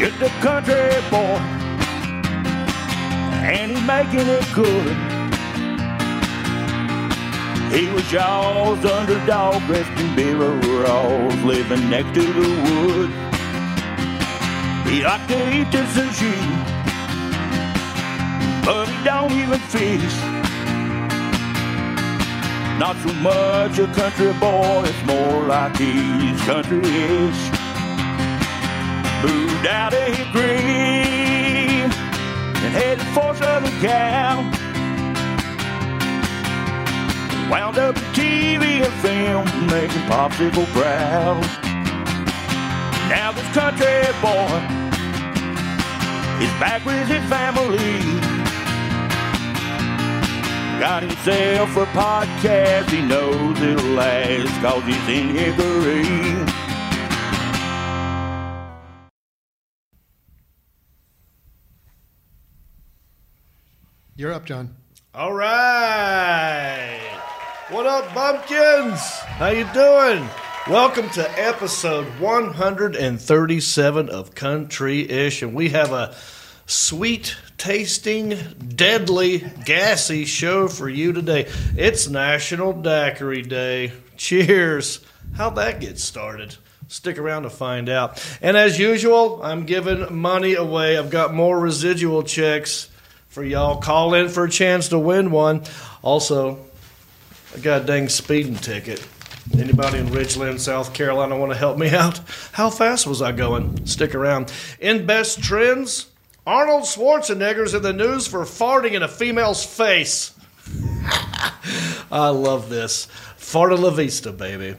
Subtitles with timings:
[0.00, 0.74] just a country
[1.10, 1.36] boy,
[3.44, 4.96] and he's making it good.
[7.70, 13.10] He was y'all's underdog, dressed in beer overalls, living next to the wood.
[14.90, 16.34] He liked to eat the sushi,
[18.64, 20.16] but he don't even fish.
[22.78, 27.59] Not so much a country boy, it's more like he's country-ish.
[29.22, 30.50] Moved out of Hickory
[32.64, 34.42] and headed for Southern Cal.
[37.50, 41.42] Wound up in TV and film, making popsicle proud.
[43.10, 44.80] Now this country boy
[46.40, 48.00] is back with his family.
[50.80, 56.69] Got himself a podcast, he knows it'll last, cause he's in Hickory.
[64.20, 64.76] You're up, John.
[65.14, 67.00] All right.
[67.70, 69.00] What up, bumpkins?
[69.00, 70.28] How you doing?
[70.68, 76.14] Welcome to episode 137 of Country Ish, and we have a
[76.66, 78.36] sweet tasting,
[78.76, 81.48] deadly, gassy show for you today.
[81.74, 83.92] It's National Daiquiri Day.
[84.18, 85.00] Cheers.
[85.34, 86.56] How'd that get started?
[86.88, 88.22] Stick around to find out.
[88.42, 90.98] And as usual, I'm giving money away.
[90.98, 92.90] I've got more residual checks
[93.30, 93.80] for y'all.
[93.80, 95.62] Call in for a chance to win one.
[96.02, 96.58] Also,
[97.54, 99.06] I got a dang speeding ticket.
[99.58, 102.20] Anybody in Ridgeland, South Carolina want to help me out?
[102.52, 103.86] How fast was I going?
[103.86, 104.52] Stick around.
[104.80, 106.06] In best trends,
[106.46, 110.34] Arnold Schwarzenegger's in the news for farting in a female's face.
[112.12, 113.06] I love this.
[113.38, 114.76] Farta la vista, baby.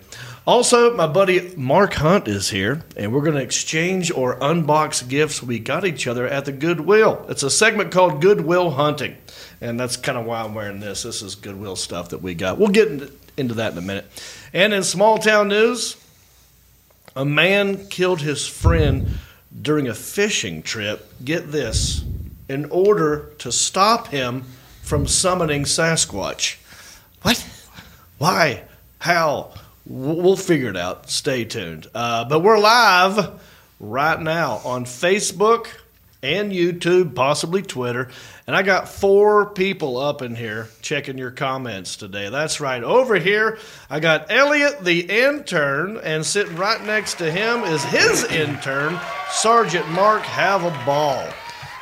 [0.47, 5.43] Also, my buddy Mark Hunt is here, and we're going to exchange or unbox gifts
[5.43, 7.23] we got each other at the Goodwill.
[7.29, 9.17] It's a segment called Goodwill Hunting,
[9.61, 11.03] and that's kind of why I'm wearing this.
[11.03, 12.57] This is Goodwill stuff that we got.
[12.57, 14.05] We'll get into, that in a minute.
[14.51, 15.95] And in small town news,
[17.15, 19.09] a man killed his friend
[19.61, 21.07] during a fishing trip.
[21.23, 22.03] Get this,
[22.49, 24.45] in order to stop him
[24.81, 26.57] from summoning Sasquatch.
[27.21, 27.47] What?
[28.17, 28.63] Why?
[28.97, 29.53] How?
[29.85, 31.09] We'll figure it out.
[31.09, 31.87] Stay tuned.
[31.93, 33.41] Uh, but we're live
[33.79, 35.67] right now on Facebook
[36.23, 38.09] and YouTube, possibly Twitter.
[38.45, 42.29] And I got four people up in here checking your comments today.
[42.29, 42.83] That's right.
[42.83, 43.57] Over here,
[43.89, 48.99] I got Elliot, the intern, and sitting right next to him is his intern,
[49.31, 51.27] Sergeant Mark Have a Ball.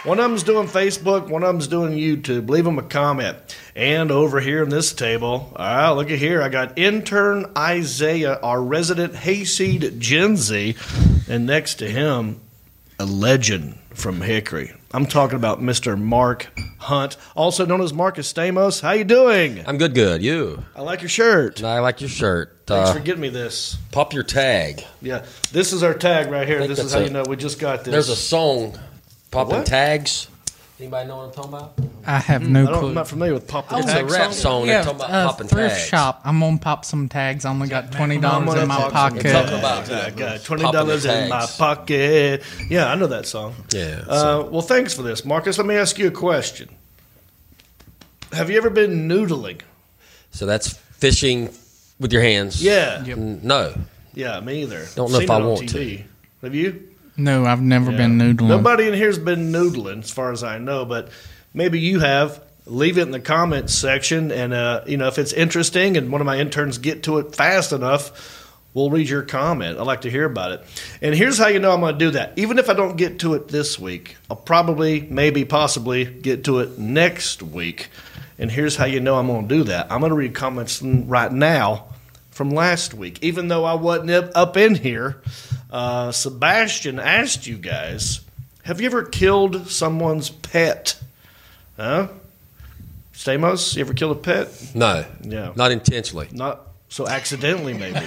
[0.04, 2.50] One of them's doing Facebook, one of them's doing YouTube.
[2.50, 3.38] Leave them a comment.
[3.80, 6.42] And over here in this table, ah, look at here.
[6.42, 10.76] I got intern Isaiah, our resident hayseed Gen Z,
[11.30, 12.42] and next to him,
[13.00, 14.74] a legend from Hickory.
[14.92, 15.98] I'm talking about Mr.
[15.98, 16.48] Mark
[16.80, 18.82] Hunt, also known as Marcus Stamos.
[18.82, 19.64] How you doing?
[19.66, 20.22] I'm good, good.
[20.22, 20.66] You?
[20.76, 21.64] I like your shirt.
[21.64, 22.64] I like your shirt.
[22.68, 23.78] Thanks Uh, for getting me this.
[23.94, 24.84] pop your tag.
[25.02, 25.24] Yeah,
[25.54, 26.68] this is our tag right here.
[26.68, 27.94] This is how a- you know we just got this.
[27.94, 28.78] There's a song,
[29.32, 29.66] popping What?
[29.68, 30.28] tags.
[30.80, 31.74] Anybody know what I'm talking about?
[32.06, 32.88] I have no I clue.
[32.90, 34.34] I'm not familiar with pop the It's tag a rap song.
[34.34, 34.66] song.
[34.68, 35.88] yeah, They're talking about uh, popping thrift tags.
[35.88, 36.22] shop.
[36.24, 37.44] I'm gonna pop some tags.
[37.44, 39.24] I only got twenty dollars in my pop some pocket.
[39.32, 41.58] Talking about I got twenty popping dollars in my tags.
[41.58, 42.44] pocket.
[42.70, 43.56] Yeah, I know that song.
[43.74, 44.04] Yeah.
[44.08, 45.58] Uh, well, thanks for this, Marcus.
[45.58, 46.70] Let me ask you a question.
[48.32, 49.60] Have you ever been noodling?
[50.32, 51.50] So that's fishing
[52.00, 52.64] with your hands.
[52.64, 53.04] Yeah.
[53.04, 53.18] Yep.
[53.18, 53.74] N- No.
[54.14, 54.86] Yeah, me either.
[54.96, 56.04] Don't know Seen if I it on want TV.
[56.42, 56.89] Have you?
[57.20, 58.48] No, I've never been noodling.
[58.48, 61.10] Nobody in here's been noodling, as far as I know, but
[61.54, 62.44] maybe you have.
[62.66, 66.22] Leave it in the comments section, and uh, you know if it's interesting, and one
[66.22, 69.80] of my interns get to it fast enough, we'll read your comment.
[69.80, 70.64] I'd like to hear about it.
[71.02, 72.34] And here's how you know I'm going to do that.
[72.38, 76.60] Even if I don't get to it this week, I'll probably, maybe, possibly get to
[76.60, 77.90] it next week.
[78.38, 79.92] And here's how you know I'm going to do that.
[79.92, 81.88] I'm going to read comments right now
[82.40, 85.22] from last week, even though I wasn't up- in here.
[85.70, 88.22] Uh, Sebastian asked you guys,
[88.64, 90.98] have you ever killed someone's pet?
[91.76, 92.08] Huh?
[93.14, 94.72] Stamos, you ever killed a pet?
[94.74, 95.04] No.
[95.22, 95.52] Yeah.
[95.58, 96.30] Not intentionally.
[96.32, 98.00] Not so accidentally, maybe.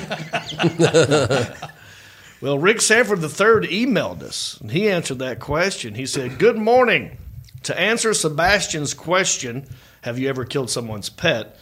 [2.40, 5.94] well, Rick Sanford III emailed us, and he answered that question.
[5.94, 7.18] He said, Good morning.
[7.64, 9.66] To answer Sebastian's question,
[10.00, 11.58] have you ever killed someone's pet?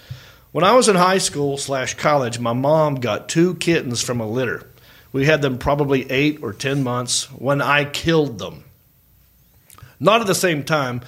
[0.52, 4.26] When I was in high school slash college, my mom got two kittens from a
[4.26, 4.69] litter.
[5.12, 8.64] We had them probably eight or ten months when I killed them.
[10.00, 11.02] Not at the same time,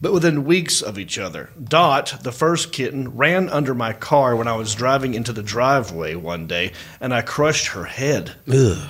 [0.00, 1.50] but within weeks of each other.
[1.62, 6.16] Dot, the first kitten, ran under my car when I was driving into the driveway
[6.16, 8.34] one day, and I crushed her head.
[8.52, 8.88] Ugh.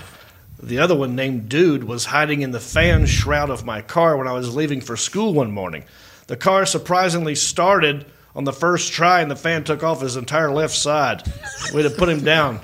[0.62, 4.28] The other one, named Dude, was hiding in the fan shroud of my car when
[4.28, 5.84] I was leaving for school one morning.
[6.26, 10.50] The car surprisingly started on the first try, and the fan took off his entire
[10.50, 11.22] left side.
[11.74, 12.60] We had to put him down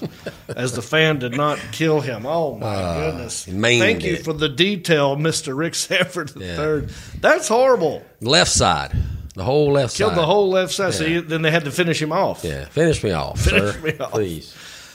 [0.49, 2.25] as the fan did not kill him.
[2.25, 3.49] Oh, my ah, goodness.
[3.49, 4.25] maimed Thank you it.
[4.25, 5.57] for the detail, Mr.
[5.57, 6.61] Rick Sanford Yeah.
[6.63, 6.89] III.
[7.21, 8.05] That's horrible.
[8.21, 8.93] Left side.
[9.35, 9.99] The whole left side.
[9.99, 10.19] Killed side.
[10.19, 12.43] the whole left side, so you, then they had to finish him off.
[12.45, 12.65] Yeah.
[12.67, 13.81] Finish me off, Finish sir.
[13.81, 14.13] me off.
[14.13, 14.55] Please.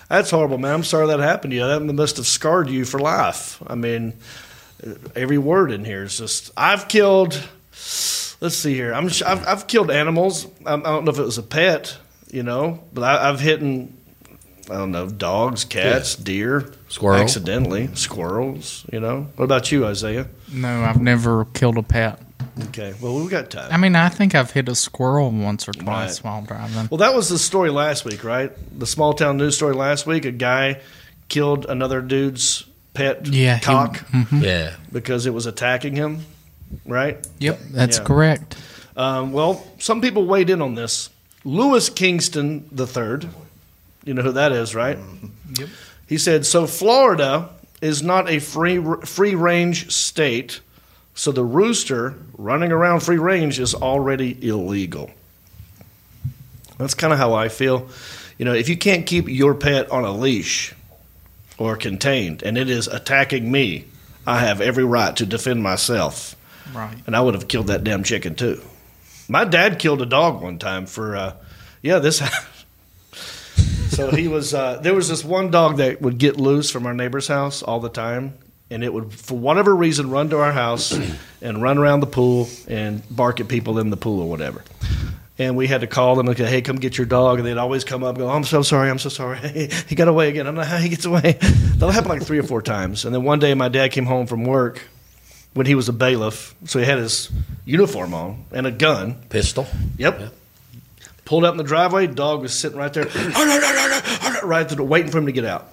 [0.09, 0.73] That's horrible, man.
[0.73, 1.67] I'm sorry that happened to you.
[1.67, 3.61] That must have scarred you for life.
[3.67, 4.13] I mean,
[5.15, 6.51] every word in here is just.
[6.57, 7.41] I've killed.
[8.41, 8.93] Let's see here.
[8.93, 9.05] I'm.
[9.25, 10.47] I've, I've killed animals.
[10.65, 11.95] I, I don't know if it was a pet,
[12.31, 13.61] you know, but I, I've hit.
[13.61, 17.19] I don't know, dogs, cats, deer, Squirrel.
[17.21, 18.85] accidentally, squirrels.
[18.91, 19.27] You know.
[19.35, 20.27] What about you, Isaiah?
[20.51, 22.19] No, I've never killed a pet.
[22.67, 22.93] Okay.
[23.01, 23.69] Well, we've got time.
[23.71, 26.31] I mean, I think I've hit a squirrel once or twice Right.
[26.31, 26.87] while driving.
[26.89, 28.51] Well, that was the story last week, right?
[28.77, 30.25] The small town news story last week.
[30.25, 30.81] A guy
[31.29, 34.41] killed another dude's pet Yeah, he- cock mm-hmm.
[34.41, 34.75] Yeah.
[34.91, 36.25] because it was attacking him,
[36.85, 37.25] right?
[37.39, 38.03] Yep, that's Yeah.
[38.03, 38.55] correct.
[38.95, 41.09] Um, well, some people weighed in on this.
[41.43, 43.29] Lewis Kingston III,
[44.05, 44.97] you know who that is, right?
[45.57, 45.69] Yep.
[46.07, 47.49] He said, "So Florida
[47.81, 50.59] is not a free free range state,
[51.15, 55.09] so the rooster running around free range is already illegal."
[56.77, 57.87] That's kind of how I feel.
[58.37, 60.73] You know, if you can't keep your pet on a leash
[61.57, 63.85] or contained, and it is attacking me,
[64.25, 66.35] I have every right to defend myself
[66.73, 66.97] Right.
[67.05, 68.61] and I would have killed that damn chicken too.
[69.27, 71.35] My dad killed a dog one time for, uh,
[71.81, 72.21] yeah, this.
[73.89, 74.53] so he was.
[74.53, 77.79] Uh, there was this one dog that would get loose from our neighbor's house all
[77.79, 78.33] the time,
[78.69, 80.97] and it would, for whatever reason, run to our house
[81.41, 84.63] and run around the pool and bark at people in the pool or whatever.
[85.37, 87.57] And we had to call them and go, "Hey, come get your dog." And they'd
[87.57, 89.39] always come up, and go, "I'm so sorry, I'm so sorry.
[89.87, 90.45] he got away again.
[90.45, 93.05] I don't know how he gets away." That'll happen like three or four times.
[93.05, 94.81] And then one day, my dad came home from work
[95.53, 97.29] when he was a bailiff, so he had his
[97.65, 99.15] uniform on and a gun.
[99.29, 99.67] Pistol.
[99.97, 100.33] Yep.
[101.25, 102.07] Pulled up in the driveway.
[102.07, 105.67] Dog was sitting right there, oh, oh, right there, waiting for him to get out.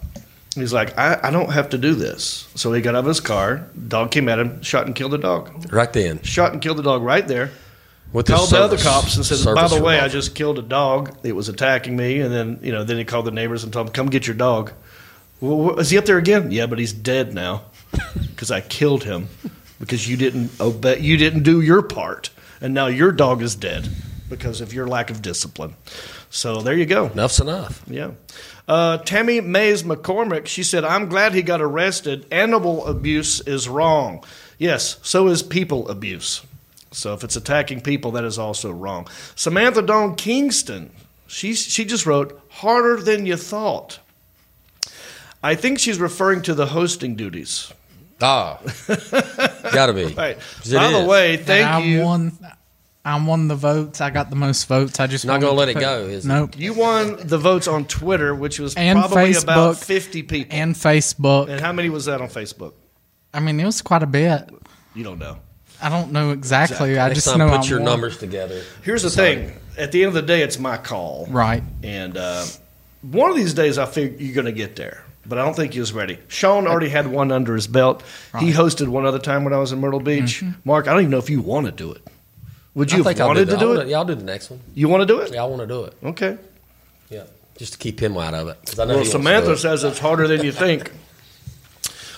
[0.54, 2.48] He's like, I, I don't have to do this.
[2.54, 3.68] So he got out of his car.
[3.86, 5.72] Dog came at him, shot and killed the dog.
[5.72, 6.22] Right then.
[6.22, 7.50] Shot and killed the dog right there.
[8.12, 11.14] With Called the other cops and said, "By the way, I just killed a dog.
[11.24, 13.88] It was attacking me." And then, you know, then he called the neighbors and told
[13.88, 14.72] them, "Come get your dog."
[15.42, 16.50] Well, is he up there again?
[16.50, 17.64] Yeah, but he's dead now
[18.30, 19.28] because I killed him
[19.78, 20.98] because you didn't obey.
[21.00, 22.30] You didn't do your part,
[22.60, 23.88] and now your dog is dead
[24.28, 25.74] because of your lack of discipline.
[26.30, 27.06] So there you go.
[27.06, 27.82] Enough's enough.
[27.86, 28.12] Yeah.
[28.66, 32.26] Uh, Tammy Mays McCormick, she said, I'm glad he got arrested.
[32.30, 34.22] Animal abuse is wrong.
[34.58, 36.42] Yes, so is people abuse.
[36.90, 39.08] So if it's attacking people, that is also wrong.
[39.34, 40.90] Samantha Dawn Kingston,
[41.26, 44.00] she, she just wrote, harder than you thought.
[45.42, 47.72] I think she's referring to the hosting duties.
[48.20, 48.58] Ah,
[49.72, 50.06] gotta be.
[50.06, 50.38] Right.
[50.58, 51.06] 'Cause it By the is.
[51.08, 52.02] way, And thank I you.
[52.02, 52.38] won.
[53.04, 54.00] I won the votes.
[54.02, 55.00] I got the most votes.
[55.00, 56.28] I just Not gonna to let it put- go, is it?
[56.28, 56.58] nope.
[56.58, 60.54] You won the votes on Twitter, which was And probably about 50 people.
[60.56, 61.48] And Facebook.
[61.48, 62.72] and how many was that on Facebook?
[63.32, 64.50] I mean, it was quite a bit.
[64.94, 65.38] You don't know.
[65.80, 66.98] I don't know exactly.
[66.98, 67.84] I Next just time, know put I your won.
[67.86, 68.60] numbers together.
[68.82, 69.36] Here's the Sorry.
[69.36, 69.52] thing.
[69.78, 71.28] At the end of the day, it's my call.
[71.30, 71.62] Right.
[71.84, 72.44] And uh,
[73.02, 75.04] one of these days, I figure you're going to get there.
[75.28, 76.18] But I don't think he was ready.
[76.28, 78.02] Sean already had one under his belt.
[78.40, 80.42] He hosted one other time when I was in Myrtle Beach.
[80.64, 82.02] Mark, I don't even know if you want to do it.
[82.74, 83.76] Would you I have think I'll wanted do to do I'll it?
[83.78, 84.60] wanna- Yeah, I'll do the next one.
[84.74, 85.32] You want to do it?
[85.32, 85.94] Yeah, I want to do it.
[86.04, 86.38] Okay.
[87.10, 87.24] Yeah,
[87.58, 88.56] just to keep him out of it.
[88.64, 89.56] 'cause I know Well, he wants to do Samantha it.
[89.58, 90.92] says it's harder than you think.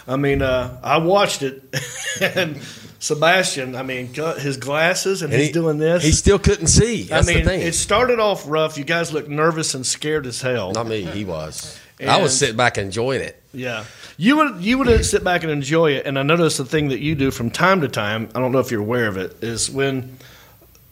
[0.06, 1.62] I mean, uh, I watched it,
[2.20, 2.58] and
[2.98, 6.02] Sebastian, I mean, got his glasses, and, And he's he- doing this.
[6.02, 7.04] He still couldn't see.
[7.04, 7.60] That's I mean, the thing.
[7.62, 8.76] it started off rough.
[8.76, 10.72] You guys looked nervous and scared as hell.
[10.72, 11.02] Not me.
[11.02, 11.78] He was.
[12.08, 13.36] I was And- sitting back enjoying it.
[13.52, 13.84] Yeah,
[14.16, 16.06] you would you would sit back and enjoy it.
[16.06, 18.28] And I noticed the thing that you do from time to time.
[18.34, 19.42] I don't know if you're aware of it.
[19.42, 20.16] Is when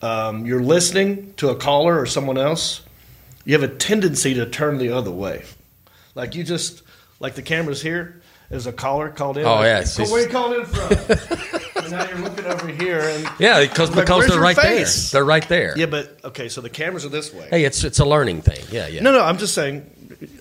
[0.02, 2.82] um, you're listening to a caller or someone else,
[3.44, 5.44] you have a tendency to turn the other way.
[6.16, 6.82] Like you just
[7.20, 8.20] like the cameras here.
[8.50, 9.44] There's a caller called in.
[9.44, 10.90] Oh, like, yeah, it's "Oh, where you calling in from?
[11.82, 15.10] and now you're looking over here, and Yeah, because Like, because they're right face?
[15.12, 15.20] there.
[15.20, 15.74] They're right there.
[15.76, 17.46] yeah, but okay, so the cameras are this way.
[17.50, 18.64] Hey, it's it's a learning thing.
[18.72, 19.02] Yeah, yeah.
[19.02, 19.88] No, no, I'm just saying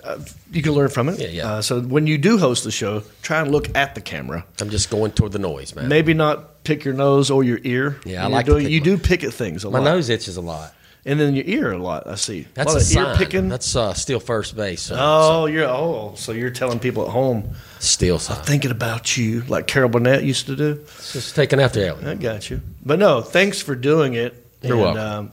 [0.03, 0.19] uh,
[0.51, 1.19] you can learn from it.
[1.19, 1.51] Yeah, yeah.
[1.51, 4.45] Uh, so when you do host the show, try and look at the camera.
[4.59, 5.87] I'm just going toward the noise, man.
[5.87, 7.99] Maybe not pick your nose or your ear.
[8.05, 9.85] Yeah, I like you're to pick you my- do pick at things a My lot,
[9.85, 10.73] My nose itches a lot.
[11.05, 12.07] and then your ear a lot.
[12.07, 12.47] I see.
[12.55, 13.49] That's lot a of ear picking.
[13.49, 14.81] That's uh, still first base.
[14.81, 18.43] So, oh, you're oh, so you're telling people at home still sign.
[18.43, 20.71] thinking about you, like Carol Burnett used to do.
[20.83, 22.05] It's just taking after Elliot.
[22.07, 24.43] I got you, but no, thanks for doing it.
[24.63, 25.01] You're and, welcome.
[25.27, 25.31] Um,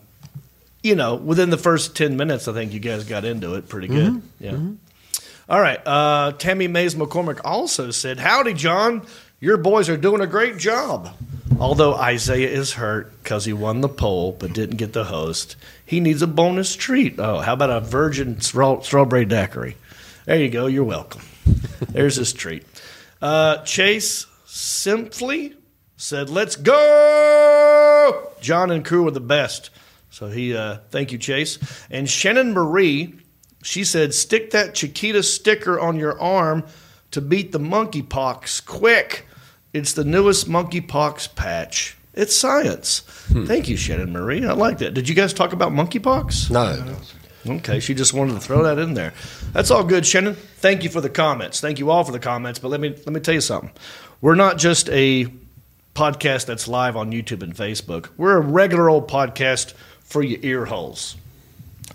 [0.85, 3.89] you know, within the first ten minutes, I think you guys got into it pretty
[3.89, 4.13] good.
[4.13, 4.45] Mm-hmm.
[4.45, 4.59] Yeah.
[5.49, 5.81] All right.
[5.85, 9.05] Uh, Tammy Mays McCormick also said, Howdy, John.
[9.41, 11.15] Your boys are doing a great job.
[11.59, 16.01] Although Isaiah is hurt because he won the poll but didn't get the host, he
[16.01, 17.19] needs a bonus treat.
[17.19, 19.77] Oh, how about a virgin straw- strawberry daiquiri?
[20.25, 20.67] There you go.
[20.67, 21.23] You're welcome.
[21.91, 22.65] There's his treat.
[23.21, 25.55] Uh, Chase Simply
[25.97, 28.31] said, Let's go!
[28.41, 29.71] John and crew are the best.
[30.15, 31.59] So he, uh, thank you, Chase.
[31.91, 33.15] And Shannon Marie,
[33.65, 36.65] she said, Stick that Chiquita sticker on your arm
[37.11, 39.27] to beat the monkeypox quick.
[39.73, 41.97] It's the newest monkeypox patch.
[42.13, 43.01] It's science.
[43.01, 44.47] Thank you, Shannon Marie.
[44.47, 44.95] I like that.
[44.95, 46.49] Did you guys talk about monkeypox?
[46.49, 46.97] No.
[47.57, 49.15] Okay, she just wanted to throw that in there.
[49.53, 50.35] That's all good, Shannon.
[50.35, 51.61] Thank you for the comments.
[51.61, 52.61] Thank you all for the comments.
[52.61, 53.73] But let me let me tell you something.
[54.21, 55.27] We're not just a
[55.97, 58.11] podcast that's live on YouTube and Facebook.
[58.17, 59.75] We're a regular old podcast
[60.15, 61.17] for your ear holes.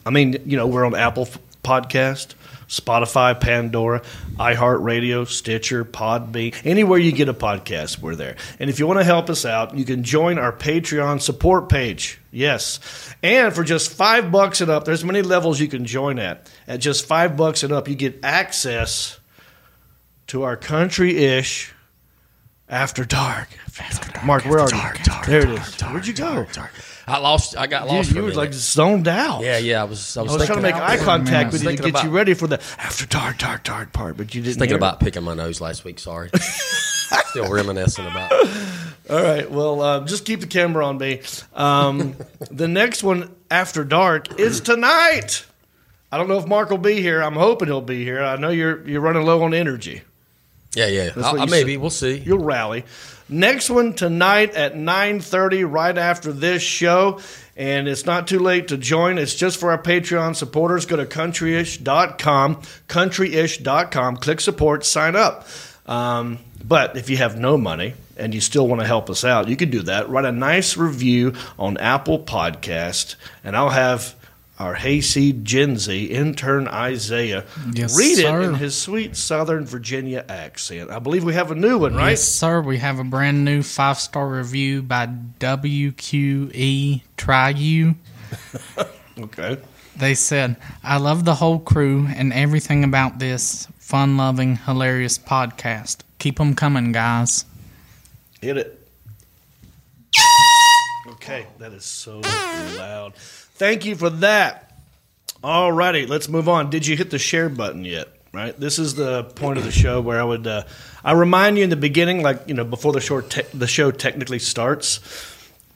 [0.06, 1.30] I mean, you know, we're on Apple
[1.64, 2.34] Podcast,
[2.68, 4.02] Spotify, Pandora,
[4.36, 8.36] iHeartRadio, Stitcher, Podbean, anywhere you get a podcast, we're there.
[8.60, 12.20] And if you want to help us out, you can join our Patreon support page.
[12.30, 12.82] Yes,
[13.24, 16.52] and for just five bucks and up, there's many levels you can join at.
[16.68, 19.18] At just five bucks and up, you get access
[20.28, 21.74] to our country-ish
[22.68, 23.48] after dark.
[24.26, 25.04] Mark, where are you?
[25.26, 25.82] there it is.
[25.84, 26.46] Where'd you go?
[27.10, 27.58] I lost.
[27.58, 28.12] I got lost.
[28.12, 29.42] you were like zoned out.
[29.42, 29.82] yeah, yeah.
[29.82, 30.16] I was.
[30.16, 32.34] I was, I was trying to make eye contact with you to get you ready
[32.34, 34.60] for the after dark, dark, dark part, but you didn't.
[34.60, 36.00] thinking about picking my nose last week.
[36.00, 36.30] Sorry.
[37.30, 38.32] Still reminiscing about.
[39.10, 41.22] All right, well, uh, just keep the camera on me.
[41.56, 42.16] Um,
[42.52, 45.46] the next one after dark is tonight.
[46.12, 47.22] I don't know if Mark will be here.
[47.22, 48.24] I'm hoping he'll be here.
[48.24, 50.02] I know you're you're running low on energy.
[50.76, 51.10] Yeah, yeah.
[51.14, 51.82] what I'll, you I, maybe said.
[51.82, 52.18] we'll see.
[52.18, 52.86] You'll rally.
[53.28, 57.20] Next one tonight at 9:30 right after this show
[57.56, 59.18] and it's not too late to join.
[59.18, 60.86] It's just for our Patreon supporters.
[60.86, 65.46] Go to countryish.com, countryish.com, click support, sign up.
[65.86, 69.48] Um, but if you have no money and you still want to help us out,
[69.50, 70.10] you can do that.
[70.10, 74.16] Write a nice review on Apple Podcast and I'll have
[74.60, 78.42] our hayseed Gen Z intern Isaiah Yes, read sir.
[78.42, 80.92] it in his sweet Southern Virginia accent.
[80.92, 82.10] I believe we have a new one, right?
[82.12, 82.60] Yes, sir.
[82.62, 85.08] We have a brand new five star review by
[85.40, 87.96] WQE Try You.
[89.20, 89.58] Okay.
[89.98, 95.98] They said, I love the whole crew and everything about this fun loving, hilarious podcast.
[96.20, 97.44] Keep them coming, guys.
[98.40, 98.88] Hit it.
[101.10, 102.22] Okay, that is so
[102.78, 103.14] loud.
[103.60, 104.72] Thank you for that.
[105.44, 106.70] All righty, let's move on.
[106.70, 108.08] Did you hit the share button yet?
[108.32, 110.64] Right, this is the point of the show where I would uh,
[111.04, 113.92] I remind you in the beginning, like you know, before the short te- the show
[113.92, 115.00] technically starts.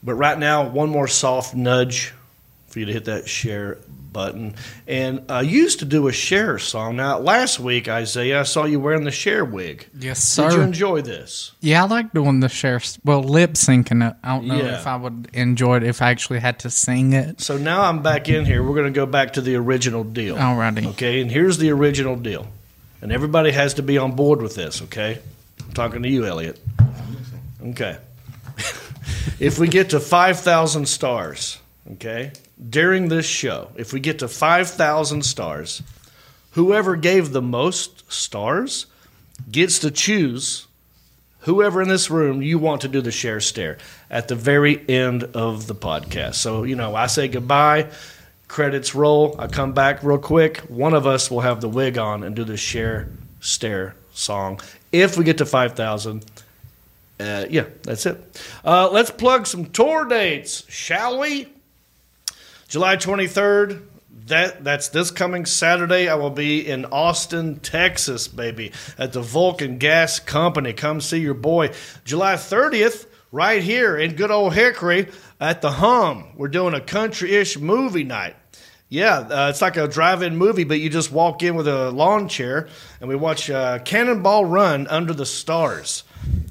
[0.02, 2.14] But right now, one more soft nudge
[2.74, 3.78] for you to hit that share
[4.12, 4.56] button.
[4.88, 6.96] And I used to do a share song.
[6.96, 9.86] Now, last week, Isaiah, I saw you wearing the share wig.
[9.96, 10.62] Yes, Did you sir.
[10.62, 11.52] enjoy this?
[11.60, 12.80] Yeah, I like doing the share.
[13.04, 14.16] Well, lip syncing it.
[14.24, 14.76] I don't know Yeah.
[14.80, 17.40] if I would enjoy it if I actually had to sing it.
[17.40, 18.60] So now I'm back in here.
[18.64, 20.34] We're going to go back to the original deal.
[20.34, 20.84] Alrighty.
[20.88, 22.48] Okay, and here's the original deal.
[23.02, 25.20] And everybody has to be on board with this, okay?
[25.64, 26.58] I'm talking to you, Elliot.
[27.68, 27.98] Okay.
[29.38, 31.58] if we get to 5,000 stars,
[31.92, 32.32] okay,
[32.70, 35.82] during this show, if we get to 5,000 stars,
[36.52, 38.86] whoever gave the most stars
[39.50, 40.66] gets to choose
[41.44, 43.78] whoever in this room you want to do the share stare
[44.10, 46.34] at the very end of the podcast.
[46.34, 47.90] So, you know, I say goodbye,
[48.48, 50.58] credits roll, I come back real quick.
[50.60, 53.08] One of us will have the wig on and do the share
[53.40, 54.60] stare song.
[54.90, 56.24] If we get to 5,000,
[57.20, 58.40] uh, yeah, that's it.
[58.64, 61.48] Uh, let's plug some tour dates, shall we?
[62.68, 63.82] July 23rd.
[64.26, 66.08] That that's this coming Saturday.
[66.08, 70.72] I will be in Austin, Texas, baby, at the Vulcan Gas Company.
[70.72, 71.72] Come see your boy.
[72.06, 75.08] July 30th, right here in good old Hickory
[75.40, 76.28] at the Hum.
[76.36, 78.36] We're doing a country-ish movie night.
[78.88, 82.28] Yeah, uh, it's like a drive-in movie, but you just walk in with a lawn
[82.28, 82.68] chair,
[83.00, 86.04] and we watch uh, Cannonball Run under the stars.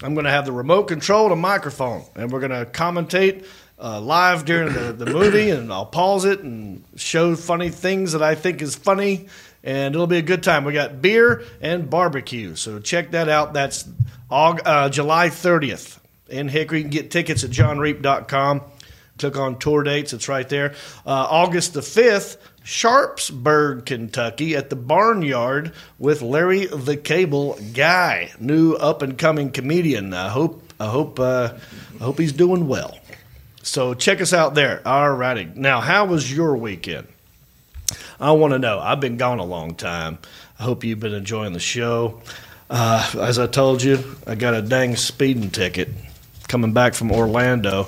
[0.04, 3.46] I'm going to have the remote control and a microphone, and we're going to commentate
[3.84, 8.24] uh, live during the, the movie, and I'll pause it and show funny things that
[8.24, 9.28] I think is funny,
[9.62, 10.64] and it'll be a good time.
[10.64, 13.54] We got beer and barbecue, so check that out.
[13.54, 13.84] That's
[14.32, 16.00] Aug- uh, July 30th
[16.30, 16.78] in Hickory.
[16.80, 18.62] You can get tickets at johnreep.com.
[19.20, 20.74] Click on tour dates, it's right there.
[21.06, 28.74] Uh, August the 5th, Sharpsburg, Kentucky, at the Barnyard with Larry the Cable Guy, new
[28.74, 30.14] up and coming comedian.
[30.14, 31.54] I hope, I hope, uh,
[32.00, 32.98] I hope he's doing well.
[33.64, 34.86] So check us out there.
[34.86, 35.46] All righty.
[35.56, 37.08] Now, how was your weekend?
[38.20, 38.80] I want to know.
[38.80, 40.20] I've been gone a long time.
[40.60, 42.22] I hope you've been enjoying the show.
[42.70, 45.90] Uh, as I told you, I got a dang speeding ticket
[46.50, 47.88] coming back from Orlando.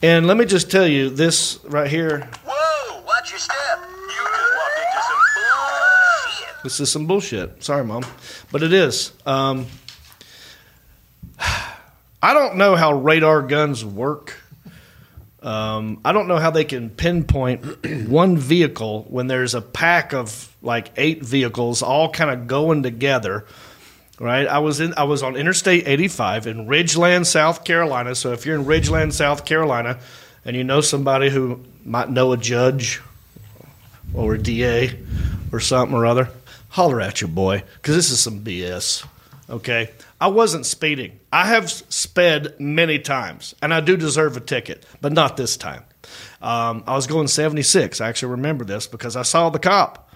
[0.00, 3.56] And let me just tell you this right here Whoa, watch your step.
[3.80, 6.62] You just walked into some bullshit.
[6.62, 7.64] This is some bullshit.
[7.64, 8.04] Sorry, mom,
[8.52, 9.12] but it is.
[9.26, 9.66] Um,
[11.38, 14.40] I don't know how radar guns work.
[15.46, 20.52] Um, I don't know how they can pinpoint one vehicle when there's a pack of
[20.60, 23.46] like eight vehicles all kind of going together.
[24.18, 24.94] Right, I was in.
[24.96, 28.14] I was on Interstate 85 in Ridgeland, South Carolina.
[28.14, 29.98] So if you're in Ridgeland, South Carolina,
[30.44, 33.02] and you know somebody who might know a judge
[34.14, 34.98] or a DA
[35.52, 36.30] or something or other,
[36.70, 39.06] holler at your boy because this is some BS.
[39.48, 41.20] Okay, I wasn't speeding.
[41.32, 45.84] I have sped many times, and I do deserve a ticket, but not this time.
[46.42, 48.00] Um, I was going 76.
[48.00, 50.12] I actually remember this because I saw the cop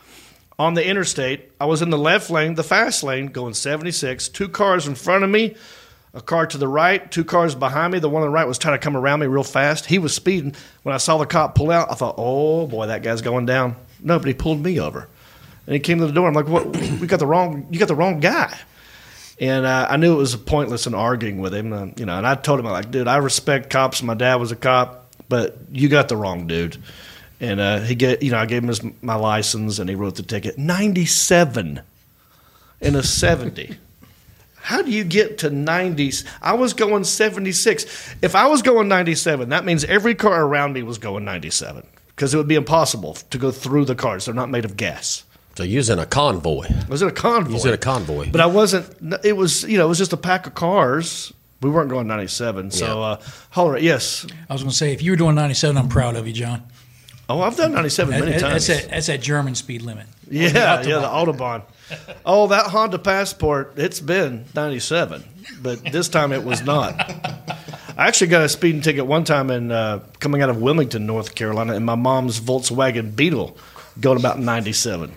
[0.58, 1.52] on the interstate.
[1.60, 4.28] I was in the left lane, the fast lane, going 76.
[4.28, 5.54] Two cars in front of me,
[6.12, 8.00] a car to the right, two cars behind me.
[8.00, 9.87] The one on the right was trying to come around me real fast.
[9.87, 10.56] He was speeding.
[10.82, 13.76] When I saw the cop pull out, I thought, "Oh boy, that guy's going down."
[14.00, 15.08] Nobody pulled me over,
[15.66, 16.26] and he came to the door.
[16.26, 16.66] I'm like, "What?
[16.76, 17.68] We got the wrong.
[17.70, 18.58] You got the wrong guy."
[19.40, 22.18] And uh, I knew it was pointless in arguing with him, uh, you know.
[22.18, 24.02] And I told him, I'm like, dude, I respect cops.
[24.02, 26.76] My dad was a cop, but you got the wrong dude.
[27.40, 30.16] And uh, he get, you know, I gave him his, my license, and he wrote
[30.16, 30.59] the ticket.
[30.59, 31.80] Ninety-seven
[32.82, 33.78] in a seventy.
[34.62, 36.26] How do you get to 90s?
[36.42, 38.14] I was going 76.
[38.20, 42.35] If I was going 97, that means every car around me was going 97 because
[42.35, 44.26] it would be impossible to go through the cars.
[44.26, 45.25] They're not made of gas.
[45.57, 46.69] So using a convoy.
[46.88, 47.52] Was it a convoy?
[47.52, 48.30] Using a convoy.
[48.30, 48.87] But I wasn't.
[49.25, 51.33] It was you know it was just a pack of cars.
[51.61, 52.71] We weren't going 97.
[52.71, 52.95] So Yeah.
[53.07, 54.26] uh, holler at yes.
[54.49, 56.62] I was going to say, if you were doing 97, I'm proud of you, John.
[57.28, 58.66] Oh, I've done 97 many That- times.
[58.66, 60.07] That's that, that's that German speed limit.
[60.30, 61.62] Yeah, yeah, the Autobahn.
[62.25, 65.23] Oh, that Honda Passport, it's been 97,
[65.61, 66.95] but this time it was not.
[67.99, 71.34] I actually got a speeding ticket one time in uh, coming out of Wilmington, North
[71.34, 73.56] Carolina, in my mom's Volkswagen Beetle
[74.00, 75.13] going about 97.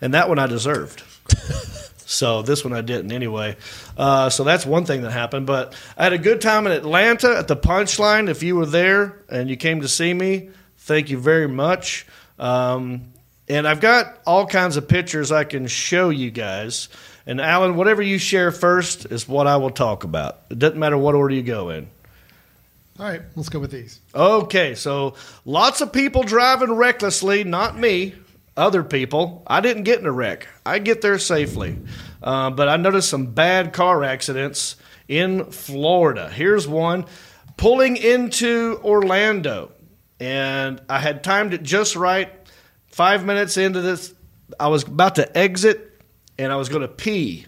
[0.00, 1.02] And that one I deserved.
[2.06, 3.56] So this one I didn't anyway.
[3.98, 5.46] Uh, so that's one thing that happened.
[5.46, 8.28] But I had a good time in Atlanta at the Punchline.
[8.30, 12.06] If you were there and you came to see me, thank you very much.
[12.38, 13.12] Um,
[13.48, 16.88] and I've got all kinds of pictures I can show you guys.
[17.26, 20.42] And Alan, whatever you share first is what I will talk about.
[20.48, 21.88] It doesn't matter what order you go in.
[23.00, 24.00] All right, let's go with these.
[24.14, 28.14] Okay, so lots of people driving recklessly, not me,
[28.56, 29.42] other people.
[29.46, 30.48] I didn't get in a wreck.
[30.64, 31.78] I get there safely.
[32.22, 34.76] Uh, but I noticed some bad car accidents
[35.08, 36.28] in Florida.
[36.30, 37.06] Here's one
[37.56, 39.72] pulling into Orlando.
[40.18, 42.32] And I had timed it just right.
[42.86, 44.14] Five minutes into this,
[44.58, 46.00] I was about to exit
[46.38, 47.46] and I was going to pee.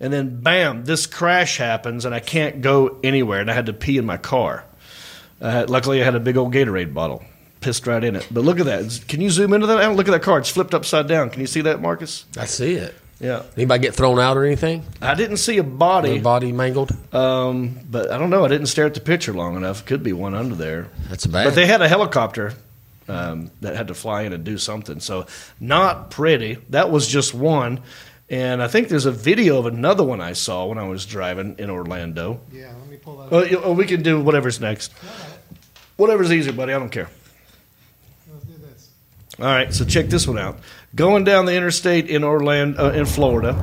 [0.00, 3.40] And then, bam, this crash happens and I can't go anywhere.
[3.40, 4.66] And I had to pee in my car.
[5.40, 7.24] Uh, luckily, I had a big old Gatorade bottle.
[7.64, 8.28] Pissed right in it.
[8.30, 9.04] But look at that.
[9.08, 9.96] Can you zoom into that?
[9.96, 10.38] Look at that car.
[10.38, 11.30] It's flipped upside down.
[11.30, 12.26] Can you see that, Marcus?
[12.38, 12.94] I see it.
[13.20, 13.42] Yeah.
[13.56, 14.84] Anybody get thrown out or anything?
[15.00, 16.90] I didn't see a body, Their body mangled?
[17.14, 18.44] um, but I don't know.
[18.44, 19.86] I didn't stare at the picture long enough.
[19.86, 20.88] Could be one under there.
[21.08, 21.44] That's bad.
[21.44, 22.52] But they had a helicopter
[23.08, 25.00] um, that had to fly in and do something.
[25.00, 25.26] So
[25.58, 26.58] not pretty.
[26.70, 27.80] That was just one.
[28.28, 31.54] And I think there's a video of another one I saw when I was driving
[31.58, 32.40] in Orlando.
[32.52, 33.50] Yeah, let me pull that up.
[33.50, 34.92] you- oh, we can do whatever's next.
[35.96, 36.72] Whatever's easier, buddy.
[36.72, 37.08] I don't care.
[39.38, 39.46] Let's do this.
[39.46, 40.58] All right, so check this one out.
[40.94, 43.54] Going down the interstate in Orlando, uh, in Florida,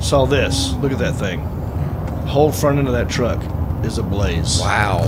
[0.00, 0.72] saw this.
[0.74, 1.40] Look at that thing.
[2.26, 3.42] Whole front end of that truck
[3.84, 4.60] is ablaze.
[4.60, 5.00] wow.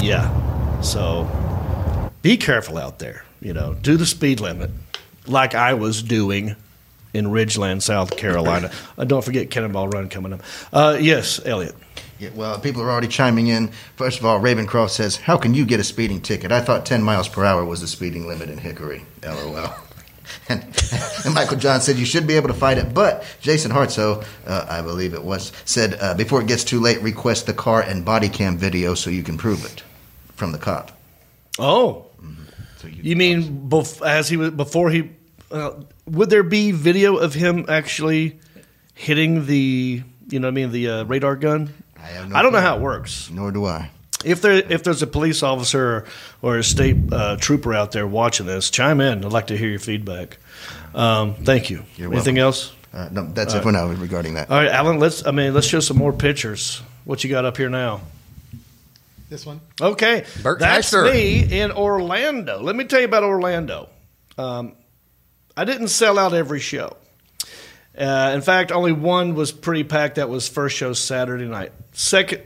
[0.00, 0.80] Yeah.
[0.80, 1.28] So
[2.22, 3.24] be careful out there.
[3.40, 4.70] You know, do the speed limit
[5.26, 6.56] like I was doing
[7.14, 8.70] in Ridgeland, South Carolina.
[8.98, 10.40] Uh, don't forget Cannonball Run coming up.
[10.72, 11.74] Uh, yes, Elliot.
[12.18, 13.68] Yeah, well, people are already chiming in.
[13.96, 16.50] First of all, Ravencroft says, "How can you get a speeding ticket?
[16.50, 19.74] I thought 10 miles per hour was the speeding limit in Hickory." LOL.
[20.48, 20.62] And,
[21.24, 24.66] and Michael John said you should be able to fight it, but Jason Hartso, uh,
[24.68, 28.04] I believe it was, said uh, before it gets too late, request the car and
[28.04, 29.84] body cam video so you can prove it
[30.34, 30.90] from the cop.
[31.60, 32.06] Oh,
[32.78, 35.10] So you mean bef- as he was before he?
[35.50, 35.70] Uh,
[36.06, 38.38] would there be video of him actually
[38.94, 40.02] hitting the?
[40.28, 41.72] You know, what I mean, the uh, radar gun.
[41.98, 43.30] I have no I don't know how it works.
[43.30, 43.90] Nor do I.
[44.24, 46.04] If there if there's a police officer
[46.42, 49.24] or a state uh, trooper out there watching this, chime in.
[49.24, 50.38] I'd like to hear your feedback.
[50.94, 51.84] Um, thank you.
[51.96, 52.46] You're Anything welcome.
[52.46, 52.72] else?
[52.92, 54.50] Uh, no, that's it for now regarding that.
[54.50, 54.98] All right, Alan.
[54.98, 55.26] Let's.
[55.26, 56.80] I mean, let's show some more pictures.
[57.04, 58.00] What you got up here now?
[59.28, 59.60] This one.
[59.80, 61.12] Okay, Bert that's Kreischer.
[61.12, 62.62] me in Orlando.
[62.62, 63.88] Let me tell you about Orlando.
[64.38, 64.72] Um,
[65.56, 66.96] I didn't sell out every show,
[67.96, 70.16] Uh, in fact, only one was pretty packed.
[70.16, 71.72] That was first show Saturday night.
[71.92, 72.42] Second,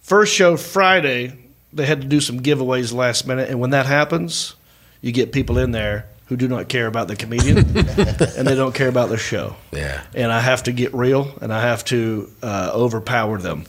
[0.00, 1.38] first show Friday,
[1.72, 4.54] they had to do some giveaways last minute, and when that happens,
[5.00, 8.74] you get people in there who do not care about the comedian and they don't
[8.74, 9.54] care about the show.
[9.70, 10.02] Yeah.
[10.14, 13.66] And I have to get real and I have to uh, overpower them.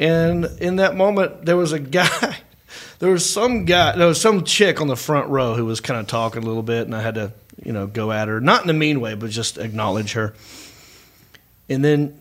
[0.00, 2.36] And in that moment, there was a guy,
[2.98, 6.00] there was some guy, there was some chick on the front row who was kind
[6.00, 8.64] of talking a little bit, and I had to, you know, go at her, not
[8.64, 10.34] in a mean way, but just acknowledge her.
[11.68, 12.20] And then,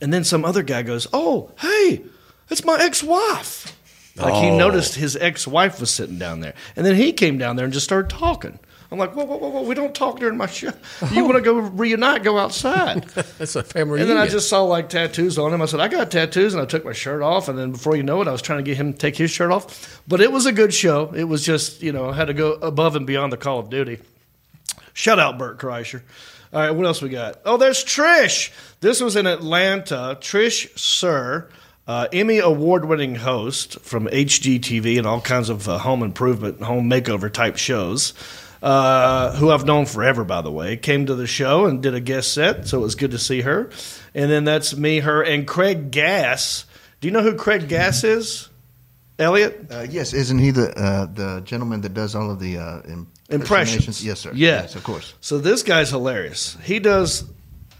[0.00, 2.02] and then some other guy goes, "Oh, hey,
[2.48, 3.76] it's my ex-wife."
[4.16, 4.56] Like he Oh.
[4.58, 7.84] noticed his ex-wife was sitting down there, and then he came down there and just
[7.84, 8.58] started talking.
[8.92, 9.62] I'm like, whoa, whoa, whoa, whoa!
[9.62, 10.72] We don't talk during my show.
[11.12, 12.24] You want to go reunite?
[12.24, 13.04] Go outside.
[13.38, 15.62] That's a family And then I just saw like tattoos on him.
[15.62, 17.48] I said, I got tattoos, and I took my shirt off.
[17.48, 19.30] And then before you know it, I was trying to get him to take his
[19.30, 20.02] shirt off.
[20.08, 21.12] But it was a good show.
[21.14, 23.70] It was just, you know, I had to go above and beyond the Call of
[23.70, 24.00] Duty.
[24.92, 26.02] Shout out Bert Kreischer.
[26.52, 27.40] All right, what else we got?
[27.44, 28.50] Oh, there's Trish.
[28.80, 30.18] This was in Atlanta.
[30.20, 31.48] Trish Suhr,
[31.86, 36.90] uh, Emmy award winning host from HGTV and all kinds of uh, home improvement, home
[36.90, 38.14] makeover type shows,
[38.62, 42.00] uh, who I've known forever, by the way, came to the show and did a
[42.00, 43.70] guest set, so it was good to see her.
[44.12, 46.64] And then that's me, her, and Craig Gass.
[47.00, 48.48] Do you know who Craig Gass is?
[49.20, 49.66] Elliot?
[49.70, 52.82] Uh, yes, isn't he the uh, the gentleman that does all of the uh,
[53.30, 54.04] Impressions.
[54.04, 54.30] Yes, sir.
[54.34, 54.62] Yeah.
[54.62, 55.14] Yes, of course.
[55.20, 56.56] So this guy's hilarious.
[56.62, 57.24] He does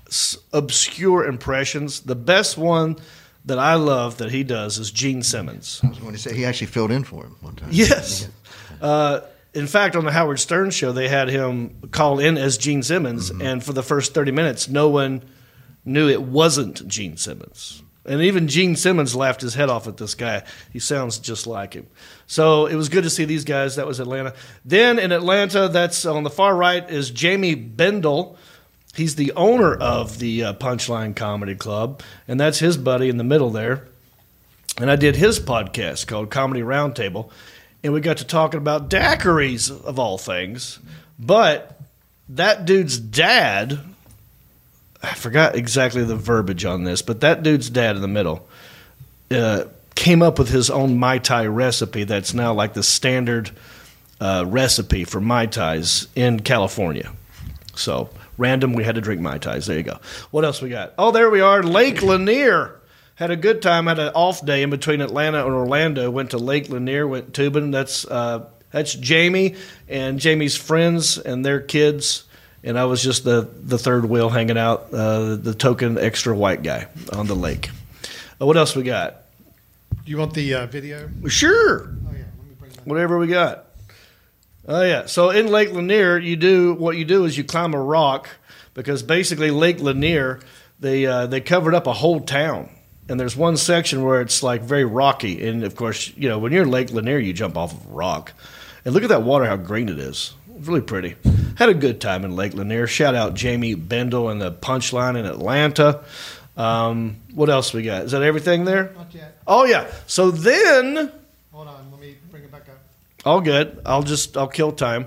[0.06, 2.00] s- obscure impressions.
[2.00, 2.96] The best one
[3.46, 5.80] that I love that he does is Gene Simmons.
[5.82, 7.68] I was going to say he actually filled in for him one time.
[7.72, 8.28] Yes.
[8.80, 9.20] Uh,
[9.54, 13.30] in fact, on the Howard Stern show, they had him call in as Gene Simmons,
[13.30, 15.22] and for the first 30 minutes, no one
[15.84, 17.82] knew it wasn't Gene Simmons.
[18.10, 20.42] And even Gene Simmons laughed his head off at this guy.
[20.72, 21.86] He sounds just like him.
[22.26, 23.76] So it was good to see these guys.
[23.76, 24.34] That was Atlanta.
[24.64, 28.36] Then in Atlanta, that's on the far right is Jamie Bendel.
[28.96, 33.22] He's the owner of the uh, Punchline Comedy Club, and that's his buddy in the
[33.22, 33.86] middle there.
[34.76, 37.30] And I did his podcast called Comedy Roundtable,
[37.84, 40.80] and we got to talking about daiquiris of all things.
[41.16, 41.80] But
[42.28, 43.78] that dude's dad,
[45.02, 48.46] I forgot exactly the verbiage on this, but that dude's dad in the middle
[49.30, 53.50] uh, came up with his own Mai Tai recipe that's now like the standard
[54.20, 57.12] uh, recipe for Mai Tais in California.
[57.74, 59.66] So random, we had to drink Mai Tais.
[59.66, 59.98] There you go.
[60.30, 60.94] What else we got?
[60.98, 61.62] Oh, there we are.
[61.62, 62.76] Lake Lanier.
[63.14, 63.86] Had a good time.
[63.86, 66.10] Had an off day in between Atlanta and Orlando.
[66.10, 67.06] Went to Lake Lanier.
[67.06, 67.70] Went tubing.
[67.70, 69.56] That's uh, that's Jamie
[69.88, 72.24] and Jamie's friends and their kids.
[72.62, 76.62] And I was just the the third wheel hanging out, uh, the token extra white
[76.62, 77.70] guy on the lake.
[78.40, 79.22] Uh, what else we got?
[80.04, 81.08] Do you want the uh, video?
[81.28, 81.88] Sure.
[81.88, 82.86] Oh yeah, let me bring that.
[82.86, 83.66] whatever we got.
[84.68, 85.06] Oh yeah.
[85.06, 88.28] So in Lake Lanier, you do what you do is you climb a rock
[88.74, 90.40] because basically Lake Lanier
[90.78, 92.70] they uh, they covered up a whole town,
[93.08, 96.52] and there's one section where it's like very rocky, and of course you know when
[96.52, 98.32] you're in Lake Lanier, you jump off of a rock,
[98.84, 100.34] and look at that water, how green it is.
[100.60, 101.16] Really pretty.
[101.56, 102.86] Had a good time in Lake Lanier.
[102.86, 106.04] Shout out Jamie Bendel and the Punchline in Atlanta.
[106.56, 108.04] Um, what else we got?
[108.04, 108.92] Is that everything there?
[108.96, 109.38] Not yet.
[109.46, 109.90] Oh yeah.
[110.06, 111.10] So then.
[111.52, 111.90] Hold on.
[111.90, 112.78] Let me bring it back up.
[113.24, 113.80] All good.
[113.86, 115.06] I'll just I'll kill time.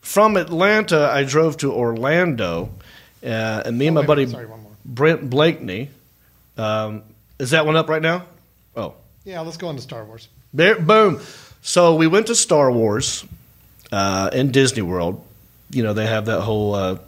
[0.00, 2.70] From Atlanta, I drove to Orlando,
[3.24, 3.26] uh,
[3.64, 4.72] and me and Oh, my buddy sorry, one more.
[4.84, 5.90] Brent Blakeney.
[6.58, 7.02] Um,
[7.38, 8.26] is that one up right now?
[8.76, 10.28] Oh, Yeah, let's go on to Star Wars.
[10.52, 11.20] there, boom.
[11.62, 13.24] So we went to Star Wars
[13.92, 15.24] uh, in Disney World.
[15.70, 16.98] You know they have that whole uh,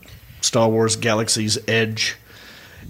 [0.41, 2.17] Star Wars Galaxy's Edge,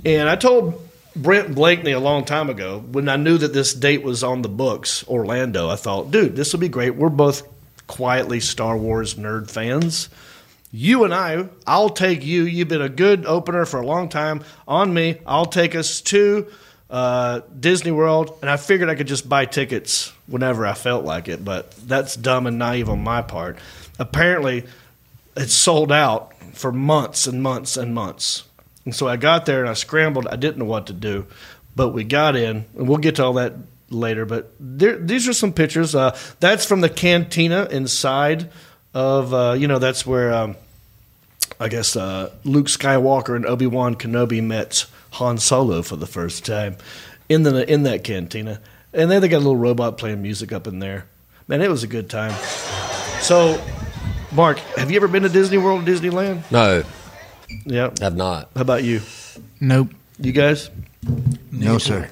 [0.04, 4.02] and I told Brent Blakeney a long time ago when I knew that this date
[4.02, 5.70] was on the books, Orlando.
[5.70, 6.96] I thought, dude, this will be great.
[6.96, 7.46] We're both
[7.86, 10.08] quietly Star Wars nerd fans.
[10.72, 12.42] You and I, I'll take you.
[12.42, 14.42] You've been a good opener for a long time.
[14.66, 16.48] On me, I'll take us to
[16.90, 21.28] uh, Disney World, and I figured I could just buy tickets whenever I felt like
[21.28, 21.44] it.
[21.44, 23.58] But that's dumb and naive on my part.
[23.98, 24.64] Apparently,
[25.36, 28.44] it sold out for months and months and months.
[28.84, 30.26] And so I got there and I scrambled.
[30.28, 31.26] I didn't know what to do,
[31.74, 33.54] but we got in, and we'll get to all that
[33.90, 34.26] later.
[34.26, 35.94] But there, these are some pictures.
[35.94, 38.50] Uh, that's from the cantina inside
[38.92, 40.56] of, uh, you know, that's where um,
[41.58, 46.44] I guess uh, Luke Skywalker and Obi Wan Kenobi met Han Solo for the first
[46.44, 46.76] time
[47.28, 48.60] in the in that cantina.
[48.92, 51.06] And then they got a little robot playing music up in there.
[51.48, 52.32] Man, it was a good time.
[53.20, 53.60] So,
[54.34, 56.50] Mark, have you ever been to Disney World, or Disneyland?
[56.50, 56.82] No,
[57.64, 57.90] Yeah.
[58.00, 58.50] have not.
[58.56, 59.00] How about you?
[59.60, 59.90] Nope.
[60.18, 60.70] You guys?
[61.52, 62.08] No, sir.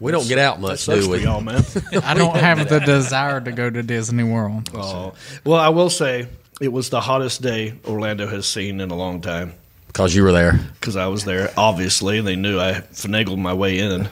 [0.00, 1.22] We don't get out much, do we?
[1.22, 1.64] y'all, man.
[2.04, 4.68] I don't have the desire to go to Disney World.
[4.74, 5.14] oh.
[5.44, 6.26] Well, I will say
[6.60, 9.54] it was the hottest day Orlando has seen in a long time.
[9.86, 10.58] Because you were there.
[10.80, 11.52] because I was there.
[11.56, 14.08] Obviously, they knew I finagled my way in.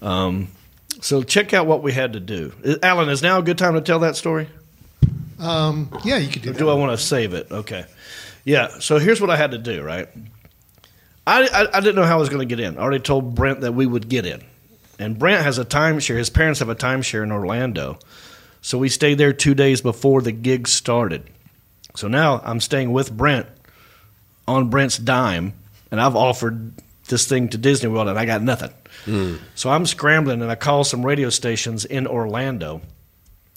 [0.00, 0.48] Um,
[1.00, 2.52] so check out what we had to do.
[2.82, 4.48] Alan, is now a good time to tell that story?
[5.38, 6.58] Um, yeah, you could do Or that.
[6.58, 7.50] do I want to save it?
[7.50, 7.84] Okay.
[8.44, 8.78] Yeah.
[8.80, 9.82] So here's what I had to do.
[9.82, 10.08] Right.
[11.26, 12.78] I I, I didn't know how I was going to get in.
[12.78, 14.42] I already told Brent that we would get in,
[14.98, 16.16] and Brent has a timeshare.
[16.16, 17.98] His parents have a timeshare in Orlando,
[18.62, 21.24] so we stayed there two days before the gig started.
[21.96, 23.46] So now I'm staying with Brent
[24.46, 25.52] on Brent's dime,
[25.90, 26.72] and I've offered
[27.08, 28.70] this thing to Disney World, and I got nothing.
[29.54, 32.82] So I'm scrambling, and I call some radio stations in Orlando.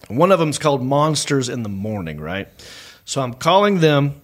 [0.07, 2.47] One of them's called Monsters in the Morning, right?
[3.05, 4.21] So I'm calling them,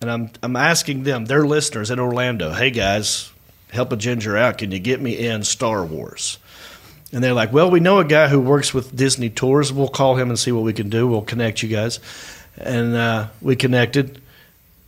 [0.00, 3.32] and I'm I'm asking them, their listeners in Orlando, hey guys,
[3.70, 4.58] help a ginger out.
[4.58, 6.38] Can you get me in Star Wars?
[7.12, 9.72] And they're like, well, we know a guy who works with Disney Tours.
[9.72, 11.06] We'll call him and see what we can do.
[11.06, 12.00] We'll connect you guys.
[12.56, 14.20] And uh, we connected,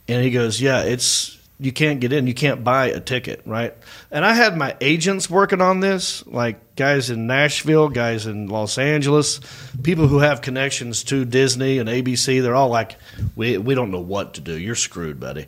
[0.08, 2.26] and he goes, yeah, it's you can't get in.
[2.26, 3.74] You can't buy a ticket, right?
[4.10, 8.76] And I had my agents working on this, like guys in Nashville, guys in Los
[8.76, 9.40] Angeles,
[9.82, 12.42] people who have connections to Disney and ABC.
[12.42, 12.96] They're all like,
[13.36, 14.58] we we don't know what to do.
[14.58, 15.46] You're screwed, buddy.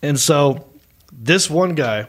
[0.00, 0.66] And so
[1.12, 2.08] this one guy,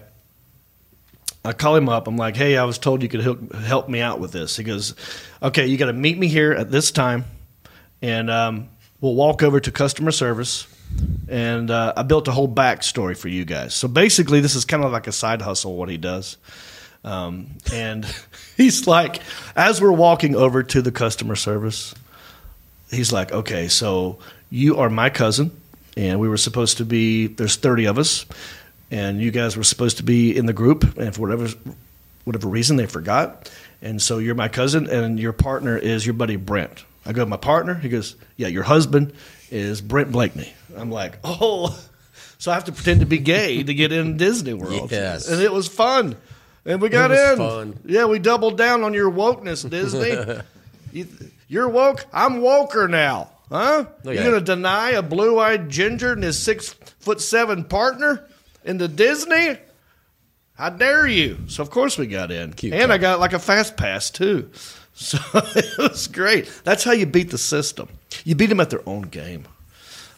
[1.43, 2.07] I call him up.
[2.07, 3.21] I'm like, hey, I was told you could
[3.53, 4.55] help, me out with this.
[4.55, 4.95] He goes,
[5.41, 7.25] okay, you got to meet me here at this time,
[8.01, 8.69] and um,
[9.01, 10.65] we'll walk over to customer service.
[11.29, 13.73] And uh, I built a whole backstory for you guys.
[13.73, 16.37] So basically, this is kind of like a side hustle, what he does.
[17.03, 18.05] Um, and
[18.57, 19.21] he's like,
[19.55, 21.93] as we're walking over to the customer service,
[22.91, 25.51] he's like, okay, so you are my cousin,
[25.97, 28.25] and we were supposed to be, there's 30 of us,
[28.91, 31.47] and you guys were supposed to be in the group, and for whatever,
[32.25, 33.51] whatever reason, they forgot.
[33.81, 36.85] And so you're my cousin, and your partner is your buddy Brent.
[37.05, 37.73] I go, my partner?
[37.73, 39.13] He goes, yeah, your husband
[39.53, 40.51] is Brent Blakeney.
[40.75, 41.79] I'm like, oh.
[42.39, 44.91] So I have to pretend to be gay to get in Disney World.
[44.91, 45.29] Yes.
[45.29, 46.17] And it was fun.
[46.65, 47.37] And we got was in.
[47.37, 47.79] fun.
[47.85, 50.41] Yeah, we doubled down on your wokeness, Disney.
[50.91, 51.07] you,
[51.47, 52.05] you're woke.
[52.11, 53.29] I'm woker now.
[53.49, 53.85] Huh?
[53.85, 57.63] Oh, Look You're going to deny a blue eyed ginger and his six foot seven
[57.65, 58.27] partner
[58.65, 59.57] into Disney?
[60.55, 61.37] How dare you?
[61.47, 62.53] So, of course, we got in.
[62.53, 64.49] Cute and I got like a fast pass, too.
[64.95, 66.51] So it was great.
[66.63, 67.89] That's how you beat the system.
[68.23, 69.45] You beat them at their own game.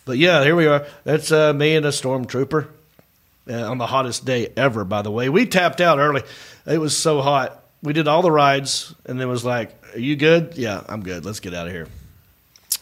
[0.06, 0.86] But yeah, here we are.
[1.04, 2.68] That's uh, me and a stormtrooper
[3.50, 4.84] uh, on the hottest day ever.
[4.84, 6.22] By the way, we tapped out early.
[6.66, 7.64] It was so hot.
[7.82, 10.58] We did all the rides, and then was like, "Are you good?
[10.58, 11.26] Yeah, I'm good.
[11.26, 11.88] Let's get out of here."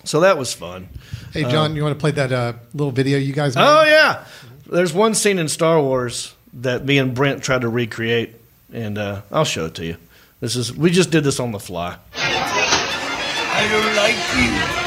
[0.06, 0.90] So that was fun.
[1.32, 3.66] Hey, John, you want to play that uh, little video you guys made?
[3.66, 4.26] Oh yeah,
[4.70, 8.36] there's one scene in Star Wars that me and Brent tried to recreate,
[8.72, 9.98] and uh, I'll show it to you.
[10.42, 11.98] This is we just did this on the fly.
[12.16, 14.83] I don't like you.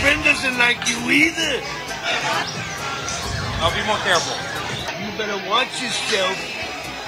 [0.00, 1.60] Friend doesn't like you either.
[3.60, 4.36] I'll be more careful.
[5.00, 6.36] You better watch yourself.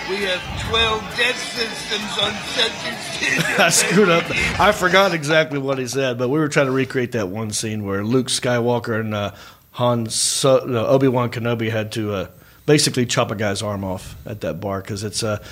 [0.08, 4.24] We have 12 death systems on Sector I screwed up.
[4.60, 7.84] I forgot exactly what he said, but we were trying to recreate that one scene
[7.84, 9.34] where Luke Skywalker and uh,
[9.72, 12.28] Han so, no, Obi Wan Kenobi had to uh,
[12.66, 15.42] basically chop a guy's arm off at that bar because it's uh,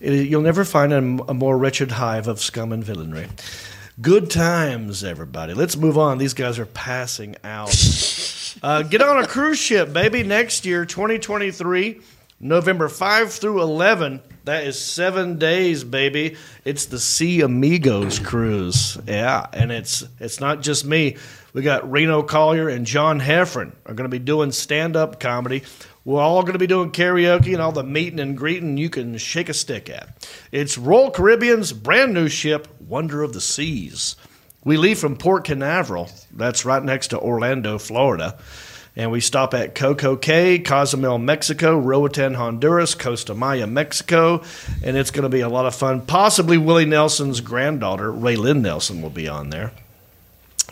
[0.00, 3.28] it, you'll never find a, a more wretched hive of scum and villainy.
[4.00, 5.52] Good times, everybody.
[5.52, 6.18] Let's move on.
[6.18, 7.74] These guys are passing out.
[8.64, 10.24] Uh, get on a cruise ship, baby.
[10.24, 12.00] Next year, 2023,
[12.40, 14.20] November 5 through 11.
[14.44, 16.36] That is seven days, baby.
[16.64, 18.98] It's the Sea Amigos cruise.
[19.06, 21.16] Yeah, and it's it's not just me.
[21.52, 25.62] We got Reno Collier and John Heffron are going to be doing stand up comedy.
[26.02, 29.18] We're all going to be doing karaoke and all the meeting and greeting you can
[29.18, 30.08] shake a stick at.
[30.50, 34.16] It's Royal Caribbean's brand new ship, Wonder of the Seas.
[34.64, 38.38] We leave from Port Canaveral, that's right next to Orlando, Florida,
[38.96, 44.42] and we stop at Coco Cay, Cozumel, Mexico, Roatan, Honduras, Costa Maya, Mexico,
[44.82, 46.00] and it's going to be a lot of fun.
[46.06, 49.72] Possibly Willie Nelson's granddaughter, Raelyn Nelson, will be on there.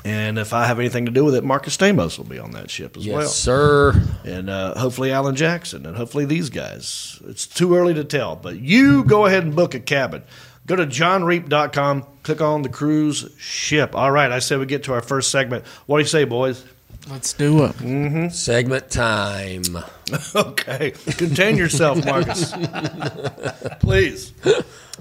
[0.04, 2.70] And if I have anything to do with it, Marcus Stamos will be on that
[2.70, 4.02] ship as Yes, well sir.
[4.24, 7.20] and uh, hopefully Alan Jackson, and hopefully these guys.
[7.26, 10.22] It's too early to tell, but you go ahead and book a cabin.
[10.66, 13.94] Go to johnreep.com, click on the cruise ship.
[13.96, 15.66] All right, I said we get to our first segment.
[15.86, 16.64] What do you say, boys?
[17.10, 18.30] Let's do it.
[18.32, 19.62] Segment time.
[20.34, 22.52] okay, contain yourself, Marcus.
[23.80, 24.32] Please.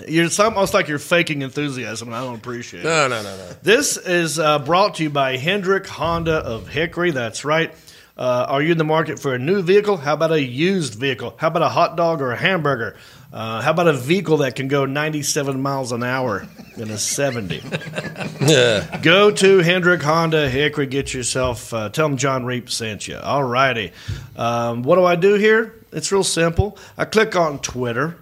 [0.07, 2.83] You're it's almost like you're faking enthusiasm, and I don't appreciate it.
[2.85, 3.49] No, no, no, no.
[3.61, 7.11] This is uh, brought to you by Hendrick Honda of Hickory.
[7.11, 7.73] That's right.
[8.17, 9.97] Uh, are you in the market for a new vehicle?
[9.97, 11.35] How about a used vehicle?
[11.37, 12.95] How about a hot dog or a hamburger?
[13.31, 17.59] Uh, how about a vehicle that can go 97 miles an hour in a 70?
[19.01, 20.85] Go to Hendrick Honda Hickory.
[20.85, 21.73] Get yourself.
[21.73, 23.17] Uh, tell them John Reep sent you.
[23.17, 23.91] All righty.
[24.37, 25.75] Um, what do I do here?
[25.91, 26.77] It's real simple.
[26.97, 28.17] I click on Twitter.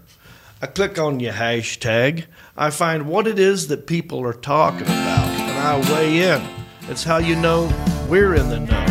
[0.62, 2.26] I click on your hashtag.
[2.58, 6.42] I find what it is that people are talking about, and I weigh in.
[6.90, 7.70] It's how you know
[8.10, 8.86] we're in the know.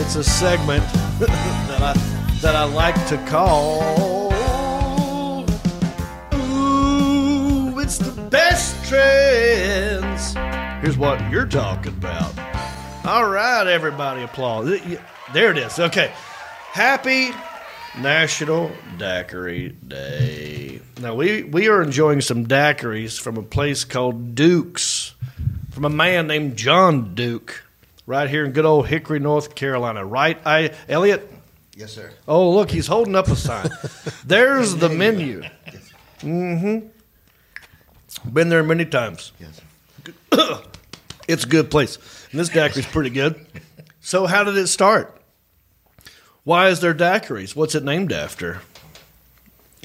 [0.00, 0.84] It's a segment
[1.18, 1.94] that I
[2.42, 4.09] that I like to call.
[8.30, 10.34] Best trends.
[10.82, 12.32] Here's what you're talking about.
[13.04, 14.80] All right, everybody, applause.
[15.32, 15.78] There it is.
[15.78, 16.12] Okay,
[16.72, 17.30] happy
[17.98, 20.80] National Daiquiri Day.
[21.00, 25.14] Now we we are enjoying some daiquiris from a place called Duke's,
[25.70, 27.64] from a man named John Duke,
[28.06, 30.04] right here in good old Hickory, North Carolina.
[30.04, 31.30] Right, I Elliot.
[31.74, 32.12] Yes, sir.
[32.28, 33.70] Oh, look, he's holding up a sign.
[34.24, 35.42] There's the menu.
[36.20, 36.88] Mm-hmm.
[38.24, 39.32] Been there many times.
[39.38, 39.60] Yes.
[41.28, 41.96] It's a good place.
[42.32, 43.46] And this daiquiri's pretty good.
[44.00, 45.22] So how did it start?
[46.42, 47.54] Why is there daiquiris?
[47.54, 48.62] What's it named after?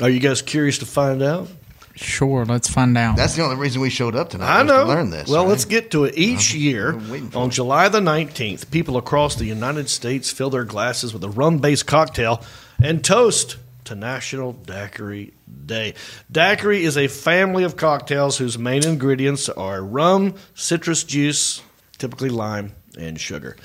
[0.02, 1.48] Are you guys curious to find out?
[1.96, 3.16] Sure, let's find out.
[3.16, 4.60] That's the only reason we showed up tonight.
[4.60, 4.86] I know.
[4.86, 5.30] To learn this.
[5.30, 5.50] well, right?
[5.50, 6.18] let's get to it.
[6.18, 7.52] Each year, I'm on it.
[7.52, 11.86] July the 19th, people across the United States fill their glasses with a rum based
[11.86, 12.44] cocktail
[12.84, 15.34] and toast to National Daiquiri
[15.66, 15.94] Day.
[16.32, 21.62] Daiquiri is a family of cocktails whose main ingredients are rum, citrus juice,
[21.98, 23.56] typically lime, and sugar.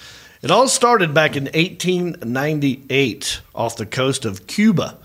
[0.43, 4.99] It all started back in 1898 off the coast of Cuba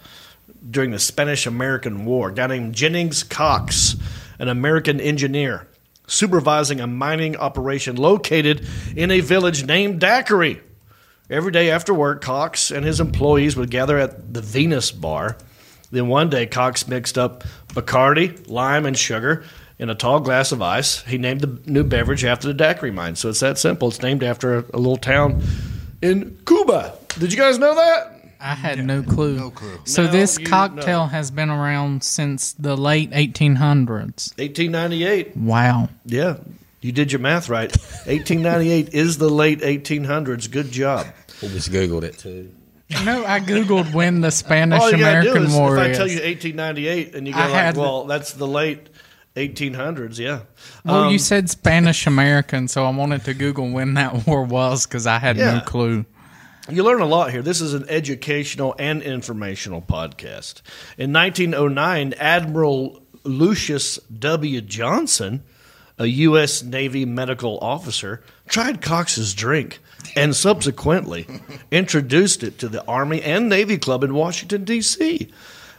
[0.70, 2.30] during the Spanish American War.
[2.30, 3.96] A guy named Jennings Cox,
[4.40, 5.68] an American engineer,
[6.08, 10.62] supervising a mining operation located in a village named Daiquiri.
[11.30, 15.38] Every day after work, Cox and his employees would gather at the Venus Bar.
[15.92, 19.44] Then one day, Cox mixed up Bacardi, lime, and sugar
[19.80, 21.02] in a tall glass of ice.
[21.04, 23.16] He named the new beverage after the daiquiri mine.
[23.16, 23.88] So it's that simple.
[23.88, 25.42] It's named after a, a little town
[26.02, 26.94] in Cuba.
[27.20, 28.12] Did you guys know that?
[28.40, 29.38] I had no clue.
[29.38, 29.80] No clue.
[29.86, 31.08] So Now this you cocktail know.
[31.08, 34.38] has been around since the late 1800s.
[34.38, 35.38] 1898.
[35.38, 35.90] Wow.
[36.06, 36.38] Yeah,
[36.86, 37.72] you did your math right.
[38.06, 40.50] 1898 is the late 1800s.
[40.52, 41.08] Good job.
[41.42, 42.52] We just Googled it too.
[42.88, 45.82] You know, I googled when the Spanish All you gotta do American is War if
[45.82, 45.98] I is.
[45.98, 48.90] tell you 1898 and you go I like, had- well, that's the late
[49.36, 50.20] 1800s.
[50.20, 50.42] Yeah.
[50.86, 54.86] well, Um, you said Spanish American, so I wanted to Google when that war was
[54.86, 55.56] because I had Yeah.
[55.56, 56.06] no clue.
[56.70, 57.42] You learn a lot here.
[57.42, 60.62] This is an educational and informational podcast.
[60.98, 64.62] In 1909, Admiral Lucius W.
[64.62, 65.44] Johnson,
[65.98, 66.64] a U.S.
[66.64, 69.80] Navy medical officer, tried Cox's drink
[70.16, 71.28] and subsequently
[71.72, 75.32] introduced it to the Army and Navy Club in Washington, D.C.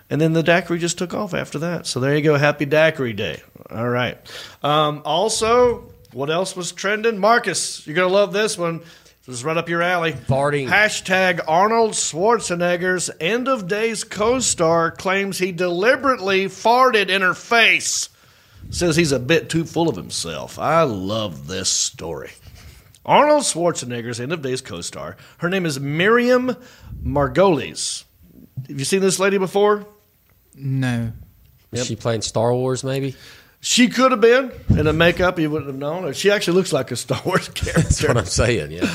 [0.09, 1.87] And then the daiquiri just took off after that.
[1.87, 2.37] So there you go.
[2.37, 3.43] Happy Daiquiri Day.
[3.71, 4.19] All right.
[4.63, 7.19] Um, also, what else was trending?
[7.19, 8.81] Marcus, you're going to love this one.
[9.27, 10.13] This is right up your alley.
[10.13, 10.69] Farting.
[10.69, 18.09] Hashtag Arnold Schwarzenegger's end of days co star claims he deliberately farted in her face.
[18.71, 20.59] Says he's a bit too full of himself.
[20.59, 22.33] I love this story.
[23.05, 26.57] Arnold Schwarzenegger's end of days co star, her name is Miriam
[27.03, 28.05] Margolyes.
[28.69, 29.87] Have you seen this lady before?
[30.57, 31.13] No.
[31.73, 32.83] Is she playing Star Wars?
[32.83, 33.15] Maybe.
[33.61, 36.13] She could have been in a makeup you wouldn't have known.
[36.15, 37.83] She actually looks like a Star Wars character.
[37.83, 38.71] That's what I'm saying.
[38.73, 38.91] Yeah.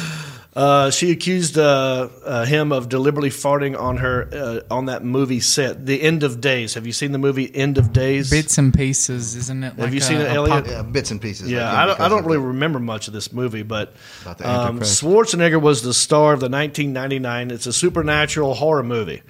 [0.54, 5.40] Uh, she accused uh, uh, him of deliberately farting on her uh, on that movie
[5.40, 6.74] set, The End of Days.
[6.74, 8.30] Have you seen the movie End of Days?
[8.30, 9.74] Bits and pieces, isn't it?
[9.76, 10.66] Have you a- seen it, Elliot?
[10.66, 11.50] pop- Yeah, bits and pieces.
[11.50, 14.42] Yeah, like, I don't, I don't really the- remember much of this movie, but About
[14.46, 17.52] um, Schwarzenegger was the star of the 1999.
[17.52, 19.24] It's a supernatural horror movie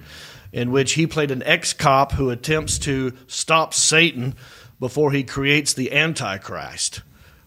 [0.52, 4.34] in which he played an ex-cop who attempts to stop Satan
[4.80, 7.02] before he creates the Antichrist.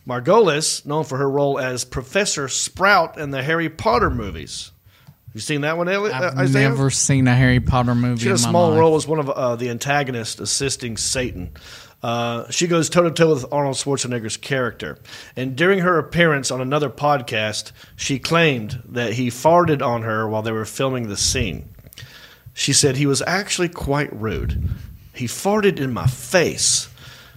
[0.08, 4.72] Margolyes, known for her role as Professor Sprout in the Harry Potter movies.
[5.34, 6.16] You seen that one, Elliot?
[6.16, 6.70] I've uh, Isaiah?
[6.70, 8.22] never seen a Harry Potter movie.
[8.22, 8.80] She had a small life.
[8.80, 11.52] role as one of uh, the antagonists assisting Satan.
[12.02, 15.00] Uh, she goes toe to toe with Arnold Schwarzenegger's character.
[15.36, 20.44] And during her appearance on another podcast, she claimed that he farted on her while
[20.44, 21.68] they were filming the scene.
[22.54, 24.70] She said he was actually quite rude.
[25.14, 26.88] He farted in my face.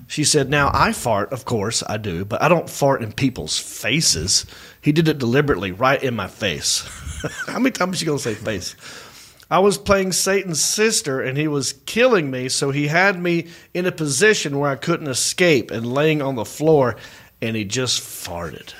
[0.08, 3.58] She said, Now I fart, of course I do, but I don't fart in people's
[3.58, 4.46] faces.
[4.80, 6.80] He did it deliberately, right in my face.
[7.46, 8.74] How many times is she going to say face?
[9.50, 13.84] I was playing Satan's sister and he was killing me, so he had me in
[13.84, 16.96] a position where I couldn't escape and laying on the floor,
[17.42, 18.72] and he just farted.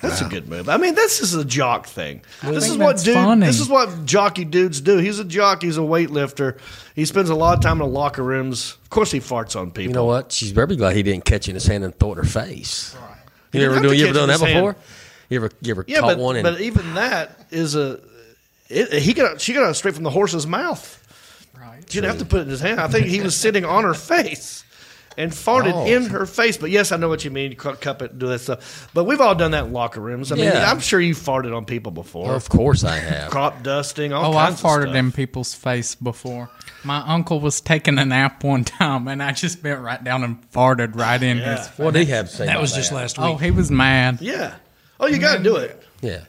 [0.00, 0.68] That's a good move.
[0.68, 2.22] I mean, this is a jock thing.
[2.42, 3.14] this is think what that's dude.
[3.14, 3.46] funny.
[3.46, 4.96] This is what jockey dudes do.
[4.96, 5.62] He's a jock.
[5.62, 6.58] He's a weightlifter.
[6.94, 8.78] He spends a lot of time in the locker rooms.
[8.82, 9.82] Of course, he farts on people.
[9.90, 10.32] You know what?
[10.32, 12.96] She's very glad he didn't catch in his hand and throw it in her face.
[13.52, 13.92] He You didn't ever have do?
[13.98, 14.54] You ever done that his hand.
[14.54, 14.76] before?
[15.28, 18.00] You ever you ever Yeah, caught but, one and but even that is a.
[18.68, 20.96] It, he got she got it straight from the horse's mouth.
[21.60, 21.82] Right.
[21.88, 22.80] She didn't have to put it in his hand.
[22.80, 24.64] I think he was sitting on her face
[25.20, 25.86] and farted Oh.
[25.86, 26.56] in her face.
[26.56, 27.50] But yes, I know what you mean.
[27.50, 28.88] You cup it, do that stuff.
[28.94, 30.32] But we've all done that in locker rooms.
[30.32, 30.70] I mean, Yeah.
[30.70, 32.34] I'm sure you farted on people before.
[32.34, 33.30] of course I have.
[33.30, 34.96] Crop dusting, all Oh, I kinds of farted stuff.
[34.96, 36.50] in people's face before.
[36.82, 40.38] My uncle was taking a nap one time, and I just bent right down and
[40.50, 41.56] farted right in Yeah.
[41.58, 41.66] his.
[41.68, 41.78] Face.
[41.78, 42.46] What did he have to say?
[42.46, 43.34] That about was just last oh, week.
[43.34, 44.18] Oh, he was mad.
[44.20, 44.54] Yeah.
[44.98, 45.82] Oh, you got to do it.
[46.00, 46.20] Yeah.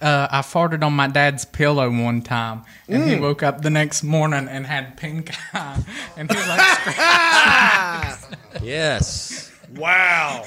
[0.00, 3.08] Uh, I farted on my dad's pillow one time, and Mm.
[3.14, 5.82] he woke up the next morning and had pink eye,
[6.16, 8.18] and he like.
[8.62, 9.50] Yes.
[9.74, 10.42] Wow.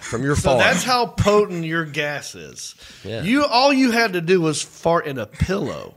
[0.00, 2.74] From your So that's how potent your gas is.
[3.04, 3.22] Yeah.
[3.22, 5.94] You all you had to do was fart in a pillow,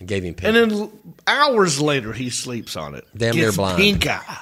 [0.00, 0.90] And gave him and then
[1.26, 3.04] hours later he sleeps on it.
[3.16, 3.78] Damn near blind.
[3.78, 4.38] Pink eye.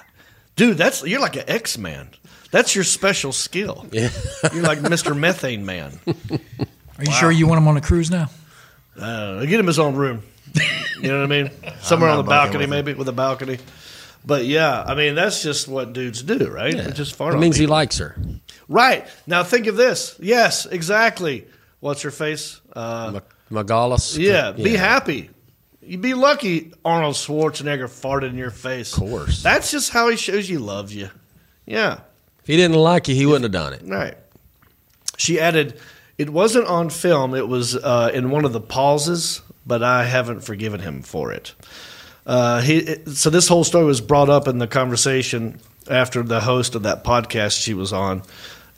[0.54, 2.10] Dude, that's you're like an X Man.
[2.52, 3.86] That's your special skill.
[3.90, 4.10] Yeah.
[4.52, 5.16] You're like Mr.
[5.18, 5.98] Methane Man.
[6.98, 8.30] Are you sure you want him on a cruise now?
[8.98, 10.22] Uh, get him his own room.
[11.02, 11.50] You know what I mean?
[11.80, 13.58] Somewhere on the balcony, with maybe with a balcony.
[14.24, 16.74] But yeah, I mean that's just what dudes do, right?
[16.76, 17.34] They Just fart.
[17.34, 18.16] It means he likes her.
[18.68, 20.16] Right now, think of this.
[20.18, 21.46] Yes, exactly.
[21.80, 22.60] What's her face?
[22.72, 23.20] Uh,
[23.50, 24.18] Magalis.
[24.18, 25.30] yeah, be happy.
[25.82, 28.92] You'd be lucky Arnold Schwarzenegger farted in your face.
[28.94, 29.42] Of course.
[29.42, 31.10] That's just how he shows he loves you.
[31.64, 32.00] Yeah,
[32.40, 33.82] If he didn't like you, he wouldn't have done it.
[33.84, 34.16] right.
[35.16, 35.78] She added,
[36.18, 40.40] it wasn't on film, it was uh, in one of the pauses, but I haven't
[40.40, 41.54] forgiven him for it.
[42.24, 46.74] Uh, he, so this whole story was brought up in the conversation after the host
[46.74, 48.22] of that podcast she was on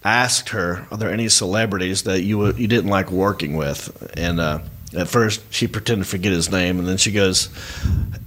[0.05, 4.61] asked her, "Are there any celebrities that you you didn't like working with?" And uh,
[4.97, 7.49] at first she pretended to forget his name, and then she goes,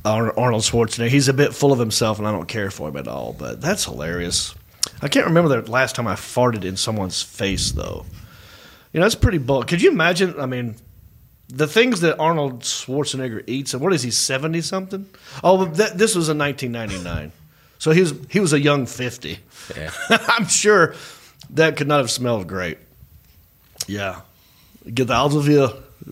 [0.05, 1.09] Ar- "Arnold Schwarzenegger.
[1.09, 3.61] He's a bit full of himself, and I don't care for him at all." But
[3.61, 4.53] that's hilarious.
[5.01, 8.05] I can't remember the last time I farted in someone's face, though.
[8.93, 9.67] You know, that's pretty bold.
[9.67, 10.39] Could you imagine?
[10.39, 10.75] I mean,
[11.47, 15.05] the things that Arnold Schwarzenegger eats, and what is he, 70 something?
[15.43, 17.31] Oh, but th- this was in 1999.
[17.77, 19.39] So he was, he was a young 50.
[19.75, 19.91] Yeah.
[20.09, 20.93] I'm sure
[21.51, 22.77] that could not have smelled great.
[23.87, 24.21] Yeah.
[24.93, 25.69] Get out of here.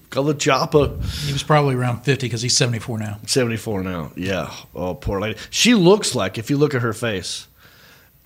[0.10, 0.98] Call the chopper.
[1.26, 3.18] He was probably around 50 because he's 74 now.
[3.26, 4.12] 74 now.
[4.16, 4.52] Yeah.
[4.76, 5.40] Oh, poor lady.
[5.50, 7.48] She looks like, if you look at her face,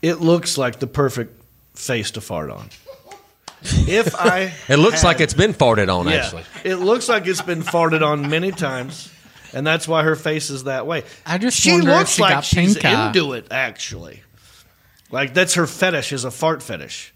[0.02, 1.42] it looks like the perfect
[1.76, 2.70] face to fart on.
[3.64, 4.54] If I.
[4.68, 6.16] It looks had- like it's been farted on, Yeah.
[6.16, 6.44] actually.
[6.64, 9.12] It looks like it's been farted on many times,
[9.54, 11.04] and that's why her face is that way.
[11.26, 13.08] I just she wonder if looks she like got she's pink eye.
[13.08, 13.48] into it.
[13.52, 14.22] Actually,
[15.12, 17.14] like that's her fetish is a fart fetish.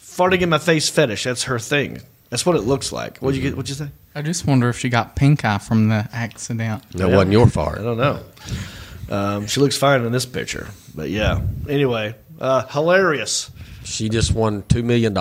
[0.00, 1.24] Farting in my face fetish.
[1.24, 2.00] That's her thing.
[2.30, 3.18] That's what it looks like.
[3.18, 3.56] What'd you get?
[3.56, 3.90] What'd you say?
[4.14, 6.90] I just wonder if she got pink eye from the accident.
[6.92, 7.78] That wasn't your fart.
[7.78, 8.22] I don't know.
[9.10, 11.40] Um, she looks fine in this picture, but yeah.
[11.68, 13.50] Anyway, uh, hilarious.
[13.86, 15.14] She just won $2 million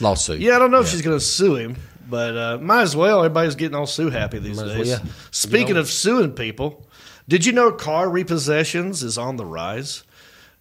[0.00, 0.40] lawsuit.
[0.40, 1.76] Yeah, I don't know if she's going to sue him,
[2.08, 3.18] but uh, might as well.
[3.18, 4.88] Everybody's getting all sue happy these Might as well, days.
[4.90, 4.98] yeah.
[5.30, 6.86] Speaking You know- of suing people,
[7.28, 10.04] did you know car repossessions is on the rise?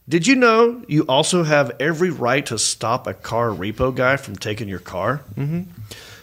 [0.09, 4.35] Did you know you also have every right to stop a car repo guy from
[4.35, 5.17] taking your car?
[5.35, 5.61] hmm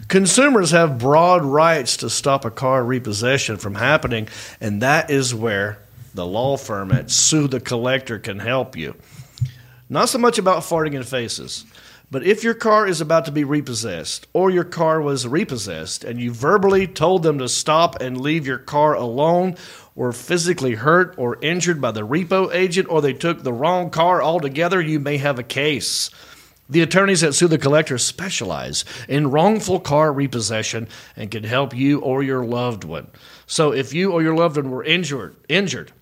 [0.09, 4.27] Consumers have broad rights to stop a car repossession from happening,
[4.59, 5.79] and that is where
[6.15, 8.95] the law firm at Sue the Collector can help you.
[9.89, 11.65] Not so much about farting in faces,
[12.11, 16.21] but if your car is about to be repossessed or your car was repossessed and
[16.21, 19.57] you verbally told them to stop and leave your car alone
[19.95, 24.23] or physically hurt or injured by the repo agent or they took the wrong car
[24.23, 26.11] altogether, you may have a case.
[26.71, 32.01] The attorneys at Sue the Collector specialize in wrongful car repossession and can help you
[32.01, 33.09] or your loved one.
[33.47, 35.93] So if you or your loved one were injured, injured,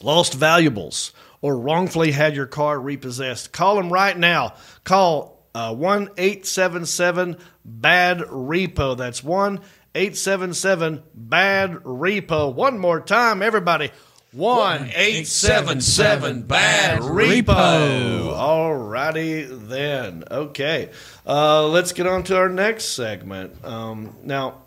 [0.00, 4.54] lost valuables, or wrongfully had your car repossessed, call them right now.
[4.84, 8.96] Call uh, 1 877 BAD REPO.
[8.96, 9.60] That's 1
[9.94, 12.54] 877 BAD REPO.
[12.54, 13.90] One more time, everybody.
[14.32, 18.32] 1 877 BAD REPO.
[18.34, 20.24] All righty then.
[20.30, 20.90] Okay.
[21.26, 23.64] Uh, let's get on to our next segment.
[23.64, 24.62] Um, now,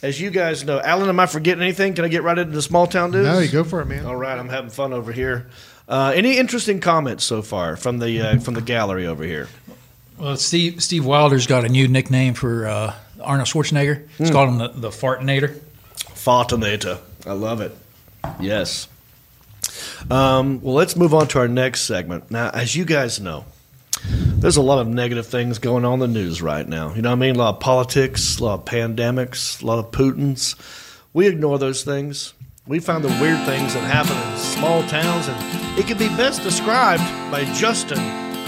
[0.00, 1.94] as you guys know, Alan, am I forgetting anything?
[1.94, 3.26] Can I get right into the small town news?
[3.26, 4.06] No, you go for it, man.
[4.06, 5.48] All right, I'm having fun over here.
[5.88, 9.48] Uh, any interesting comments so far from the uh, from the gallery over here?
[10.18, 14.08] Well, Steve Steve Wilder's got a new nickname for uh, Arnold Schwarzenegger.
[14.18, 15.60] It's called him the, the Fartinator.
[15.96, 17.00] Fartinata.
[17.26, 17.76] I love it.
[18.40, 18.88] Yes.
[20.10, 22.30] Um, well, let's move on to our next segment.
[22.30, 23.44] Now, as you guys know,
[24.08, 26.94] there's a lot of negative things going on in the news right now.
[26.94, 27.36] You know what I mean?
[27.36, 30.54] A lot of politics, a lot of pandemics, a lot of Putins.
[31.12, 32.34] We ignore those things.
[32.66, 36.42] We find the weird things that happen in small towns, and it can be best
[36.42, 37.98] described by Justin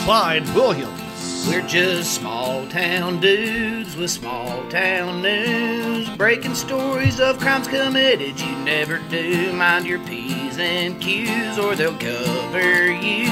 [0.00, 1.46] Clyde Williams.
[1.48, 8.56] We're just small town dudes with small town news, breaking stories of crimes committed you
[8.64, 9.52] never do.
[9.52, 13.26] Mind your P's and Q's, or they'll cover you.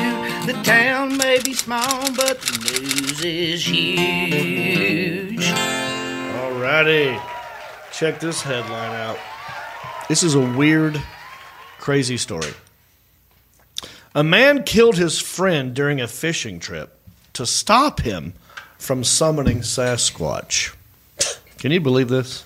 [0.47, 5.45] The town may be small, but the news is huge.
[6.37, 7.21] Alrighty.
[7.93, 9.19] Check this headline out.
[10.09, 11.03] This is a weird,
[11.79, 12.53] crazy story.
[14.17, 16.97] A man killed his friend during a fishing trip
[17.33, 18.35] to stop him
[18.79, 20.73] from summoning Sasquatch.
[21.59, 22.45] Can you believe this?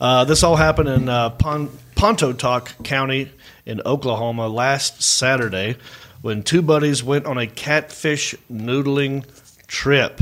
[0.00, 3.30] Uh, this all happened in uh, Pon- Pontotoc County
[3.64, 5.76] in Oklahoma last Saturday
[6.20, 9.24] when two buddies went on a catfish noodling
[9.68, 10.20] trip.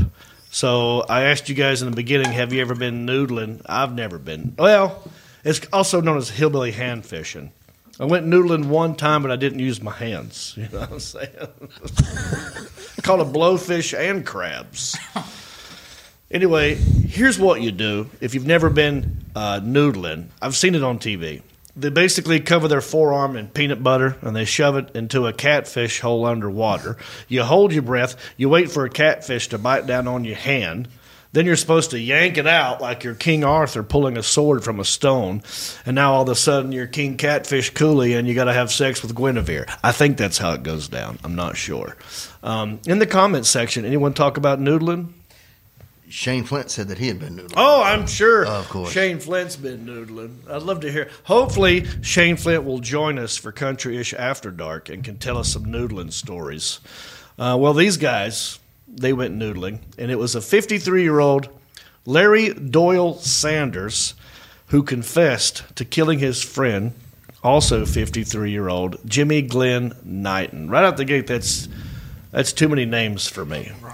[0.51, 3.61] So I asked you guys in the beginning, have you ever been noodling?
[3.65, 4.53] I've never been.
[4.59, 5.11] Well,
[5.43, 7.51] it's also known as hillbilly hand fishing.
[7.99, 10.53] I went noodling one time, but I didn't use my hands.
[10.65, 11.29] You know what I'm saying?
[13.03, 14.97] Caught a blowfish and crabs.
[16.31, 20.27] Anyway, here's what you do if you've never been uh, noodling.
[20.41, 21.41] I've seen it on TV.
[21.77, 25.99] They basically cover their forearm in peanut butter and they shove it into a catfish
[25.99, 26.97] hole underwater.
[27.27, 30.87] You hold your breath, you wait for a catfish to bite down on your hand.
[31.35, 34.79] Then you're supposed to yank it out like you're King Arthur pulling a sword from
[34.79, 35.43] a stone.
[35.85, 38.71] And now all of a sudden you're King Catfish Cooley and you got to have
[38.71, 39.65] sex with Guinevere.
[39.83, 41.19] I think that's how it goes down.
[41.25, 41.97] I'm not sure.
[42.41, 45.11] Um, in the comments section, anyone talk about noodling?
[46.07, 47.55] Shane Flint said that he had been noodling.
[47.57, 48.45] Oh, I'm sure.
[48.45, 48.93] Of course.
[48.93, 50.49] Shane Flint's been noodling.
[50.49, 51.09] I'd love to hear.
[51.25, 55.51] Hopefully, Shane Flint will join us for Country Ish After Dark and can tell us
[55.51, 56.79] some noodling stories.
[57.37, 58.59] Uh, well, these guys,
[58.95, 61.49] they went noodling, and it was a 53 year old
[62.05, 64.13] Larry Doyle Sanders
[64.67, 66.93] who confessed to killing his friend,
[67.43, 70.69] also 53 year old Jimmy Glenn Knighton.
[70.69, 71.67] Right out the gate, that's
[72.31, 73.71] that's too many names for me.
[73.81, 73.93] Right.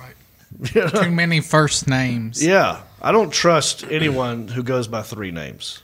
[0.66, 2.44] Too many first names.
[2.44, 5.82] Yeah, I don't trust anyone who goes by three names.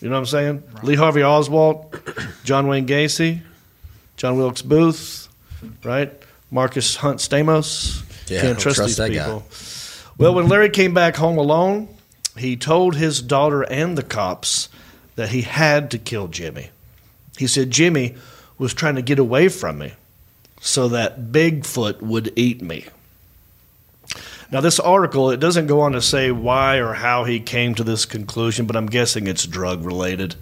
[0.00, 0.62] You know what I'm saying?
[0.82, 2.00] Lee Harvey Oswald,
[2.44, 3.42] John Wayne Gacy,
[4.16, 5.28] John Wilkes Booth,
[5.84, 6.10] right?
[6.50, 8.02] Marcus Hunt Stamos.
[8.30, 9.24] Yeah, Can't trust, trust these that guy.
[9.24, 9.44] people.
[10.18, 11.88] Well, when Larry came back home alone,
[12.36, 14.68] he told his daughter and the cops
[15.16, 16.70] that he had to kill Jimmy.
[17.36, 18.16] He said Jimmy
[18.58, 19.92] was trying to get away from me
[20.60, 22.86] so that Bigfoot would eat me.
[24.50, 27.84] Now, this article, it doesn't go on to say why or how he came to
[27.84, 30.34] this conclusion, but I'm guessing it's drug related.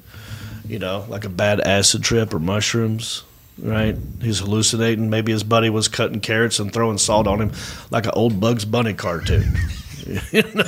[0.67, 3.25] You know, like a bad acid trip or mushrooms,
[3.59, 3.97] right?
[4.21, 5.11] He's hallucinating.
[5.11, 7.53] Maybe his buddy was cutting carrots and throwing salt on him
[7.91, 9.57] like an old Bugs Bunny cartoon.
[10.33, 10.65] you know,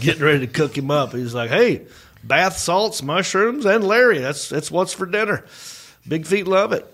[0.00, 1.12] getting ready to cook him up.
[1.12, 1.82] He's like, hey,
[2.24, 4.18] bath salts, mushrooms, and Larry.
[4.18, 5.44] That's, that's what's for dinner.
[6.08, 6.86] Big feet love it.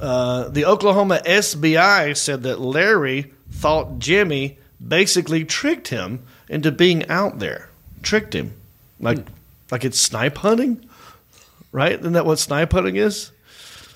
[0.00, 7.38] Uh, the Oklahoma SBI said that Larry thought Jimmy basically tricked him into being out
[7.38, 7.68] there.
[8.02, 8.54] Tricked him.
[8.98, 9.18] Like
[9.70, 10.88] like it's snipe hunting?
[11.72, 11.98] Right?
[11.98, 13.30] Isn't that what snipe hunting is?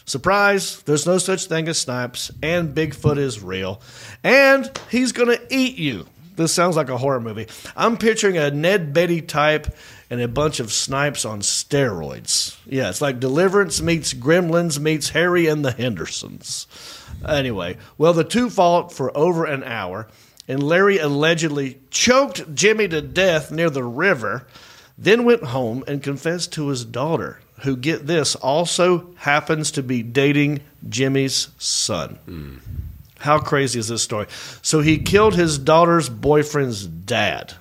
[0.06, 3.80] Surprise, there's no such thing as snipes, and Bigfoot is real.
[4.22, 6.06] And he's gonna eat you.
[6.36, 7.46] This sounds like a horror movie.
[7.76, 9.74] I'm picturing a Ned Beatty type
[10.10, 12.56] and a bunch of snipes on steroids.
[12.66, 16.66] Yeah, it's like Deliverance meets Gremlins meets Harry and the Hendersons.
[17.26, 20.08] Anyway, well, the two fought for over an hour,
[20.48, 24.46] and Larry allegedly choked Jimmy to death near the river,
[24.98, 30.02] then went home and confessed to his daughter, who, get this, also happens to be
[30.02, 32.60] dating Jimmy's son.
[33.18, 34.26] How crazy is this story?
[34.62, 37.54] So he killed his daughter's boyfriend's dad.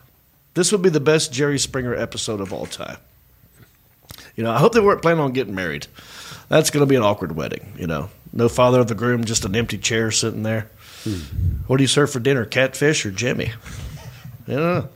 [0.53, 2.97] This would be the best Jerry Springer episode of all time.
[4.35, 5.87] You know, I hope they weren't planning on getting married.
[6.49, 8.09] That's going to be an awkward wedding, you know.
[8.31, 10.69] No father of the groom, just an empty chair sitting there.
[11.67, 13.51] What do you serve for dinner, catfish or Jimmy?
[14.45, 14.89] Know.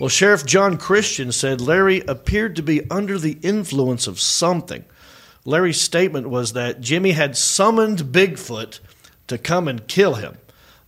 [0.00, 4.86] Well, Sheriff John Christian said Larry appeared to be under the influence of something.
[5.44, 8.80] Larry's statement was that Jimmy had summoned Bigfoot
[9.26, 10.38] to come and kill him.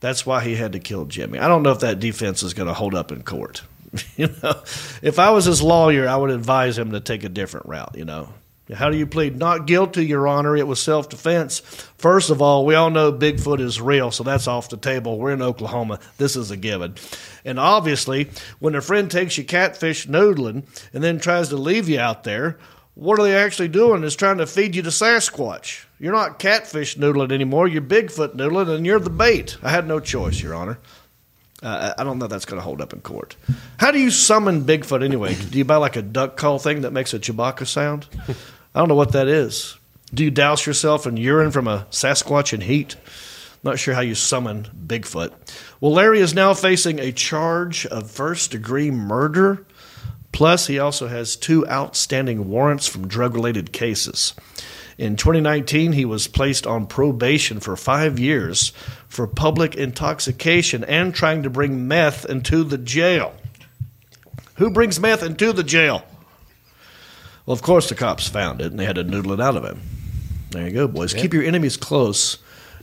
[0.00, 1.38] That's why he had to kill Jimmy.
[1.38, 3.60] I don't know if that defense is going to hold up in court.
[4.16, 4.62] you know,
[5.02, 7.94] if I was his lawyer, I would advise him to take a different route.
[7.94, 8.32] You know,
[8.74, 10.56] how do you plead not guilty, Your Honor?
[10.56, 11.60] It was self defense.
[11.98, 15.18] First of all, we all know Bigfoot is real, so that's off the table.
[15.18, 16.00] We're in Oklahoma.
[16.18, 16.94] This is a given.
[17.44, 22.00] And obviously, when a friend takes you catfish noodling and then tries to leave you
[22.00, 22.58] out there,
[22.94, 25.84] what are they actually doing is trying to feed you to Sasquatch.
[25.98, 27.68] You're not catfish noodling anymore.
[27.68, 29.56] You're Bigfoot noodling, and you're the bait.
[29.62, 30.78] I had no choice, Your Honor.
[31.62, 33.36] Uh, I don't know if that's going to hold up in court.
[33.78, 35.34] How do you summon Bigfoot anyway?
[35.34, 38.06] Do you buy like a duck call thing that makes a Chewbacca sound?
[38.74, 39.76] I don't know what that is.
[40.14, 42.96] Do you douse yourself in urine from a Sasquatch in heat?
[43.62, 45.32] Not sure how you summon Bigfoot.
[45.80, 49.64] Well, Larry is now facing a charge of first degree murder.
[50.32, 54.34] Plus, he also has two outstanding warrants from drug related cases.
[54.98, 58.72] In 2019, he was placed on probation for five years
[59.08, 63.34] for public intoxication and trying to bring meth into the jail.
[64.56, 66.04] Who brings meth into the jail?
[67.46, 69.64] Well, of course, the cops found it and they had to noodle it out of
[69.64, 69.80] him.
[70.50, 71.12] There you go, boys.
[71.14, 72.38] Keep your enemies close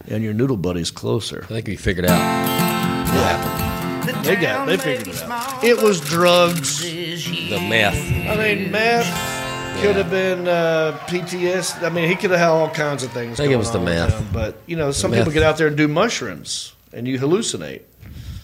[0.07, 1.43] and your noodle buddies closer.
[1.45, 4.25] I think we figured out what happened.
[4.25, 5.63] They got, they figured it out.
[5.63, 6.81] It was drugs.
[6.81, 7.95] The meth.
[8.27, 9.05] I mean, meth
[9.81, 11.83] could have been uh, PTS.
[11.83, 13.39] I mean, he could have had all kinds of things.
[13.39, 14.19] I think it was the on meth.
[14.19, 14.27] him.
[14.33, 15.21] But you know, some meth.
[15.21, 17.83] people get out there and do mushrooms, and you hallucinate.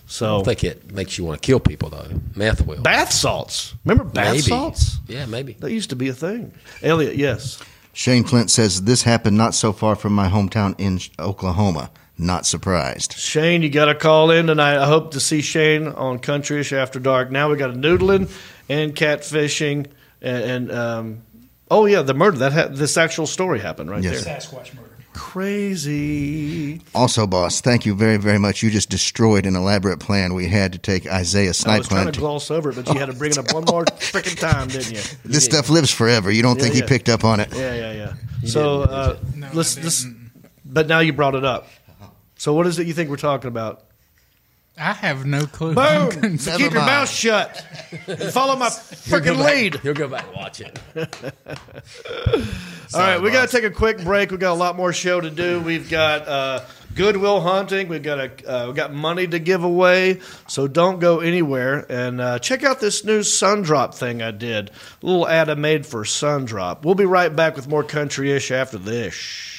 [0.06, 2.08] I So don't think it makes you want to kill people though.
[2.36, 2.82] Meth will.
[2.82, 3.74] bath salts.
[3.86, 4.42] Remember bath maybe.
[4.42, 4.98] salts?
[5.08, 5.54] Yeah, maybe.
[5.60, 6.54] That used to be a thing.
[6.84, 7.62] Elliot, yes.
[7.94, 11.90] Shane Flint says this happened not so far from my hometown in Oklahoma.
[12.18, 13.14] Not surprised.
[13.14, 14.78] Shane, you got to call in tonight.
[14.78, 17.30] I hope to see Shane on Countryish After Dark.
[17.32, 18.30] Now we got a noodling
[18.70, 19.88] and catfishing
[20.22, 21.22] and, and um,
[21.70, 24.24] oh yeah, the murder that ha- this actual story happened right Yes.
[24.24, 24.38] there.
[24.38, 24.90] Sasquatch murder.
[25.16, 26.82] Crazy.
[26.94, 28.62] Also, boss, thank you very, very much.
[28.62, 31.96] You just destroyed an elaborate plan we had to take Isaiah I was trying to
[31.96, 32.18] Hunt.
[32.18, 34.92] gloss over it, but you had to bring it up one more freaking time, didn't
[34.92, 35.02] you?
[35.24, 36.32] This stuff lives forever.
[36.32, 36.82] You don't Yeah, think yeah.
[36.82, 37.50] he picked up on it?
[37.56, 38.14] Yeah, yeah, yeah.
[38.48, 40.06] so uh, No, let's I this,
[40.66, 41.68] but now you brought it up.
[42.38, 43.84] So what is it you think we're talking about?
[44.78, 45.74] I have no clue.
[45.74, 46.38] Boom!
[46.38, 46.86] So Never keep your mind.
[46.88, 47.66] mouth shut
[48.08, 48.66] and follow my
[49.06, 49.76] He'll freaking lead.
[49.76, 50.78] He'll go back and watch it.
[52.94, 54.32] All right, we got to take a quick break.
[54.32, 55.62] We got a lot more show to do.
[55.62, 57.88] We've got uh, Goodwill hunting.
[57.88, 60.20] We've got a uh, we got money to give away.
[60.48, 64.72] So don't go anywhere and uh, check out this new Sundrop thing I did.
[65.02, 66.84] A little ad I made for Sundrop.
[66.84, 69.54] We'll be right back with more country ish after this.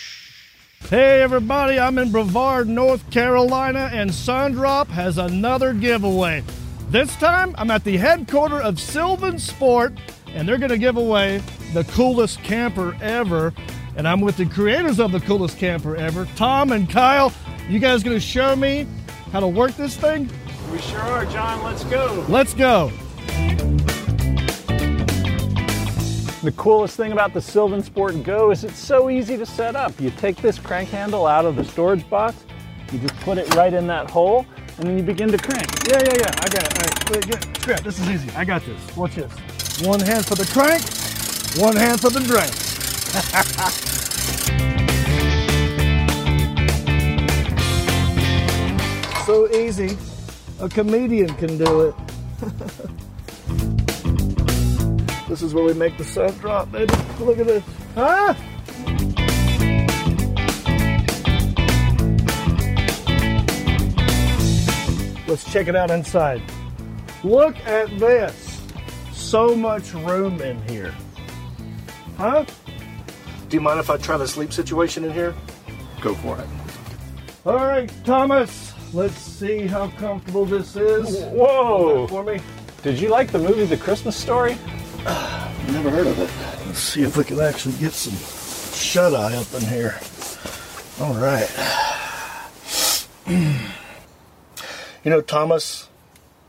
[0.82, 6.44] Hey everybody, I'm in Brevard, North Carolina, and Sundrop has another giveaway.
[6.90, 9.98] This time I'm at the headquarters of Sylvan Sport,
[10.28, 11.42] and they're going to give away
[11.74, 13.52] the coolest camper ever.
[13.96, 17.32] And I'm with the creators of the coolest camper ever, Tom and Kyle.
[17.68, 18.86] You guys going to show me
[19.32, 20.30] how to work this thing?
[20.70, 21.64] We sure are, John.
[21.64, 22.24] Let's go.
[22.28, 22.92] Let's go.
[26.47, 30.01] The coolest thing about the Sylvan Sport Go is it's so easy to set up.
[30.01, 32.36] You take this crank handle out of the storage box,
[32.92, 34.47] you just put it right in that hole,
[34.78, 35.66] and then you begin to crank.
[35.88, 36.30] Yeah, yeah, yeah.
[36.38, 36.78] I got it.
[36.78, 36.84] All
[37.16, 37.80] right, scrap.
[37.80, 38.30] This is easy.
[38.36, 38.97] I got this.
[38.97, 39.32] Watch this.
[39.84, 40.84] One hand for the crank,
[41.59, 42.55] one hand for the drink.
[49.26, 49.99] so easy.
[50.61, 51.94] A comedian can do it.
[55.28, 56.94] this is where we make the sun drop, baby.
[57.20, 57.64] Look at this.
[57.94, 58.34] Huh?
[65.26, 66.40] Let's check it out inside.
[67.24, 68.60] Look at this.
[69.12, 70.94] So much room in here.
[72.16, 72.44] Huh?
[73.48, 75.34] Do you mind if I try the sleep situation in here?
[76.00, 76.46] Go for it.
[77.44, 78.72] All right, Thomas.
[78.92, 81.24] Let's see how comfortable this is.
[81.24, 82.06] Whoa!
[82.06, 82.40] For me.
[82.82, 84.56] Did you like the movie The Christmas Story?
[85.72, 86.30] Never heard of it.
[86.66, 88.14] Let's see if we can actually get some
[88.76, 89.98] shut eye up in here.
[91.00, 91.50] All right.
[95.04, 95.88] you know, Thomas,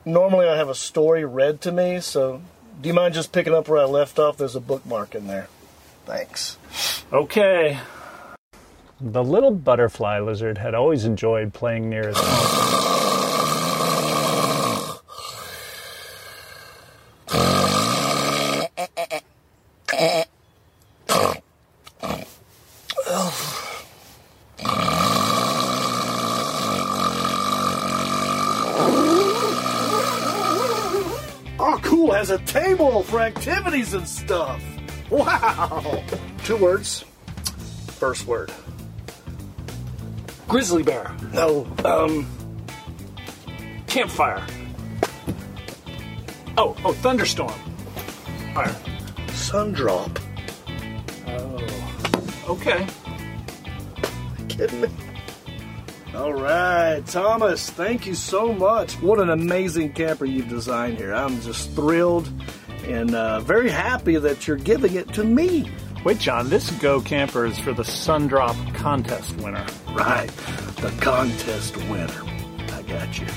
[0.06, 2.42] normally I have a story read to me, so
[2.82, 4.38] do you mind just picking up where I left off?
[4.38, 5.48] There's a bookmark in there.
[6.06, 6.58] Thanks.
[7.12, 7.80] Okay.
[9.02, 13.14] The little butterfly lizard had always enjoyed playing near his home.
[33.28, 34.64] activities and stuff.
[35.10, 36.04] Wow.
[36.44, 37.04] Two words.
[38.00, 38.52] First word.
[40.48, 41.14] Grizzly bear.
[41.34, 41.68] No.
[41.84, 42.26] Um.
[43.88, 44.46] Campfire.
[46.58, 47.54] Oh, oh, thunderstorm.
[48.54, 48.76] Fire.
[49.28, 50.22] Sundrop.
[51.28, 52.54] Oh.
[52.54, 52.88] Okay.
[54.48, 54.88] kidding me?
[56.16, 58.94] All right, Thomas, thank you so much.
[59.02, 61.14] What an amazing camper you've designed here.
[61.14, 62.32] I'm just thrilled
[62.88, 65.70] and uh, very happy that you're giving it to me.
[66.04, 69.66] Wait, John, this Go Camper is for the Sundrop contest winner.
[69.92, 70.28] Right,
[70.78, 72.24] the contest winner.
[72.74, 73.28] I got you.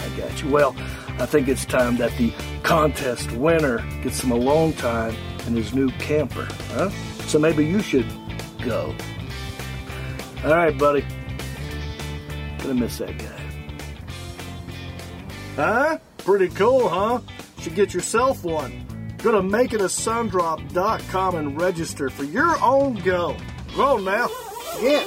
[0.00, 0.50] I got you.
[0.50, 0.74] Well,
[1.20, 2.32] I think it's time that the
[2.62, 5.14] contest winner gets some alone time
[5.46, 6.90] in his new camper, huh?
[7.26, 8.06] So maybe you should
[8.64, 8.94] go.
[10.44, 11.04] All right, buddy.
[12.58, 13.34] Gonna miss that guy.
[15.56, 15.98] Huh?
[16.18, 17.20] Pretty cool, huh?
[17.60, 18.86] Should get yourself one.
[19.18, 23.36] Go to makeitasundrop.com and register for your own go.
[23.74, 24.28] Go on now.
[24.80, 25.04] Yeah.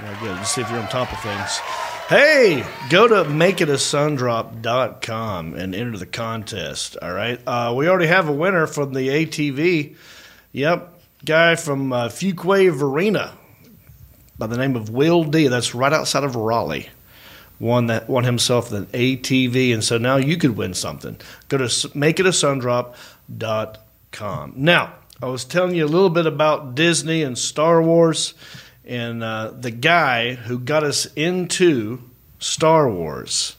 [0.00, 0.36] Very good.
[0.36, 1.58] Let's see if you're on top of things.
[2.08, 6.96] Hey, go to makeitasundrop.com and enter the contest.
[7.02, 7.38] All right.
[7.46, 9.96] Uh, we already have a winner from the ATV.
[10.52, 10.92] Yep.
[11.24, 13.36] Guy from uh, Fuquay-Varina
[14.38, 15.48] by the name of Will D.
[15.48, 16.88] That's right outside of Raleigh.
[17.58, 21.16] Won that won himself an ATV, and so now you could win something.
[21.48, 24.52] Go to makeitasundrop.com.
[24.56, 28.34] Now, I was telling you a little bit about Disney and Star Wars,
[28.84, 32.02] and uh, the guy who got us into
[32.38, 33.56] Star Wars.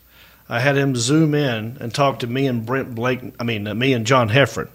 [0.49, 3.21] I had him zoom in and talk to me and Brent Blake.
[3.39, 4.69] I mean, uh, me and John Heffron.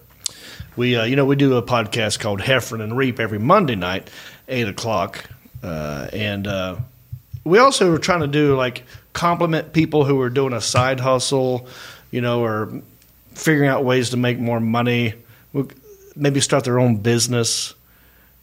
[0.76, 4.11] We, uh, you know, we do a podcast called Heffron and Reep every Monday night,
[4.48, 5.28] eight o'clock,
[5.63, 6.77] uh, and uh,
[7.45, 11.67] we also were trying to do like compliment people who were doing a side hustle,
[12.11, 12.83] you know, or
[13.35, 15.15] figuring out ways to make more money.
[16.15, 17.75] Maybe start their own business,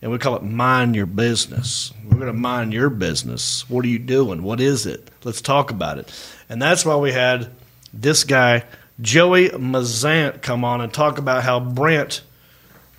[0.01, 1.93] and we call it mind your business.
[2.03, 3.69] We're going to mind your business.
[3.69, 4.43] What are you doing?
[4.43, 5.09] What is it?
[5.23, 6.11] Let's talk about it.
[6.49, 7.49] And that's why we had
[7.93, 8.65] this guy,
[9.01, 12.21] Joey Mazant, come on and talk about how Brent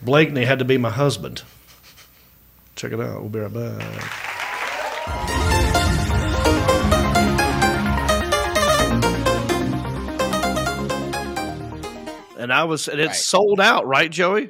[0.03, 1.43] Blakeney had to be my husband.
[2.81, 3.21] Check it out.
[3.21, 5.21] We'll be right back.
[12.39, 13.17] And I was, and it's Right.
[13.17, 14.49] sold out, right, Joey?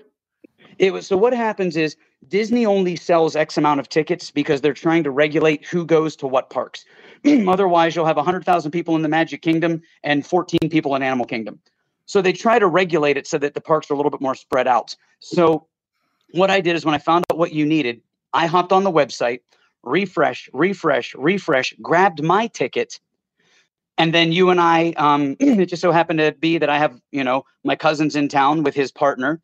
[0.78, 1.97] It was so what happens is
[2.28, 6.28] Disney only sells X amount of tickets because they're trying to regulate who goes to
[6.28, 6.85] what parks.
[7.49, 11.59] Otherwise, you'll have 100,000 people in the Magic Kingdom and 14 people in Animal Kingdom.
[12.07, 14.37] So they try to regulate it so that the parks are a little bit more
[14.37, 14.95] spread out.
[15.18, 15.66] So
[16.31, 18.03] what I did is when I found out what you needed,
[18.33, 19.41] I hopped on the website,
[19.83, 23.01] refresh, refresh, refresh, grabbed my ticket,
[23.99, 27.01] and then you and I, um, it just so happened to be that I have,
[27.12, 29.41] you know, my cousin's in town with his partner,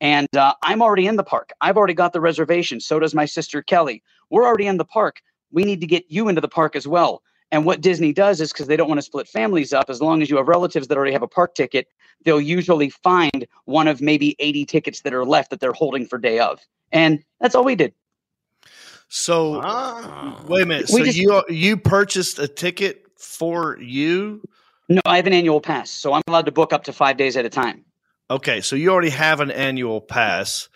[0.00, 1.52] and uh, I'm already in the park.
[1.60, 2.80] I've already got the reservation.
[2.80, 4.02] So does my sister Kelly.
[4.30, 5.20] We're already in the park.
[5.52, 7.22] We need to get you into the park as well.
[7.52, 10.22] And what Disney does is because they don't want to split families up, as long
[10.22, 11.88] as you have relatives that already have a park ticket,
[12.24, 16.18] they'll usually find one of maybe 80 tickets that are left that they're holding for
[16.18, 16.60] day of.
[16.92, 17.92] And that's all we did.
[19.10, 19.54] So
[20.46, 20.88] wait a minute.
[20.92, 24.40] We So just- you you purchased a ticket for you?
[24.88, 27.36] No, I have an annual pass, so I'm allowed to book up to five days
[27.36, 27.84] at a time.
[28.30, 30.68] Okay, so you already have an annual pass,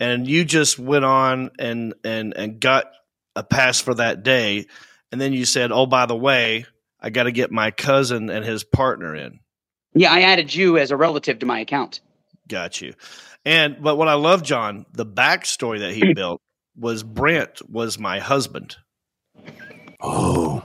[0.00, 2.86] and you just went on and and and got
[3.36, 4.66] a pass for that day,
[5.10, 6.64] and then you said, "Oh, by the way,
[7.00, 9.40] I got to get my cousin and his partner in."
[9.94, 12.00] Yeah, I added you as a relative to my account.
[12.48, 12.94] Got you.
[13.44, 16.40] And but what I love, John, the backstory that he built
[16.76, 18.76] was Brent was my husband.
[20.00, 20.64] Oh,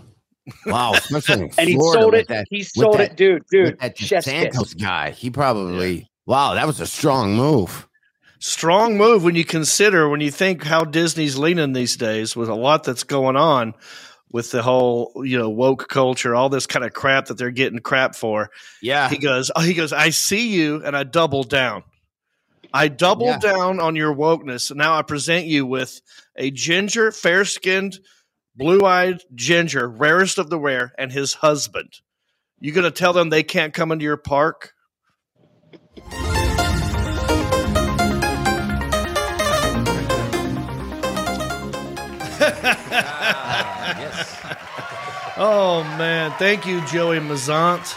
[0.65, 0.93] wow!
[0.95, 2.27] Especially And he sold it.
[2.27, 3.65] That, he sold that- it, dude, dude.
[3.71, 5.11] with that chef's Santos guy.
[5.11, 6.53] He probably wow.
[6.53, 7.87] That was a strong move.
[8.39, 12.55] Strong move when you consider when you think how Disney's leaning these days with a
[12.55, 13.73] lot that's going on
[14.31, 17.79] with the whole you know woke culture, all this kind of crap that they're getting
[17.79, 18.49] crap for.
[18.81, 21.83] Yeah, He goes, oh, he goes, I see you, and I double down.
[22.73, 23.39] I double Yeah.
[23.39, 24.73] down on your wokeness.
[24.75, 26.01] Now I present you with
[26.35, 27.99] a ginger, fair skinned,
[28.55, 31.93] blue eyed ginger, rarest of the rare, and his husband.
[32.59, 34.73] You gonna tell them they can't come into your park?
[42.59, 44.45] Ah, yes.
[45.37, 47.95] Oh man, thank you, Joey Mazant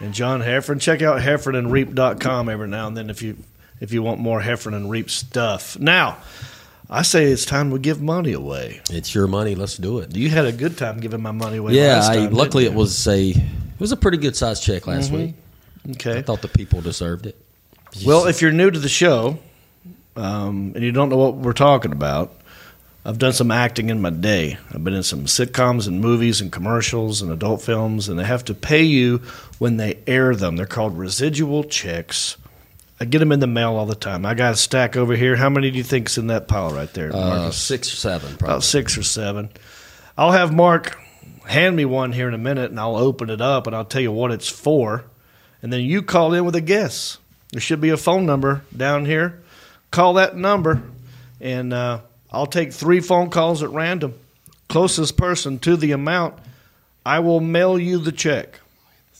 [0.00, 0.80] and John Heffron.
[0.80, 3.36] Check out heffronandreep.com every now and then if you
[3.80, 5.78] if you want more Heffron and Reep stuff.
[5.78, 6.18] Now,
[6.88, 8.80] I say it's time we give money away.
[8.90, 9.54] It's your money.
[9.54, 10.16] Let's do it.
[10.16, 11.74] You had a good time giving my money away.
[11.74, 14.86] yeah, last I, time, luckily it was a it was a pretty good sized check
[14.86, 15.16] last Mhm.
[15.18, 15.34] week.
[15.92, 16.18] Okay.
[16.18, 17.36] I thought the people deserved it.
[18.04, 19.38] Well, if you're new to the show
[20.16, 22.32] um, and you don't know what we're talking about,
[23.04, 24.58] I've done some acting in my day.
[24.72, 28.44] I've been in some sitcoms and movies and commercials and adult films, and they have
[28.46, 29.18] to pay you
[29.58, 30.56] when they air them.
[30.56, 32.36] They're called residual checks.
[32.98, 34.24] I get them in the mail all the time.
[34.24, 35.36] I got a stack over here.
[35.36, 37.56] How many do you think's in that pile right there, Uh, Marcus?
[37.58, 39.50] six or seven, About six or seven.
[40.16, 40.98] I'll have Mark
[41.46, 44.00] hand me one here in a minute, and I'll open it up and I'll tell
[44.00, 45.04] you what it's for,
[45.62, 47.18] and then you call in with a guess.
[47.52, 49.42] There should be a phone number down here.
[49.90, 50.82] Call that number,
[51.40, 52.00] and uh,
[52.32, 54.14] I'll take three phone calls at random.
[54.68, 56.34] Closest person to the amount,
[57.04, 58.58] I will mail you the check.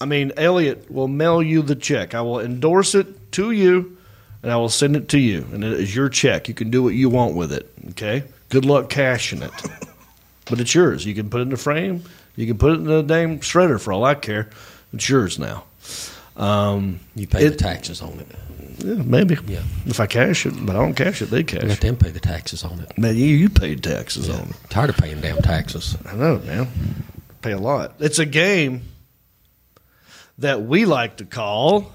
[0.00, 2.14] I mean, Elliot will mail you the check.
[2.14, 3.96] I will endorse it to you,
[4.42, 6.48] and I will send it to you, and it is your check.
[6.48, 7.72] You can do what you want with it.
[7.90, 8.24] Okay.
[8.50, 9.50] Good luck cashing it,
[10.44, 11.04] but it's yours.
[11.06, 12.04] You can put it in a frame.
[12.36, 14.50] You can put it in a damn shredder for all I care.
[14.92, 15.64] It's yours now.
[16.36, 18.26] Um, You pay the taxes on it.
[18.84, 19.38] yeah, maybe.
[19.46, 19.62] Yeah.
[19.86, 21.80] If I cash it, but I don't cash it, they cash Let it.
[21.80, 22.96] them pay the taxes on it.
[22.98, 24.56] Man, you, you paid taxes on it.
[24.68, 25.96] Tired of paying damn taxes.
[26.04, 26.68] I know, man.
[27.40, 27.94] Pay a lot.
[28.00, 28.82] It's a game
[30.38, 31.92] that we like to call.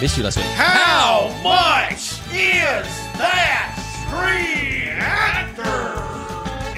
[0.00, 0.42] Miss you, let's go.
[0.42, 2.86] How much is
[3.18, 3.74] that
[4.06, 5.94] screen actor?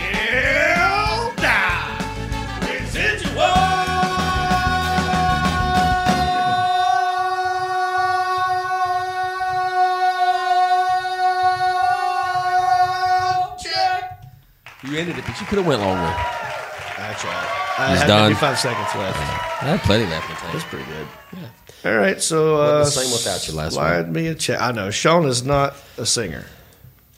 [0.00, 1.68] Ilda
[14.84, 16.37] You ended it, but you could have went longer.
[17.18, 17.84] I tried.
[17.86, 18.30] I He's had done.
[18.30, 19.18] 55 seconds left.
[19.18, 20.52] I had plenty left in.
[20.52, 21.06] That's pretty good.
[21.84, 24.60] All right, so uh, Wasn't the same without you last slide me a check.
[24.60, 26.44] I know Sean is not a singer.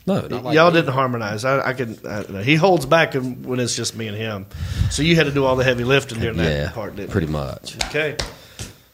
[0.05, 0.77] No, not like y'all me.
[0.81, 1.45] didn't harmonize.
[1.45, 1.97] I, I can.
[2.07, 4.45] I, he holds back when it's just me and him.
[4.91, 7.27] So you had to do all the heavy lifting during that Yeah, part, didn't pretty
[7.27, 7.33] you?
[7.33, 7.75] much.
[7.85, 8.17] Okay.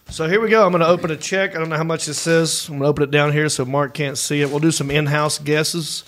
[0.10, 0.66] So here we go.
[0.66, 1.54] I'm going to open a check.
[1.56, 2.68] I don't know how much this says.
[2.70, 4.50] I'm going to open it down here so Mark can't see it.
[4.50, 6.06] We'll do some in-house guesses.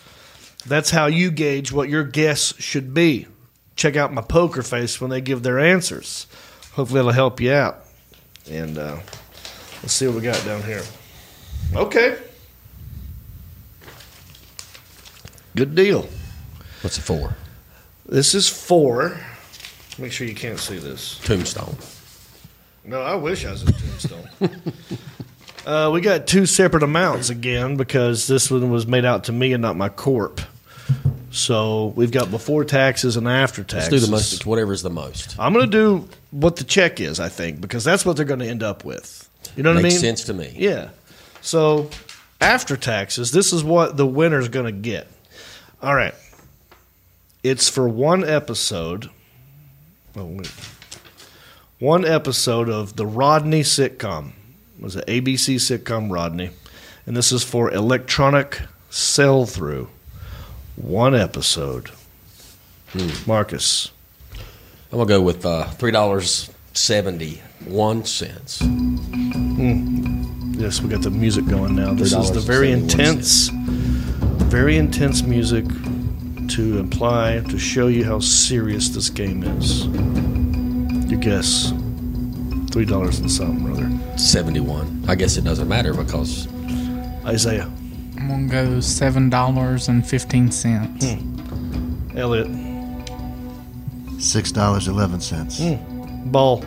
[0.65, 3.27] That's how you gauge what your guess should be.
[3.79, 6.27] Check out my poker face when they give their answers.
[6.73, 7.85] Hopefully, it'll help you out.
[8.51, 8.97] And uh,
[9.81, 10.83] let's see what we got down here.
[11.73, 12.17] Okay.
[15.55, 16.09] Good deal.
[16.81, 17.37] What's it for?
[18.05, 19.17] This is for.
[19.97, 21.17] Make sure you can't see this.
[21.19, 21.77] Tombstone.
[22.83, 24.29] No, I wish I was a tombstone.
[25.65, 29.53] uh, we got two separate amounts again because this one was made out to me
[29.53, 30.41] and not my corp.
[31.31, 33.89] So we've got before taxes and after Let's taxes.
[33.89, 34.45] do the most.
[34.45, 35.35] Whatever is the most.
[35.37, 38.39] I'm going to do what the check is, I think, because that's what they're going
[38.39, 39.29] to end up with.
[39.55, 40.11] You know what Makes I mean?
[40.11, 40.53] Makes sense to me.
[40.55, 40.89] Yeah.
[41.41, 41.89] So
[42.41, 45.07] after taxes, this is what the winner's going to get.
[45.81, 46.15] All right.
[47.43, 49.09] It's for one episode.
[50.15, 50.51] Oh, wait.
[51.79, 54.33] One episode of the Rodney sitcom.
[54.77, 56.49] It was an ABC sitcom Rodney.
[57.05, 59.89] And this is for electronic sell through.
[60.79, 61.91] One episode.
[63.27, 63.91] Marcus.
[64.91, 68.61] I'm gonna go with uh, three dollars seventy one cents.
[70.57, 71.93] Yes, we got the music going now.
[71.93, 78.89] This is the very intense, very intense music to imply, to show you how serious
[78.89, 79.85] this game is.
[81.11, 81.71] Your guess.
[82.71, 84.17] Three dollars and something, brother.
[84.17, 85.03] Seventy one.
[85.07, 86.47] I guess it doesn't matter because
[87.25, 87.69] Isaiah.
[88.19, 91.05] I'm gonna go seven dollars and fifteen cents.
[91.11, 92.17] Hmm.
[92.17, 92.47] Elliot.
[94.19, 95.59] Six dollars eleven cents.
[95.59, 96.29] Hmm.
[96.31, 96.63] Ball.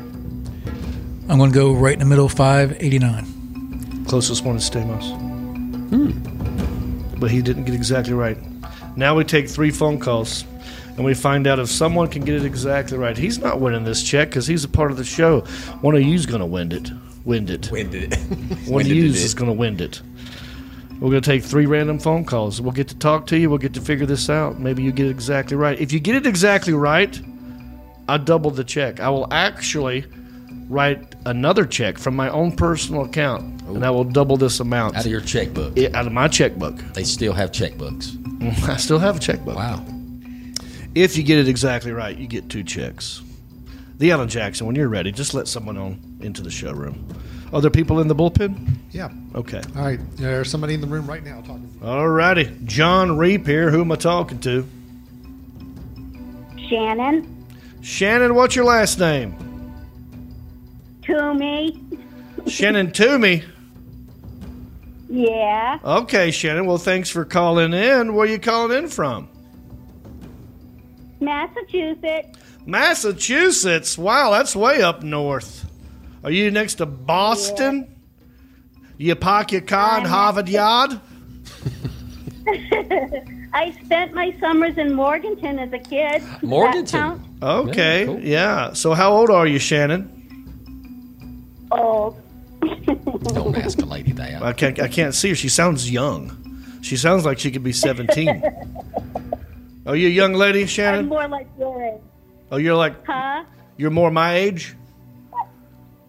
[1.28, 3.26] I'm going to go right in the middle, five eighty nine.
[4.08, 5.18] Closest one is Stamos.
[7.20, 8.36] But he didn't get exactly right.
[8.96, 10.44] Now we take three phone calls
[10.96, 13.16] and we find out if someone can get it exactly right.
[13.16, 15.40] He's not winning this check because he's a part of the show.
[15.80, 16.90] One of you's going to win it.
[17.24, 17.70] Win it.
[17.70, 18.14] Wind it.
[18.18, 19.24] One of Winded you's it.
[19.24, 20.02] is going to win it.
[21.02, 22.60] We're going to take three random phone calls.
[22.60, 23.50] We'll get to talk to you.
[23.50, 24.60] We'll get to figure this out.
[24.60, 25.76] Maybe you get it exactly right.
[25.80, 27.20] If you get it exactly right,
[28.08, 29.00] I double the check.
[29.00, 30.04] I will actually
[30.68, 35.04] write another check from my own personal account, and I will double this amount out
[35.04, 35.76] of your checkbook.
[35.76, 36.76] Yeah, out of my checkbook.
[36.94, 38.12] They still have checkbooks.
[38.12, 38.70] Mm-hmm.
[38.70, 39.56] I still have a checkbook.
[39.56, 39.84] Wow.
[40.94, 43.22] If you get it exactly right, you get two checks.
[43.98, 47.08] The Alan Jackson, when you're ready, just let someone on into the showroom.
[47.52, 48.68] Are there people in the bullpen?
[48.90, 49.10] Yeah.
[49.34, 49.60] Okay.
[49.76, 50.00] All right.
[50.16, 51.70] There's somebody in the room right now talking.
[51.82, 52.50] All righty.
[52.64, 53.70] John Reep here.
[53.70, 54.66] Who am I talking to?
[56.68, 57.46] Shannon,
[57.82, 59.34] Shannon, what's your last name?
[61.02, 61.78] Toomey.
[62.46, 63.44] Shannon Toomey.
[65.10, 66.64] Yeah, Okay, Shannon.
[66.64, 68.14] Well, thanks for calling in.
[68.14, 69.28] Where you calling in from?
[71.20, 72.38] Massachusetts.
[72.64, 73.98] Massachusetts.
[73.98, 75.70] Wow, that's way up north.
[76.24, 78.00] Are you next to Boston?
[78.96, 81.00] You park your car in Harvard Yard?
[83.54, 86.20] I spent my summers in Morganton as a kid.
[86.20, 87.00] Does that Morganton.
[87.00, 87.22] count?
[87.42, 88.72] Okay, yeah.
[88.72, 90.08] So, how old are you, Shannon?
[91.70, 92.20] Old.
[92.62, 92.68] Oh.
[93.34, 94.42] Don't ask a lady that.
[94.42, 94.80] I can't.
[94.80, 95.34] I can't see her.
[95.34, 96.38] She sounds young.
[96.82, 98.42] She sounds like she could be seventeen.
[99.86, 101.00] Are you a young lady, Shannon?
[101.00, 102.00] I'm more like your age.
[102.52, 103.44] Oh, you're like Huh?
[103.76, 104.76] You're more my age?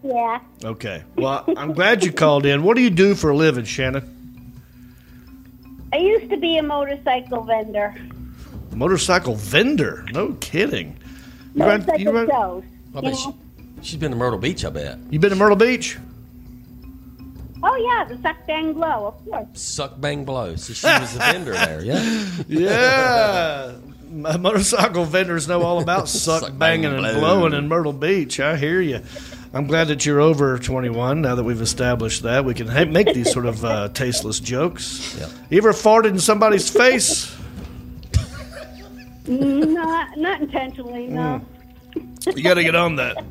[0.04, 0.38] Yeah.
[0.62, 1.02] Okay.
[1.16, 2.62] Well, I'm glad you called in.
[2.62, 4.10] What do you do for a living, Shannon?
[5.92, 7.94] I used to be a motorcycle vendor.
[8.72, 10.04] Motorcycle vendor?
[10.12, 10.98] No kidding.
[11.54, 12.64] You run, you run, shows.
[12.94, 13.30] I you bet she,
[13.80, 14.98] she's been to Myrtle Beach, I bet.
[15.10, 15.96] you been to Myrtle Beach?
[17.62, 19.46] Oh yeah, the suck bang blow, of course.
[19.54, 20.56] Suck, bang, blow.
[20.56, 22.26] So she was a vendor there, yeah?
[22.48, 23.72] Yeah.
[24.10, 27.20] My motorcycle vendors know all about suck, Suck, banging, bang, and blow.
[27.20, 28.38] blowing in Myrtle Beach.
[28.38, 29.00] I hear you.
[29.54, 31.22] I'm glad that you're over 21.
[31.22, 35.16] Now that we've established that, we can ha- make these sort of uh, tasteless jokes.
[35.16, 35.28] Yeah.
[35.48, 37.34] You ever farted in somebody's face?
[39.26, 41.40] not not intentionally, no.
[42.34, 43.24] You got to get on that.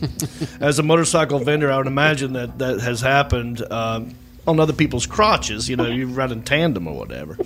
[0.60, 4.14] As a motorcycle vendor, I would imagine that that has happened um,
[4.46, 5.68] on other people's crotches.
[5.70, 7.38] You know, you run in tandem or whatever.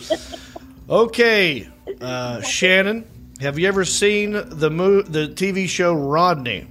[0.91, 1.69] Okay,
[2.01, 3.07] uh, Shannon,
[3.41, 6.67] have you ever seen the mo- the TV show Rodney?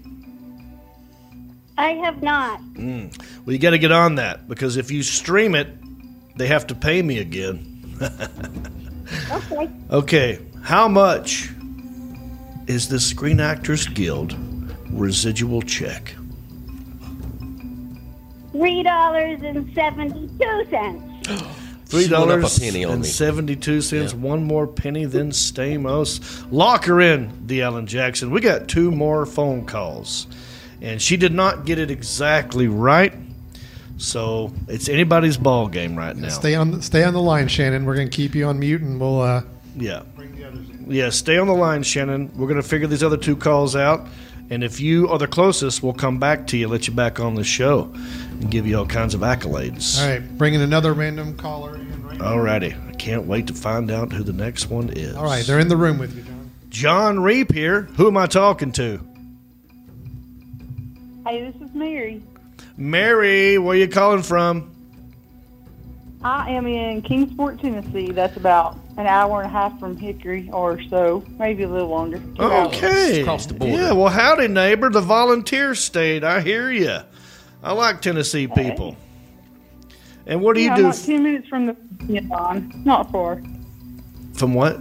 [1.78, 2.62] I have not.
[2.74, 3.18] Mm.
[3.46, 5.68] Well, you got to get on that because if you stream it,
[6.38, 7.72] they have to pay me again.
[9.32, 9.70] Okay.
[9.92, 11.52] Okay, how much
[12.66, 14.36] is the Screen Actors Guild
[14.90, 16.16] residual check?
[18.52, 21.28] Three dollars and seventy-two cents.
[21.86, 23.08] Three She went up a dollars penny on and me.
[23.08, 24.14] seventy-two cents.
[24.16, 26.48] One more penny than Stamos.
[26.52, 28.32] Lock her in, the Alan Jackson.
[28.32, 30.26] We got two more phone calls,
[30.86, 33.14] and she did not get it exactly right.
[33.98, 36.30] So it's anybody's ball game right now.
[36.30, 37.86] Stay on stay on the line, Shannon.
[37.86, 39.22] We're gonna keep you on mute, and we'll.
[39.22, 39.42] Uh,
[39.78, 40.04] Yeah.
[40.88, 42.32] Yeah, stay on the line, Shannon.
[42.36, 44.06] We're going to figure these other two calls out.
[44.52, 47.34] And if you are the closest, we'll come back to you, let you back on
[47.34, 47.92] the show,
[48.40, 50.00] and give you all kinds of accolades.
[50.00, 52.20] all right, bringing another random caller in right.
[52.20, 52.88] Alrighty.
[52.88, 55.16] I can't wait to find out who the next one is.
[55.16, 56.52] All right, they're in the room with you, John.
[56.70, 57.82] John Reep here.
[57.98, 59.00] Who am I talking to?
[61.26, 62.22] Hey, this is Mary.
[62.78, 64.72] Mary, where you calling from?
[66.24, 68.12] I am in Kingsport, Tennessee.
[68.12, 72.20] That's about an hour and a half from Hickory or so, maybe a little longer.
[72.36, 72.76] Two hours.
[72.78, 73.24] Okay.
[73.24, 74.90] Yeah, well, howdy, neighbor.
[74.90, 76.24] The volunteer state.
[76.24, 77.00] I hear you.
[77.64, 78.96] I like Tennessee people.
[80.28, 82.82] And what do you Yeah, do I'm like f- ten minutes from the Virginia line.
[82.86, 83.42] Not far.
[84.34, 84.80] from what?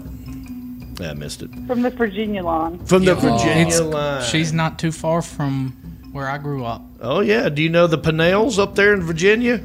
[1.01, 1.51] Yeah, I missed it.
[1.67, 2.79] From the Virginia line.
[2.87, 4.23] From the Yeah, Virginia line.
[4.25, 5.77] She's not too far from
[6.15, 6.83] where I grew up.
[7.01, 7.49] Oh yeah.
[7.49, 9.61] Do you know the Pinellas up there in Virginia?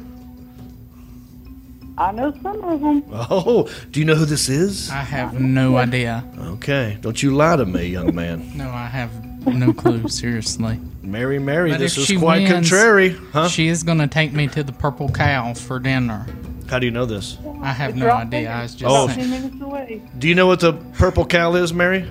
[1.96, 3.04] I know some of them.
[3.12, 4.90] Oh, do you know who this is?
[4.90, 6.24] I have no idea.
[6.38, 8.50] Okay, don't you lie to me, young man.
[8.56, 9.10] No, I have
[9.46, 10.08] no clue.
[10.08, 10.80] Seriously.
[11.02, 13.48] Mary, Mary, But this is quite wins, contrary, huh?
[13.48, 16.26] She is going to take me to the Purple Cow for dinner.
[16.68, 17.36] How do you know this?
[17.62, 18.42] I have It's no idea.
[18.44, 18.52] there.
[18.52, 18.78] I was oh.
[18.78, 19.04] just Oh.
[19.04, 19.50] About saying.
[19.50, 20.10] ten minutes.
[20.18, 22.08] Do you know what the Purple Cow is, Mary?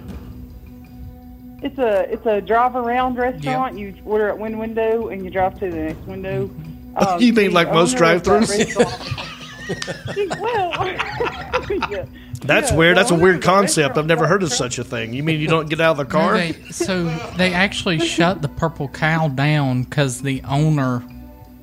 [1.62, 3.78] It's a it's a drive around restaurant.
[3.78, 6.49] You order at one window and you drive to the next window.
[6.95, 8.76] Um, You mean like most owner of that drive-thrus?
[10.39, 10.88] well,
[11.91, 12.05] yeah.
[12.41, 12.97] That's Yeah, weird.
[12.97, 13.97] That's a weird concept.
[13.97, 15.14] I've never heard of such a thing.
[15.14, 16.38] You mean you don't get out of the No, car?
[16.38, 17.03] they, so
[17.38, 21.03] they actually shut the Purple Cow down because the owner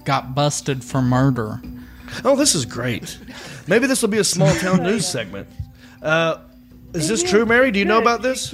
[0.04, 1.60] got busted for murder.
[2.24, 3.18] Oh, this is great.
[3.66, 5.48] Maybe this will be a small town news segment.
[6.02, 6.38] Uh,
[6.92, 7.70] is this true, Mary?
[7.72, 8.52] Do you know about this?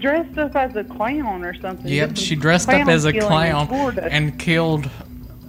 [0.00, 1.86] She killed a, dressed up as a clown or something.
[1.86, 4.90] Yep, she dressed up as a clown and killed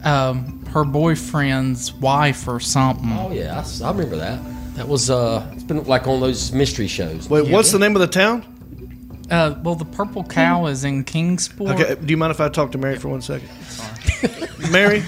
[0.04, 3.12] um, her boyfriend's wife or something.
[3.12, 4.40] Oh yeah, I remember that.
[4.76, 7.30] That was uh, it's been like on those mystery shows.
[7.30, 8.46] Wait, what's the name of the town?
[9.30, 11.80] Uh, well, the Purple Cow is in Kingsport.
[11.80, 13.50] Okay, do you mind if I talk to Mary for one second?
[14.72, 15.02] Mary,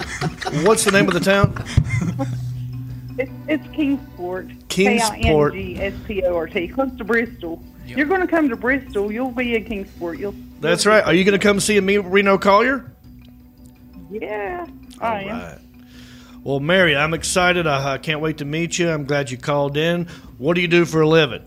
[0.63, 1.53] what's the name of the town?
[3.17, 4.47] It's, it's Kingsport.
[4.73, 5.53] Kingsport.
[5.53, 6.67] K-I-N-G-S-P-O-R-T.
[6.69, 7.63] Close to Bristol.
[7.85, 9.11] You're going to come to Bristol.
[9.11, 10.17] You'll be in Kingsport.
[10.17, 10.35] You'll.
[10.59, 11.03] That's right.
[11.03, 12.91] Are you going to come see me, Reno Collier?
[14.09, 14.65] Yeah,
[14.99, 15.27] I am.
[15.29, 15.59] Right.
[16.43, 17.67] Well, Mary, I'm excited.
[17.67, 18.89] I, I can't wait to meet you.
[18.89, 20.07] I'm glad you called in.
[20.37, 21.43] What do you do for a living?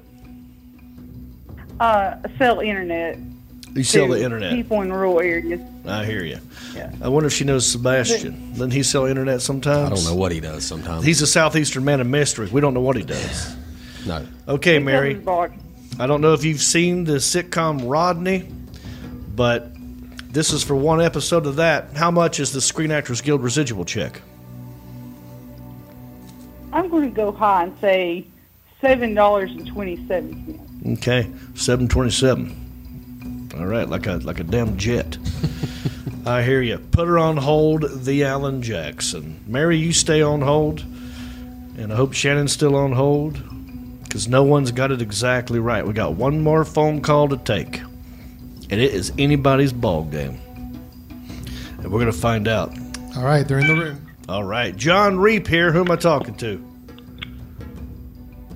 [1.80, 3.18] Uh, sell internet.
[3.76, 4.52] You sell the internet.
[4.52, 5.60] People in rural areas.
[5.86, 6.38] I hear you.
[6.74, 6.90] Yeah.
[7.02, 8.52] I wonder if she knows Sebastian.
[8.52, 9.92] Doesn't he sell internet sometimes?
[9.92, 11.04] I don't know what he does sometimes.
[11.04, 12.48] He's a southeastern man of mystery.
[12.50, 13.54] We don't know what he does.
[14.06, 14.26] no.
[14.48, 15.22] Okay, He Mary.
[15.98, 18.48] I don't know if you've seen the sitcom Rodney,
[19.34, 19.70] but
[20.32, 21.92] this is for one episode of that.
[21.94, 24.20] How much is the Screen Actors Guild residual check?
[26.72, 28.26] I'm going to go high and say
[28.80, 30.46] seven dollars and twenty-seven
[30.82, 30.98] cents.
[31.00, 32.65] Okay, seven twenty-seven.
[33.58, 35.16] All right, like a like a damn jet.
[36.26, 36.78] I hear you.
[36.78, 39.40] Put her on hold, the Alan Jackson.
[39.46, 40.80] Mary, you stay on hold,
[41.78, 43.40] and I hope Shannon's still on hold,
[44.02, 45.86] because no one's got it exactly right.
[45.86, 47.78] We got one more phone call to take.
[48.68, 50.40] and it is anybody's ball game.
[51.78, 52.76] And we're going to find out.
[53.16, 54.06] All right, they're in the room.
[54.28, 55.70] All right, John Reep here.
[55.72, 56.60] Who am I talking to?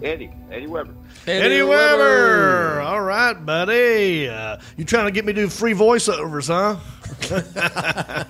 [0.03, 0.93] Eddie, Eddie Weber.
[1.31, 2.81] Eddie, Weber.
[2.81, 4.29] All right, buddy.
[4.29, 6.77] Uh, you trying to get me to do free voiceovers, huh?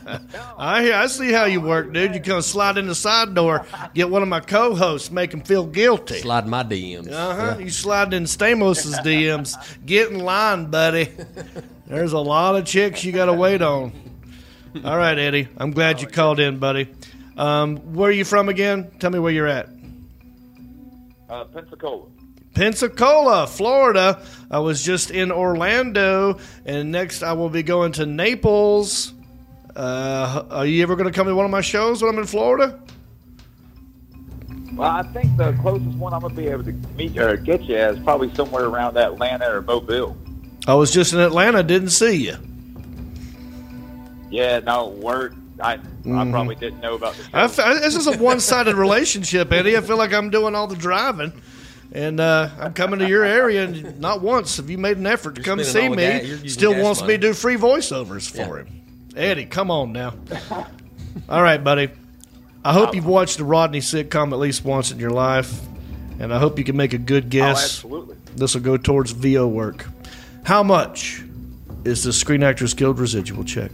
[0.59, 2.15] I I see how you work, dude.
[2.15, 5.67] You come slide in the side door, get one of my co-hosts, make him feel
[5.67, 6.21] guilty.
[6.21, 7.11] Slide my DMs.
[7.11, 7.59] Uh huh.
[7.59, 9.57] You slide in Stamos's DMs.
[9.87, 11.09] Get in line, buddy.
[11.87, 13.93] There's a lot of chicks you got to wait on.
[14.85, 15.49] All right, Eddie.
[15.57, 16.89] I'm glad you called in, buddy.
[17.37, 18.91] Um, where are you from again?
[18.99, 19.69] Tell me where you're at.
[21.29, 22.07] Uh, Pensacola.
[22.55, 24.23] Pensacola, Florida.
[24.51, 29.15] I was just in Orlando, and next I will be going to Naples.
[29.77, 32.27] Uh, are you ever going to come to one of my shows when I'm in
[32.27, 32.81] Florida?
[34.75, 37.77] Well, I think the closest one I'm gonna be able to meet or get you
[37.77, 40.17] is probably somewhere around Atlanta or Mobile.
[40.67, 42.37] I was just in Atlanta, didn't see you.
[44.31, 45.35] Yeah, no work.
[45.61, 46.31] I I Mhm.
[46.31, 47.29] probably didn't know about the show.
[47.35, 49.77] I f- I- this is a one-sided relationship, Eddie.
[49.77, 51.33] I feel like I'm doing all the driving,
[51.93, 55.34] and uh, I'm coming to your area, and not once have you made an effort
[55.36, 56.20] to You're come see spending all the me.
[56.20, 57.12] ga- you're using Still gas wants money.
[57.14, 58.68] me to do free voiceovers for him.
[59.16, 60.14] Eddie, come on now.
[61.28, 61.91] all right, buddy.
[62.64, 65.61] I hope you've watched the Rodney sitcom at least once in your life,
[66.18, 67.82] and I hope you can make a good guess.
[67.84, 68.16] Oh, absolutely.
[68.36, 69.86] This will go towards VO work.
[70.45, 71.22] How much
[71.84, 73.72] is the Screen Actors Guild residual check?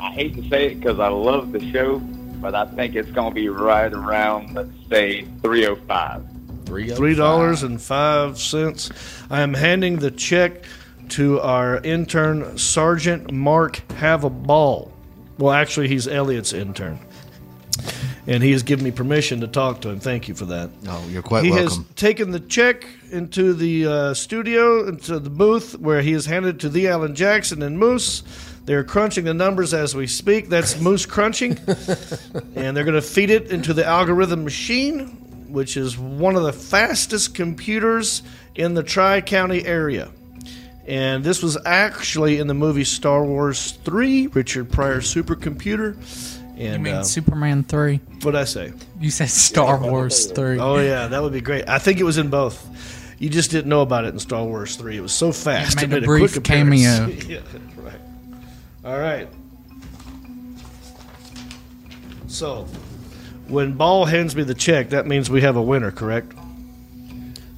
[0.00, 1.98] I hate to say it because I love the show,
[2.40, 6.24] but I think it's gonna be right around let's say three oh five.
[6.66, 8.90] Three dollars and five cents.
[9.28, 10.64] I am handing the check
[11.10, 14.92] to our intern, Sergeant Mark Have a Ball.
[15.38, 17.00] Well, actually, he's Elliot's intern,
[18.28, 19.98] and he has given me permission to talk to him.
[19.98, 20.70] Thank you for that.
[20.84, 21.84] No, you're quite he welcome.
[21.84, 26.56] has taken the check into the uh, studio, into the booth, where he has handed
[26.56, 28.22] it to the Alan Jackson and Moose.
[28.70, 30.48] They're crunching the numbers as we speak.
[30.48, 31.58] That's Moose crunching,
[32.54, 35.08] and they're going to feed it into the algorithm machine,
[35.48, 38.22] which is one of the fastest computers
[38.54, 40.12] in the Tri County area.
[40.86, 45.96] And this was actually in the movie Star Wars 3, Richard Pryor's supercomputer.
[46.56, 47.96] And, You mean uh, Superman 3?
[48.22, 48.72] What'd I say?
[49.00, 50.60] You said Star Wars 3.
[50.60, 51.68] Oh yeah, that would be great.
[51.68, 52.64] I think it was in both.
[53.18, 54.96] You just didn't know about it in Star Wars Three.
[54.96, 55.82] It was so fast.
[55.82, 56.82] It made a made brief quick appearance.
[56.98, 57.16] cameo.
[57.28, 57.40] yeah,
[57.76, 58.00] right.
[58.84, 59.28] All right.
[62.28, 62.66] So,
[63.48, 66.32] when Ball hands me the check, that means we have a winner, correct?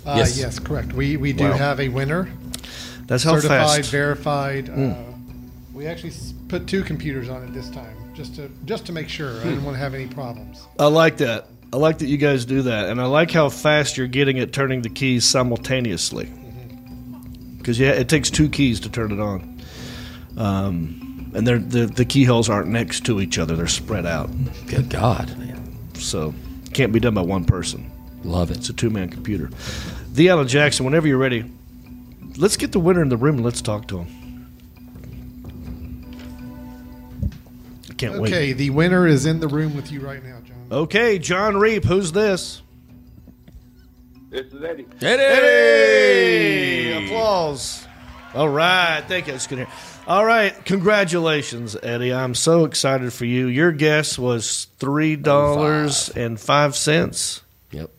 [0.04, 0.58] Uh, yes.
[0.58, 0.92] correct.
[0.92, 1.52] We we do Wow.
[1.56, 2.28] have a winner.
[3.06, 3.90] That's how certified, fast.
[3.90, 4.66] verified.
[4.66, 4.92] Mm.
[4.92, 5.12] Uh,
[5.72, 6.12] we actually
[6.48, 9.40] put two computers on it this time, just to just to make sure.
[9.40, 10.66] I didn't want to have any problems.
[10.78, 11.46] I like that.
[11.72, 14.52] I like that you guys do that, and I like how fast you're getting at
[14.52, 16.30] turning the keys simultaneously.
[17.58, 19.62] Because yeah, it takes two keys to turn it on,
[20.36, 24.30] um, and they're, the the keyholes aren't next to each other; they're spread out.
[24.66, 25.30] Good God,
[25.94, 26.34] So
[26.72, 27.90] can't be done by one person.
[28.24, 28.58] Love it.
[28.58, 29.50] It's a two man computer.
[30.12, 31.50] The Alan Jackson, whenever you're ready,
[32.36, 34.18] let's get the winner in the room and let's talk to him.
[37.90, 38.32] I can't wait.
[38.32, 40.56] Okay, the winner is in the room with you right now, John.
[40.70, 42.62] Okay, John Reep, who's this?
[44.30, 44.86] This is Eddie.
[45.02, 47.06] Eddie!
[47.06, 47.86] Applause.
[48.34, 49.02] All right.
[49.06, 49.32] Thank you.
[49.32, 49.74] That's good to hear.
[50.06, 50.52] All right.
[50.64, 52.12] Congratulations, Eddie.
[52.12, 53.46] I'm so excited for you.
[53.46, 57.42] Your guess was $3.05.
[57.70, 57.90] Yep.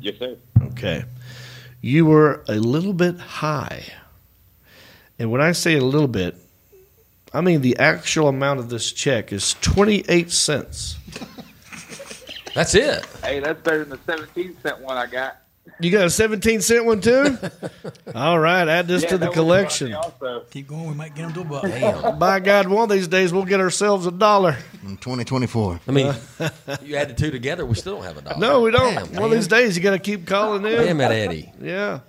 [0.00, 0.36] Yes, sir.
[0.62, 1.04] Okay.
[1.80, 3.84] You were a little bit high.
[5.18, 6.36] And when I say a little bit,
[7.32, 10.96] I mean the actual amount of this check is 28 cents.
[12.54, 13.06] That's it.
[13.22, 15.36] Hey, that's better than the seventeen cent one I got.
[15.80, 17.38] You got a 17 cent one too?
[18.14, 19.96] All right, add this Yeah, to the collection.
[20.50, 20.88] Keep going.
[20.88, 22.18] We might get them to a buck.
[22.18, 24.56] By God, one of these days we'll get ourselves a dollar.
[24.82, 25.80] In 2024.
[25.86, 26.06] I mean,
[26.82, 28.38] you add the two together, we still don't have a dollar.
[28.38, 28.94] No, we don't.
[28.94, 30.72] Damn, one of these days you got to keep calling in.
[30.84, 31.52] Damn it, Eddie.
[31.60, 32.00] Yeah.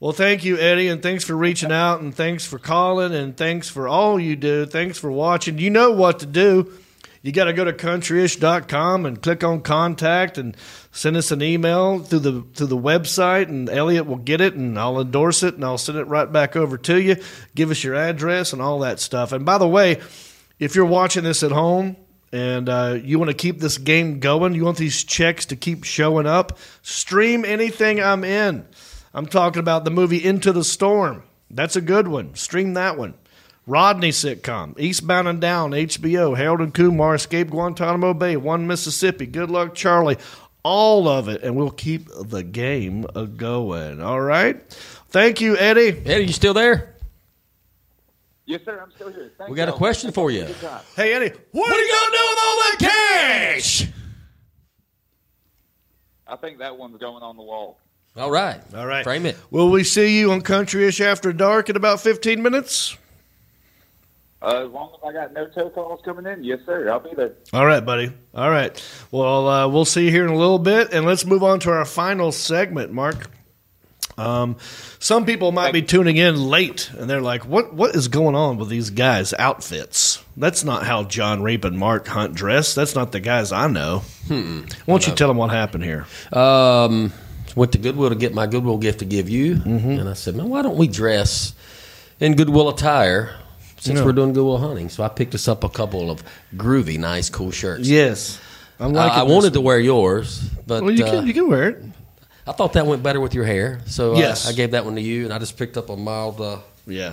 [0.00, 3.68] Well, thank you, Eddie, and thanks for reaching out, and thanks for calling, and thanks
[3.68, 4.66] for all you do.
[4.66, 5.58] Thanks for watching.
[5.58, 6.72] You know what to do.
[7.22, 10.56] You got to go to countryish.com and click on contact and
[10.90, 14.76] send us an email through the through the website, and Elliot will get it, and
[14.76, 17.16] I'll endorse it, and I'll send it right back over to you.
[17.54, 19.30] Give us your address and all that stuff.
[19.30, 20.00] And by the way,
[20.58, 21.96] if you're watching this at home
[22.32, 25.84] and uh, you want to keep this game going, you want these checks to keep
[25.84, 28.66] showing up, stream anything I'm in.
[29.14, 31.22] I'm talking about the movie Into the Storm.
[31.50, 32.34] That's a good one.
[32.34, 33.14] Stream that one.
[33.66, 39.50] Rodney sitcom, Eastbound and Down, HBO, Harold and Kumar, Escape Guantanamo Bay, One Mississippi, Good
[39.50, 40.18] Luck Charlie.
[40.64, 43.02] all of it, and we'll keep the game
[43.36, 44.00] going.
[44.00, 44.60] All right.
[45.08, 46.00] Thank you, Eddie.
[46.06, 46.94] Eddie, you still there?
[48.46, 48.80] Yes, sir.
[48.80, 49.30] I'm still here.
[49.38, 49.78] Thank We got a y'all.
[49.78, 50.44] question for you.
[50.96, 53.88] Hey, Eddie, what are you gonna do with all that cash?
[56.26, 57.78] I think that one's going on the wall.
[58.16, 58.60] All right.
[58.74, 59.04] All right.
[59.04, 59.36] Frame it.
[59.50, 62.96] Will we see you on Countryish After Dark in about 15 minutes?
[64.42, 66.90] Uh, as long as I got no tow calls coming in, yes, sir.
[66.90, 67.32] I'll be there.
[67.52, 68.12] All right, buddy.
[68.34, 68.82] All right.
[69.10, 71.70] Well, uh, we'll see you here in a little bit, and let's move on to
[71.70, 73.30] our final segment, Mark.
[74.18, 74.56] Um,
[74.98, 77.72] some people might be tuning in late, and they're like, "What?
[77.72, 80.22] What is going on with these guys' outfits?
[80.36, 82.74] That's not how John Reep and Mark Hunt dress.
[82.74, 84.60] That's not the guys I know." Hmm.
[84.84, 86.06] Why don't you tell them what happened here?
[86.32, 87.12] Um,
[87.56, 89.90] went to Goodwill to get my Goodwill gift to give you, Mm-hmm.
[90.00, 91.54] and I said, "Man, why don't we dress
[92.20, 93.34] in Goodwill attire
[93.82, 94.04] since Yeah.
[94.04, 96.22] we're doing Goodwill hunting?" So I picked us up a couple of
[96.56, 97.88] groovy, nice, cool shirts.
[97.88, 98.38] Yes,
[98.80, 101.68] I'm Uh, I wanted to wear yours, but Well, you uh, can you can wear
[101.70, 101.82] it.
[102.46, 104.48] I thought that went better with your hair, so uh, Yes.
[104.48, 106.40] I gave that one to you, and I just picked up a mild.
[106.40, 107.12] Uh, Yeah.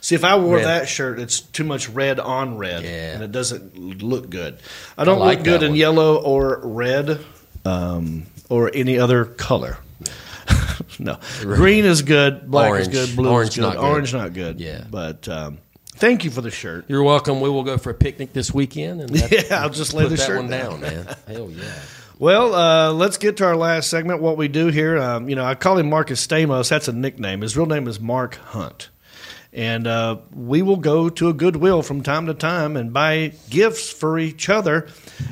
[0.00, 0.66] See, if I wore Red.
[0.66, 3.14] that shirt, it's too much red on red, Yeah.
[3.14, 4.56] and it doesn't look good.
[4.98, 5.78] I don't like look good in one.
[5.78, 7.20] yellow or red,
[7.64, 9.78] um, or any other color.
[10.98, 12.88] no, green is good, black Orange.
[12.88, 13.84] is good, blue Orange is good, not good.
[13.84, 14.60] orange not good.
[14.60, 14.82] Yeah.
[14.90, 15.58] but um,
[15.96, 16.84] thank you for the shirt.
[16.88, 17.40] You're welcome.
[17.40, 20.16] We will go for a picnic this weekend, and that- Yeah, I'll just lay the
[20.16, 20.80] that shirt one down.
[20.80, 21.16] down, man.
[21.26, 21.72] Hell yeah.
[22.18, 24.22] Well, uh, let's get to our last segment.
[24.22, 26.68] What we do here, um, you know, I call him Marcus Stamos.
[26.68, 27.40] That's a nickname.
[27.40, 28.88] His real name is Mark Hunt.
[29.52, 33.90] And uh, we will go to a Goodwill from time to time and buy gifts
[33.90, 34.88] for each other,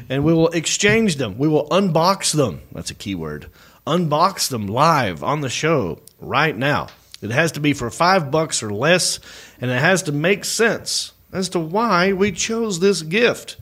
[0.09, 1.39] and we will exchange them.
[1.39, 2.63] We will unbox them.
[2.73, 3.49] That's a key word.
[3.87, 6.87] Unbox them live on the show right now.
[7.23, 9.21] It has to be for five bucks or less,
[9.61, 13.57] and it has to make sense as to why we chose this gift.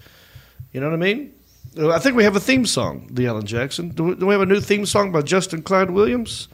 [0.72, 1.34] You know what I mean?
[1.78, 3.90] Uh, I think we have a theme song, the Alan Jackson.
[3.90, 6.48] Do we, do we have a new theme song by Justin Clyde Williams?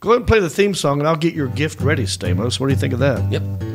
[0.00, 2.60] Go ahead and play the theme song, and I'll get your gift ready, Stamos.
[2.60, 3.32] What do you think of that?
[3.32, 3.67] Yep.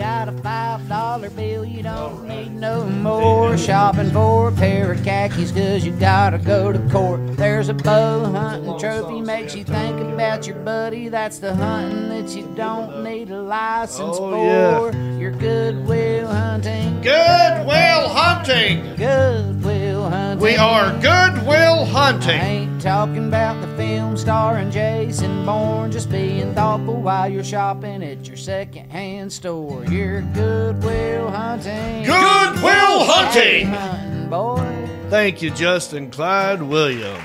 [0.00, 3.58] Got a five dollar bill, you don't need no more.
[3.58, 7.36] Shopping for a pair of khakis, cause you gotta go to court.
[7.36, 11.08] There's a bow hunting trophy, makes you think about your buddy.
[11.10, 14.92] That's the hunting that you don't need a license Oh, for.
[14.96, 15.18] yeah.
[15.18, 17.02] You're goodwill hunting.
[17.02, 18.96] Goodwill hunting!
[18.96, 19.59] Goodwill
[20.08, 20.42] hunting.
[20.42, 21.90] We are Goodwill Hunting.
[21.90, 22.30] I hunting.
[22.40, 28.26] ain't talking about the film starring Jason Bourne, just being thoughtful while you're shopping at
[28.26, 29.84] your secondhand store.
[29.86, 32.04] You're Goodwill hunting.
[32.04, 33.66] Goodwill hunting!
[33.66, 34.88] Hunting, boy.
[35.10, 37.20] Thank you, Justin Clyde Williams.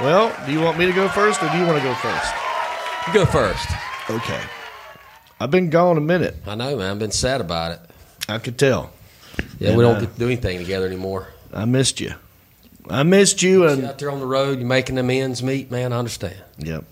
[0.00, 2.34] Well, do you want me to go first, or do you want to go first?
[3.14, 3.68] Go first.
[4.10, 4.42] Okay.
[5.40, 6.36] I've been gone a minute.
[6.46, 6.90] I know, man.
[6.92, 7.80] I've been sad about it.
[8.28, 8.90] I could tell.
[9.58, 11.28] Yeah, And, we don't uh, do anything together anymore.
[11.56, 12.12] I missed you.
[12.88, 15.92] I missed you, and out there on the road, you're making them ends meet, man.
[15.92, 16.36] I understand.
[16.58, 16.84] Yep.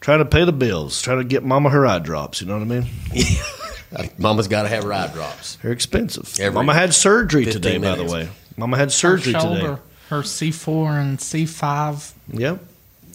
[0.00, 1.00] Trying to pay the bills.
[1.02, 2.40] Trying to get Mama her eye drops.
[2.40, 2.86] You know what I mean?
[4.18, 5.56] Mama's got to have ride drops.
[5.56, 6.34] They're expensive.
[6.38, 8.28] Every Mama had surgery 15 today, by the way.
[8.56, 9.66] Mama had surgery her today.
[10.10, 12.12] her C4 and C5.
[12.32, 12.60] Yep.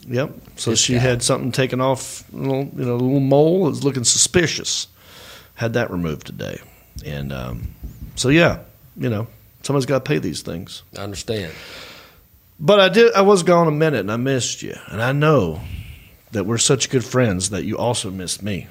[0.08, 0.32] Yep.
[0.56, 1.00] So This she guy.
[1.00, 3.68] had something taken off, a little, you know, a little mole.
[3.68, 4.88] It was looking suspicious.
[5.56, 6.60] Had that removed today.
[7.06, 7.76] And um,
[8.16, 8.60] so, yeah,
[8.98, 9.28] you know,
[9.70, 10.82] somebody's got to pay these things.
[10.98, 11.54] I understand.
[12.60, 13.14] But I did.
[13.14, 14.74] I was gone a minute, and I missed you.
[14.88, 15.62] And I know
[16.32, 18.66] that we're such good friends that you also missed me.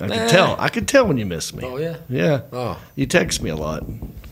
[0.00, 0.14] I Nah.
[0.14, 0.28] could eh.
[0.28, 0.56] tell.
[0.58, 1.62] I could tell when you missed me.
[1.62, 1.96] Oh, yeah?
[2.08, 2.40] Yeah.
[2.54, 2.80] Oh.
[2.96, 3.84] You text me a lot.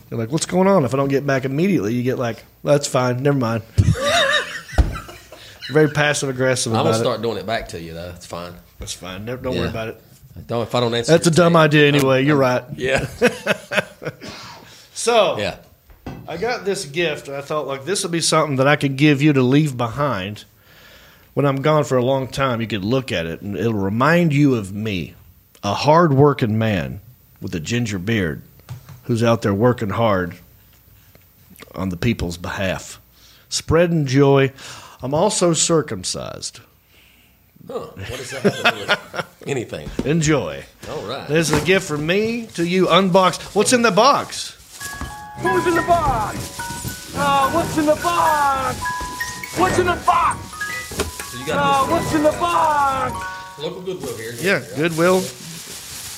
[0.09, 2.87] You're like, "What's going on?" If I don't get back immediately, you get like, "That's
[2.87, 3.21] fine.
[3.21, 3.61] Never mind."
[5.69, 6.99] Very passive aggressive I'm gonna it.
[6.99, 8.13] start doing it back to you though.
[8.15, 8.53] It's fine.
[8.79, 9.25] That's fine.
[9.25, 10.01] Never, don't worry about it.
[10.47, 11.11] Don't if I don't answer.
[11.11, 12.17] That's a dumb idea anyway.
[12.17, 12.79] I'm- You're I'm- right.
[12.79, 13.07] Yeah.
[14.93, 15.57] So yeah.
[16.27, 18.97] I got this gift, and I thought like this would be something that I could
[18.97, 20.43] give you to leave behind
[21.33, 22.59] when I'm gone for a long time.
[22.59, 25.13] You could look at it, and it'll remind you of me,
[25.63, 26.99] a hard-working man
[27.41, 28.41] with a ginger beard,
[29.03, 30.35] who's out there working hard
[31.73, 32.99] on the people's behalf,
[33.49, 34.51] spreading joy.
[35.01, 36.59] I'm also circumcised.
[37.67, 37.79] Huh.
[37.79, 39.89] What does that have to do with anything?
[40.05, 40.63] Enjoy.
[40.89, 41.27] All right.
[41.27, 42.87] This is a gift from me to you.
[42.89, 43.55] Unboxed.
[43.55, 44.55] What's in the box?
[45.39, 46.59] Who's in the box?
[47.15, 48.77] Uh, what's in the box?
[49.57, 50.39] What's in the box?
[51.31, 53.59] So you Uh, what's in the box?
[53.59, 54.33] local Goodwill here.
[54.39, 55.21] Yeah, Goodwill.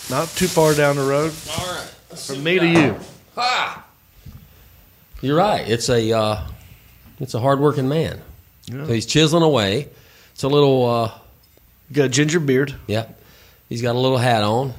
[0.10, 1.34] Not too far down the road.
[1.58, 1.88] All right.
[2.20, 3.00] From me to you.
[3.36, 3.86] Ha!
[5.22, 5.68] You're right.
[5.70, 6.48] It's a uh,
[7.20, 8.22] it's a hardworking man.
[8.66, 8.86] Yeah.
[8.88, 9.90] So he's chiseling away.
[10.34, 10.86] It's a little.
[10.90, 11.12] Uh,
[11.92, 12.76] Got a ginger beard.
[12.88, 13.06] yeah.
[13.68, 14.74] He's got a little hat on.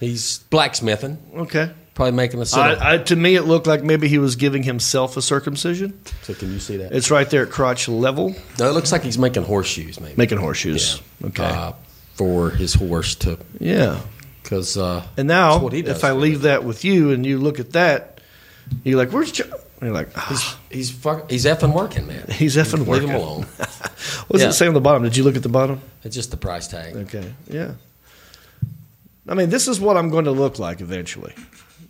[0.00, 1.18] He's blacksmithing.
[1.36, 1.70] Okay.
[1.94, 4.62] Probably making a sit I, I, to me, it looked like maybe he was giving
[4.62, 5.98] himself a circumcision.
[6.22, 6.92] So can you see that?
[6.92, 8.34] It's right there at crotch level.
[8.58, 10.14] No, it looks like he's making horseshoes, maybe.
[10.16, 11.02] Making horseshoes.
[11.22, 11.44] Okay.
[11.44, 11.72] Uh,
[12.14, 13.38] for his horse to.
[13.60, 14.00] Yeah.
[14.42, 14.78] Because.
[14.78, 17.26] Uh, And now, what he does if I for a leave that with you and
[17.26, 18.20] you look at that,
[18.84, 20.26] you're like, "Where's John?" And you're like, "Ah,
[20.70, 22.24] He's he's fuck, he's effing working, man.
[22.30, 23.08] He's effing Leave working.
[23.08, 23.46] him alone.
[24.28, 24.48] What does Yeah.
[24.48, 25.02] it say on the bottom?
[25.02, 25.80] Did you look at the bottom?
[26.04, 26.96] It's just the price tag.
[26.96, 27.32] Okay.
[27.50, 27.72] Yeah.
[29.28, 31.34] I mean, this is what I'm going to look like eventually.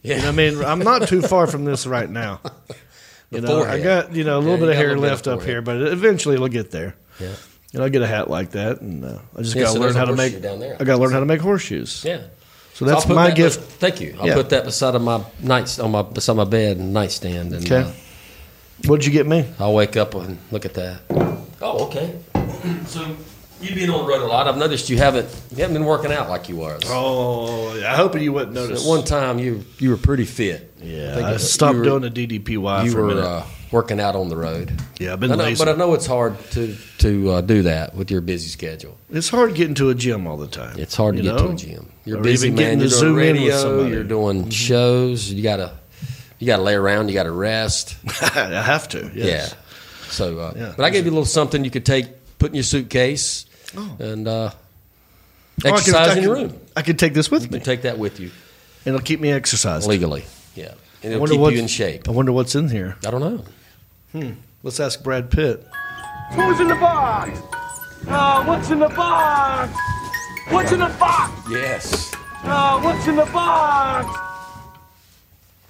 [0.03, 0.17] Yeah.
[0.17, 2.41] You know, I mean, I'm not too far from this right now.
[3.31, 3.83] You The know, I forehead.
[3.83, 6.35] got you know a little Yeah, bit of hair left of up here, but eventually
[6.35, 6.95] it'll get there.
[7.19, 7.33] Yeah.
[7.73, 9.81] And I'll get a hat like that, and uh, I just Yeah, got to so
[9.81, 10.43] learn how to make.
[10.43, 10.77] down there.
[10.79, 12.05] I got to learn how to make horseshoes.
[12.05, 12.25] Yeah.
[12.75, 13.59] So that's I'll my that- gift.
[13.81, 14.15] Thank you.
[14.21, 14.35] I'll Yeah.
[14.35, 17.55] put that beside of my night on my beside my bed and nightstand.
[17.55, 17.89] And, Okay.
[17.89, 17.93] uh,
[18.85, 19.47] What'd you get me?
[19.59, 21.01] I'll wake up and look at that.
[21.63, 22.17] Oh, okay.
[22.85, 23.17] So
[23.63, 24.49] you've been on the road a lot.
[24.49, 26.83] I've noticed you haven't you haven't been working out like you was.
[26.87, 28.85] Oh, I hope you wouldn't notice.
[28.85, 30.73] at one time you you were pretty fit.
[30.83, 34.17] Yeah, think I stopped were- doing the DDPY You for a were uh, working out
[34.17, 34.73] on the road.
[34.99, 35.65] Yeah, I've been I know- lazy.
[35.65, 38.99] but I know it's hard to to uh, do that with your busy schedule.
[39.11, 40.79] It's hard getting to a gym all the time.
[40.79, 41.91] It's hard to get to a gym.
[42.05, 42.81] You're Or busy, man.
[42.81, 43.87] You're doing zoom in with radio.
[43.87, 45.31] You're doing shows.
[45.33, 45.73] You gotta
[46.41, 47.09] you gotta lay around.
[47.09, 47.95] You gotta rest.
[48.35, 49.11] I have to.
[49.15, 49.55] Yes.
[49.55, 49.59] Yeah.
[50.11, 50.75] So, uh, Yeah.
[50.77, 52.07] but I gave you a little something you could take,
[52.39, 54.51] put in your suitcase, and uh,
[55.65, 56.61] Oh, I could- I in your could- room.
[56.77, 57.59] I could take this with You me.
[57.59, 58.31] can take that with you
[58.85, 60.25] And It'll keep me exercised legally.
[60.55, 60.73] Yeah,
[61.03, 62.09] and I it'll wonder keep what- you in shape.
[62.09, 62.97] I wonder what's in here.
[63.07, 63.45] I don't know.
[64.13, 64.33] Hmm.
[64.63, 65.67] Let's ask Brad Pitt.
[66.33, 67.39] Who's in the box?
[68.09, 69.73] Uh, what's in the box?
[70.49, 71.33] What's in the box?
[71.51, 72.13] Yes,
[72.45, 74.19] Uh, what's in the box?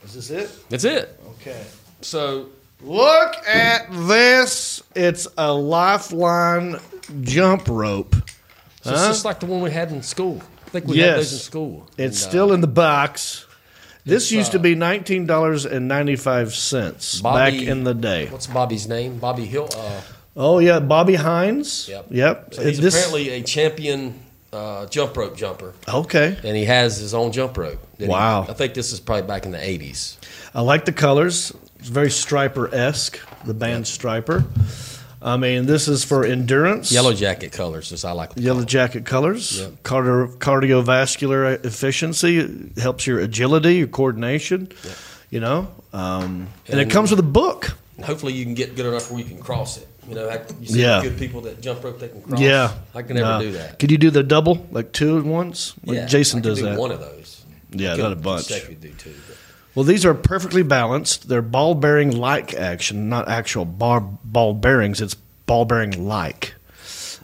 [0.05, 0.69] Is this it?
[0.71, 1.21] that's it.
[1.41, 1.65] Okay.
[2.01, 2.47] So
[2.85, 4.83] Look at this.
[4.97, 6.81] It's a lifeline
[7.23, 8.15] jump rope.
[8.83, 10.43] So it's just like the one we had in school.
[10.67, 11.87] I think we had those in school.
[11.99, 13.47] It's And, uh, still in the box.
[14.05, 18.27] This used to uh, be nineteen dollars and ninety five cents back in the day.
[18.27, 19.19] What's Bobby's name?
[19.19, 19.69] Bobby Hill.
[19.77, 20.01] Uh,
[20.35, 21.89] Oh yeah, Bobby Hinds.
[21.91, 22.07] Yep.
[22.11, 22.55] Yep.
[22.55, 24.19] So he's This- apparently a champion
[24.53, 26.37] uh, jump rope jumper, okay.
[26.43, 27.79] and he has his own jump rope.
[27.99, 28.47] that he- Wow.
[28.49, 30.17] I think this is probably back in the '80s.
[30.55, 31.53] I like the colors.
[31.79, 33.19] It's very Stryper esque.
[33.45, 34.45] The band Stryper.
[35.25, 36.91] I mean, this is for endurance.
[36.91, 38.33] Yellow jacket colors, as I like.
[38.37, 39.61] Yellow jacket colors.
[39.61, 39.71] Yep.
[39.85, 44.69] Cardio, cardiovascular efficiency helps your agility, your coordination.
[45.31, 47.77] You know, um, and, it comes with a book.
[48.05, 49.89] Hopefully, you can get good enough where you can cross it.
[50.09, 50.29] You know,
[50.61, 51.01] you see Yeah.
[51.03, 52.41] good people that jump rope, they can cross.
[52.41, 53.41] Yeah, I can never Nah.
[53.41, 53.79] do that.
[53.79, 55.75] Could you do the double, like two at once?
[55.87, 56.79] Like yeah, Jason does do that.
[56.79, 57.45] One of those.
[57.71, 58.49] Yeah, not a bunch.
[58.49, 58.55] do
[58.99, 59.15] two.
[59.29, 59.37] but-
[59.75, 61.29] Well, these are perfectly balanced.
[61.29, 65.01] They're ball bearing like action, not actual bar, ball bearings.
[65.01, 66.55] It's ball bearing like.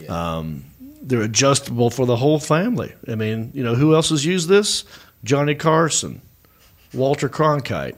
[0.08, 0.64] Um,
[1.02, 2.94] they're adjustable for the whole family.
[3.06, 4.84] I mean, you know, who else has used this?
[5.24, 6.22] Johnny Carson,
[6.94, 7.96] Walter Cronkite.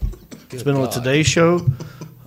[0.50, 1.66] It's been on the Today Show,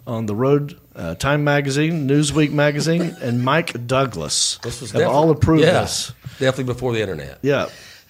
[0.08, 5.30] on the Road, uh, Time Magazine, Newsweek Magazine, and Mike Douglas This was have all
[5.32, 6.14] approved yeah, this.
[6.40, 7.40] Definitely before the internet.
[7.41, 7.68] Yeah,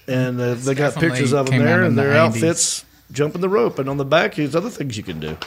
[0.07, 2.18] and uh, they got pictures of them there in and the their 80s.
[2.18, 5.38] outfits jumping the rope, and on the back, there's other things you can do.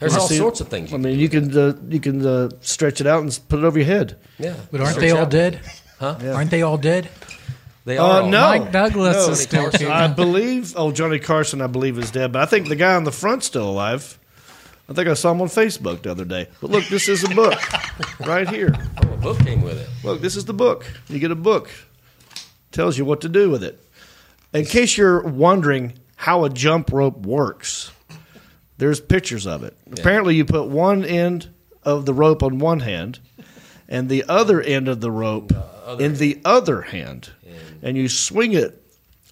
[0.00, 0.90] There's You all see- sorts of things.
[0.90, 3.64] You I mean, you can uh, you can uh, stretch it out and put it
[3.64, 4.16] over your head.
[4.38, 5.30] yeah, But aren't they all out.
[5.30, 5.60] dead?
[5.98, 6.16] Huh?
[6.34, 7.08] Aren't they all dead?
[7.84, 8.20] They are.
[8.20, 9.32] Uh, all- no, Mike Douglas No.
[9.32, 9.88] is still Carson.
[9.88, 10.72] I believe.
[10.76, 13.46] Oh, Johnny Carson, I believe is dead, but I think the guy on the front's
[13.46, 14.18] still alive.
[14.88, 16.48] I think I saw him on Facebook the other day.
[16.60, 17.54] But look, this is a book
[18.26, 18.74] right here.
[19.04, 19.88] Oh, a book came with it.
[20.02, 20.84] Look, this is the book.
[21.08, 21.70] You get a book.
[22.72, 23.78] Tells you what to do with it.
[24.52, 27.90] In case you're wondering how a jump rope works,
[28.76, 29.74] there's pictures of it.
[29.90, 31.48] Apparently, you put one end
[31.82, 33.18] of the rope on one hand
[33.88, 35.50] and the other end of the rope
[35.98, 37.30] in the other hand,
[37.82, 38.82] and you swing it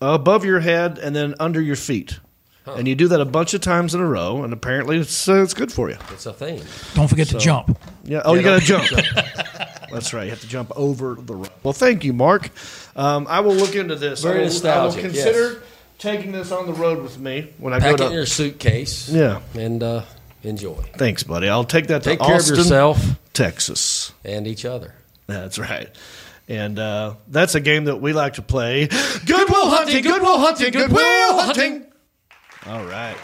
[0.00, 2.20] above your head and then under your feet.
[2.64, 5.42] And you do that a bunch of times in a row, and apparently it's, uh,
[5.42, 5.96] it's good for you.
[6.12, 6.62] It's a thing.
[6.94, 7.78] Don't forget to jump.
[8.04, 8.20] Yeah.
[8.24, 9.06] Oh, Yeah, you got to don't- jump.
[9.92, 10.24] That's right.
[10.24, 11.50] You have to jump over the rope.
[11.62, 12.50] Well, thank you, Mark.
[12.94, 14.22] Um, I will look into this.
[14.22, 15.62] Very I will, nostalgic, I will consider yes.
[15.98, 18.06] Taking this on the road with me when I Pack go it to.
[18.06, 19.08] in your suitcase.
[19.08, 19.40] Yeah.
[19.54, 20.02] and uh,
[20.44, 20.82] enjoy.
[20.96, 21.48] Thanks, buddy.
[21.48, 24.12] I'll take that to Take care of Austin, yourself Texas.
[24.24, 24.94] and each other.
[25.26, 25.88] That's right.
[26.48, 28.86] And uh, that's a game that we like to play.
[28.86, 31.84] Goodwill hunting, goodwill hunting, goodwill hunting.
[32.66, 33.16] All right.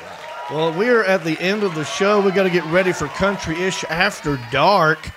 [0.50, 2.20] Well, we are at the end of the show.
[2.20, 5.10] We got to get ready for Countryish After Dark.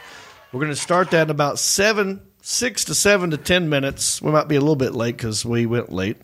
[0.53, 4.21] We're going to start that in about seven, six to seven to ten minutes.
[4.21, 6.17] We might be a little bit late because we went late.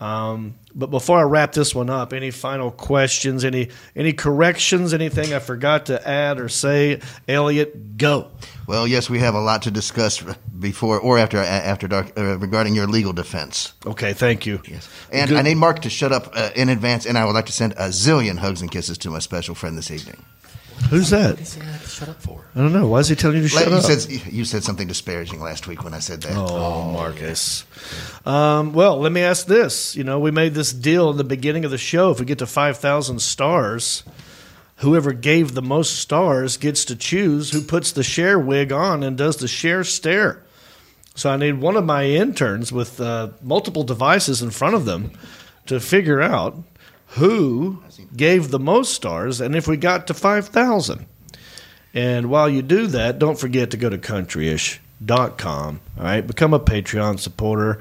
[0.00, 3.44] Um, but before I wrap this one up, any final questions?
[3.44, 4.92] Any any corrections?
[4.92, 7.00] Anything I forgot to add or say?
[7.28, 8.30] Elliot, go.
[8.66, 10.22] Well, yes, we have a lot to discuss
[10.58, 13.74] before or after after dark uh, regarding your legal defense.
[13.86, 14.60] Okay, thank you.
[14.66, 15.38] Yes, and Good.
[15.38, 17.72] I need Mark to shut up uh, in advance, and I would like to send
[17.74, 20.24] a zillion hugs and kisses to my special friend this evening.
[20.90, 21.38] Who's that?
[21.86, 22.44] Shut up for.
[22.54, 22.86] I don't know.
[22.86, 23.82] Why is he telling you to shut you up?
[23.82, 26.36] said you said something disparaging last week when I said that.
[26.36, 27.64] Oh, Marcus.
[28.26, 29.96] Um, well, let me ask this.
[29.96, 32.10] You know, we made this deal in the beginning of the show.
[32.10, 34.04] If we get to 5,000 stars,
[34.76, 39.16] whoever gave the most stars gets to choose who puts the Cher wig on and
[39.16, 40.42] does the Cher stare.
[41.14, 45.12] So I need one of my interns with uh, multiple devices in front of them
[45.66, 46.56] to figure out
[47.14, 47.82] who
[48.16, 51.06] gave the most stars and if we got to 5,000.
[51.92, 55.80] And while you do that, don't forget to go to countryish.com.
[55.96, 57.80] All right, become a Patreon supporter.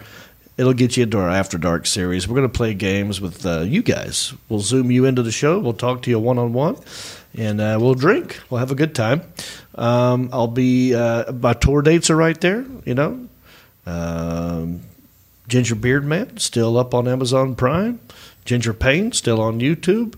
[0.55, 2.27] It'll get you into our After Dark series.
[2.27, 4.33] We're going to play games with uh, you guys.
[4.49, 5.57] We'll zoom you into the show.
[5.57, 6.77] We'll talk to you one on one,
[7.35, 8.39] and uh, we'll drink.
[8.51, 9.23] We'll have a good time.
[9.73, 12.63] Um, I'll be uh, my tour dates are right there.
[12.85, 13.27] You know,
[13.87, 14.81] um,
[15.47, 17.99] Ginger Beard Man still up on Amazon Prime.
[18.45, 20.15] Ginger Payne still on YouTube.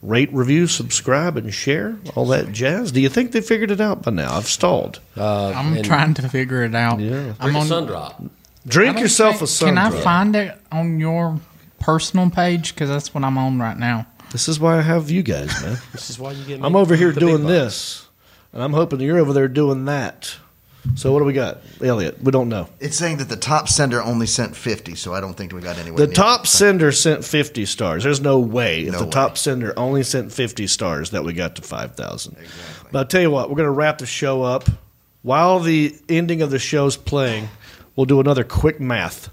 [0.00, 1.98] Rate, review, subscribe, and share.
[2.14, 2.92] All that jazz.
[2.92, 4.34] Do you think they figured it out by now?
[4.36, 5.00] I've stalled.
[5.16, 7.00] Uh, I'm trying to figure it out.
[7.00, 7.34] Yeah.
[7.40, 8.22] I'm Drink a on, sun drop.
[8.66, 10.02] Drink don't yourself think- a sun Can I drop.
[10.04, 11.40] find it on your
[11.80, 12.74] personal page?
[12.74, 14.06] Because that's what I'm on right now.
[14.30, 15.78] This is why I have you guys, man.
[15.92, 16.62] This is why you get.
[16.62, 17.48] I'm over here the big doing bucks.
[17.48, 18.08] this,
[18.52, 20.36] and I'm hoping you're over there doing that.
[20.94, 22.20] So what do we got, Elliot?
[22.22, 22.68] We don't know.
[22.80, 25.78] It's saying that the top sender only sent 50, so I don't think we got
[25.78, 26.48] anywhere The near top it.
[26.48, 28.02] sender sent 50 stars.
[28.02, 29.10] There's no way if No the way.
[29.10, 32.36] top sender only sent 50 stars that we got to 5,000.
[32.90, 34.64] But I'll tell you what, we're going to wrap the show up.
[35.22, 37.48] While the ending of the show's playing,
[37.94, 39.30] we'll do another quick math.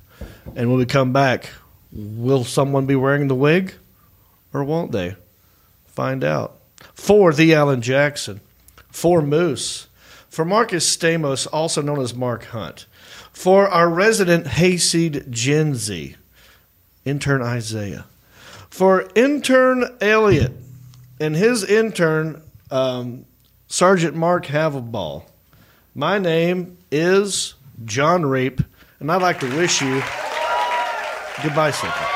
[0.55, 1.49] And when we come back,
[1.91, 3.73] will someone be wearing the wig
[4.53, 5.15] or won't they?
[5.87, 6.59] Find out.
[6.93, 8.41] For the Alan Jackson,
[8.91, 9.87] for Moose,
[10.35, 12.87] for Marcus Stamos, also known as Mark Hunt,
[13.31, 16.17] for our resident hayseed Gen Z,
[17.05, 18.03] intern Isaiah,
[18.69, 20.51] for intern Elliot,
[21.21, 23.23] and his intern um,
[23.67, 25.23] Sergeant Mark Havelball.
[25.95, 27.53] My name is
[27.85, 28.59] John Reep,
[28.99, 30.03] and I'd like to wish you
[31.41, 32.09] goodbye, Cynthia.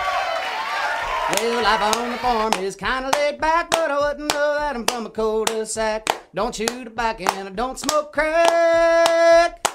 [1.37, 4.85] Well, life on the farm is kinda laid back, but I wouldn't know that I'm
[4.85, 6.18] from a cul-de-sac.
[6.31, 9.65] Don't chew tobacco and I don't smoke crack.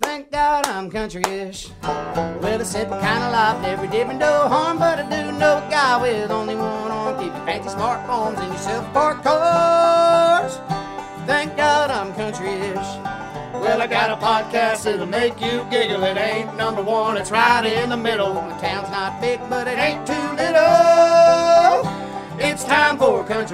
[0.00, 1.70] Thank God I'm country-ish.
[1.82, 5.68] Well, it's simple kind of life, never did no harm, but I do know a
[5.68, 7.18] guy with only one arm.
[7.18, 10.58] Keep your fancy smartphones and your self-parked cars.
[11.26, 12.76] Thank God I'm country-ish.
[13.60, 16.04] Well, I got a podcast that'll make you giggle.
[16.04, 18.32] It ain't number one, it's right in the middle.
[18.32, 21.82] The town's not big, but it ain't too little.
[22.38, 23.48] It's time for on,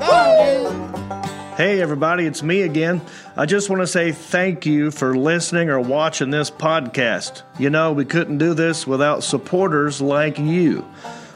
[0.00, 1.29] dude.
[1.56, 3.02] Hey, everybody, it's me again.
[3.36, 7.42] I just want to say thank you for listening or watching this podcast.
[7.58, 10.86] You know, we couldn't do this without supporters like you.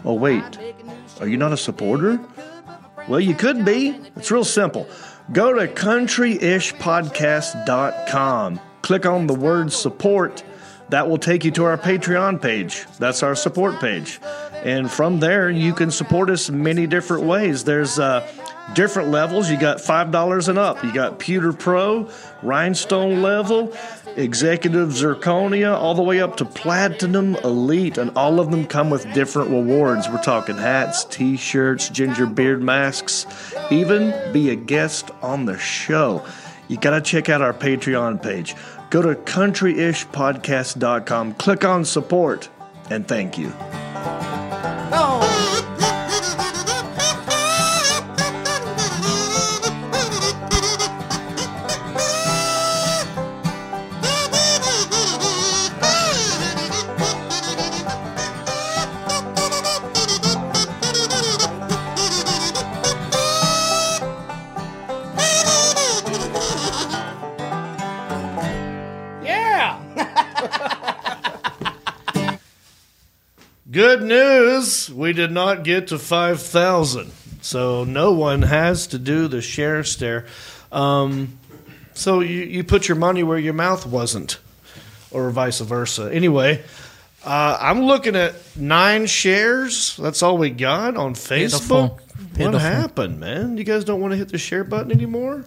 [0.04, 0.42] Oh, wait,
[1.20, 2.18] are you not a supporter?
[3.06, 3.98] Well, you could be.
[4.16, 4.88] It's real simple.
[5.32, 8.60] Go to countryishpodcast.com.
[8.82, 10.42] Click on the word support.
[10.90, 12.84] That will take you to our Patreon page.
[12.98, 14.20] That's our support page.
[14.62, 17.64] And from there, you can support us many different ways.
[17.64, 18.26] There's uh,
[18.72, 19.50] different levels.
[19.50, 20.82] You got $5 and up.
[20.82, 22.08] You got Pewter Pro,
[22.42, 23.72] Rhinestone level,
[24.16, 27.98] Executive Zirconia, all the way up to Platinum Elite.
[27.98, 30.08] And all of them come with different rewards.
[30.08, 33.26] We're talking hats, t shirts, ginger beard masks,
[33.70, 36.24] even be a guest on the show.
[36.68, 38.54] You got to check out our Patreon page.
[38.90, 42.48] Go to countryishpodcast.com, click on support,
[42.90, 43.52] and thank you.
[44.90, 45.33] Go
[74.04, 74.90] news!
[74.90, 77.10] We did not get to 5,000.
[77.40, 80.26] So no one has to do the Cher stare.
[80.72, 81.38] Um,
[81.92, 84.38] so you, you put your money where your mouth wasn't,
[85.10, 86.10] or vice versa.
[86.12, 86.62] Anyway,
[87.24, 89.96] uh, I'm looking at nine shares.
[89.96, 92.00] That's all we got on Pitiful.
[92.00, 92.42] Facebook.
[92.52, 93.56] What happened, man?
[93.56, 95.44] You guys don't want to hit the share button anymore?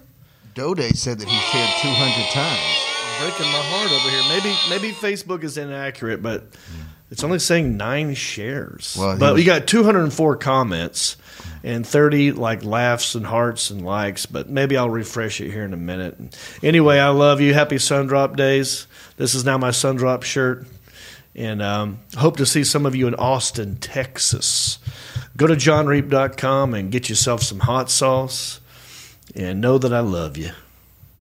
[0.53, 2.97] Dode said that he shared 200 times.
[3.19, 4.23] breaking my heart over here.
[4.29, 6.47] Maybe maybe Facebook is inaccurate, but
[7.09, 11.15] It's only saying nine shares, Well, but was- we got 204 comments
[11.63, 14.25] and 30 like laughs and hearts and likes.
[14.25, 16.37] But maybe I'll refresh it here in a minute.
[16.61, 17.53] Anyway, I love you.
[17.53, 18.87] Happy Sun Drop Days.
[19.15, 20.65] This is now my Sun Drop shirt,
[21.35, 24.77] and um, hope to see some of you in Austin, Texas.
[25.37, 28.59] Go to johnreep.com and get yourself some hot sauce,
[29.35, 30.51] and know that I love you.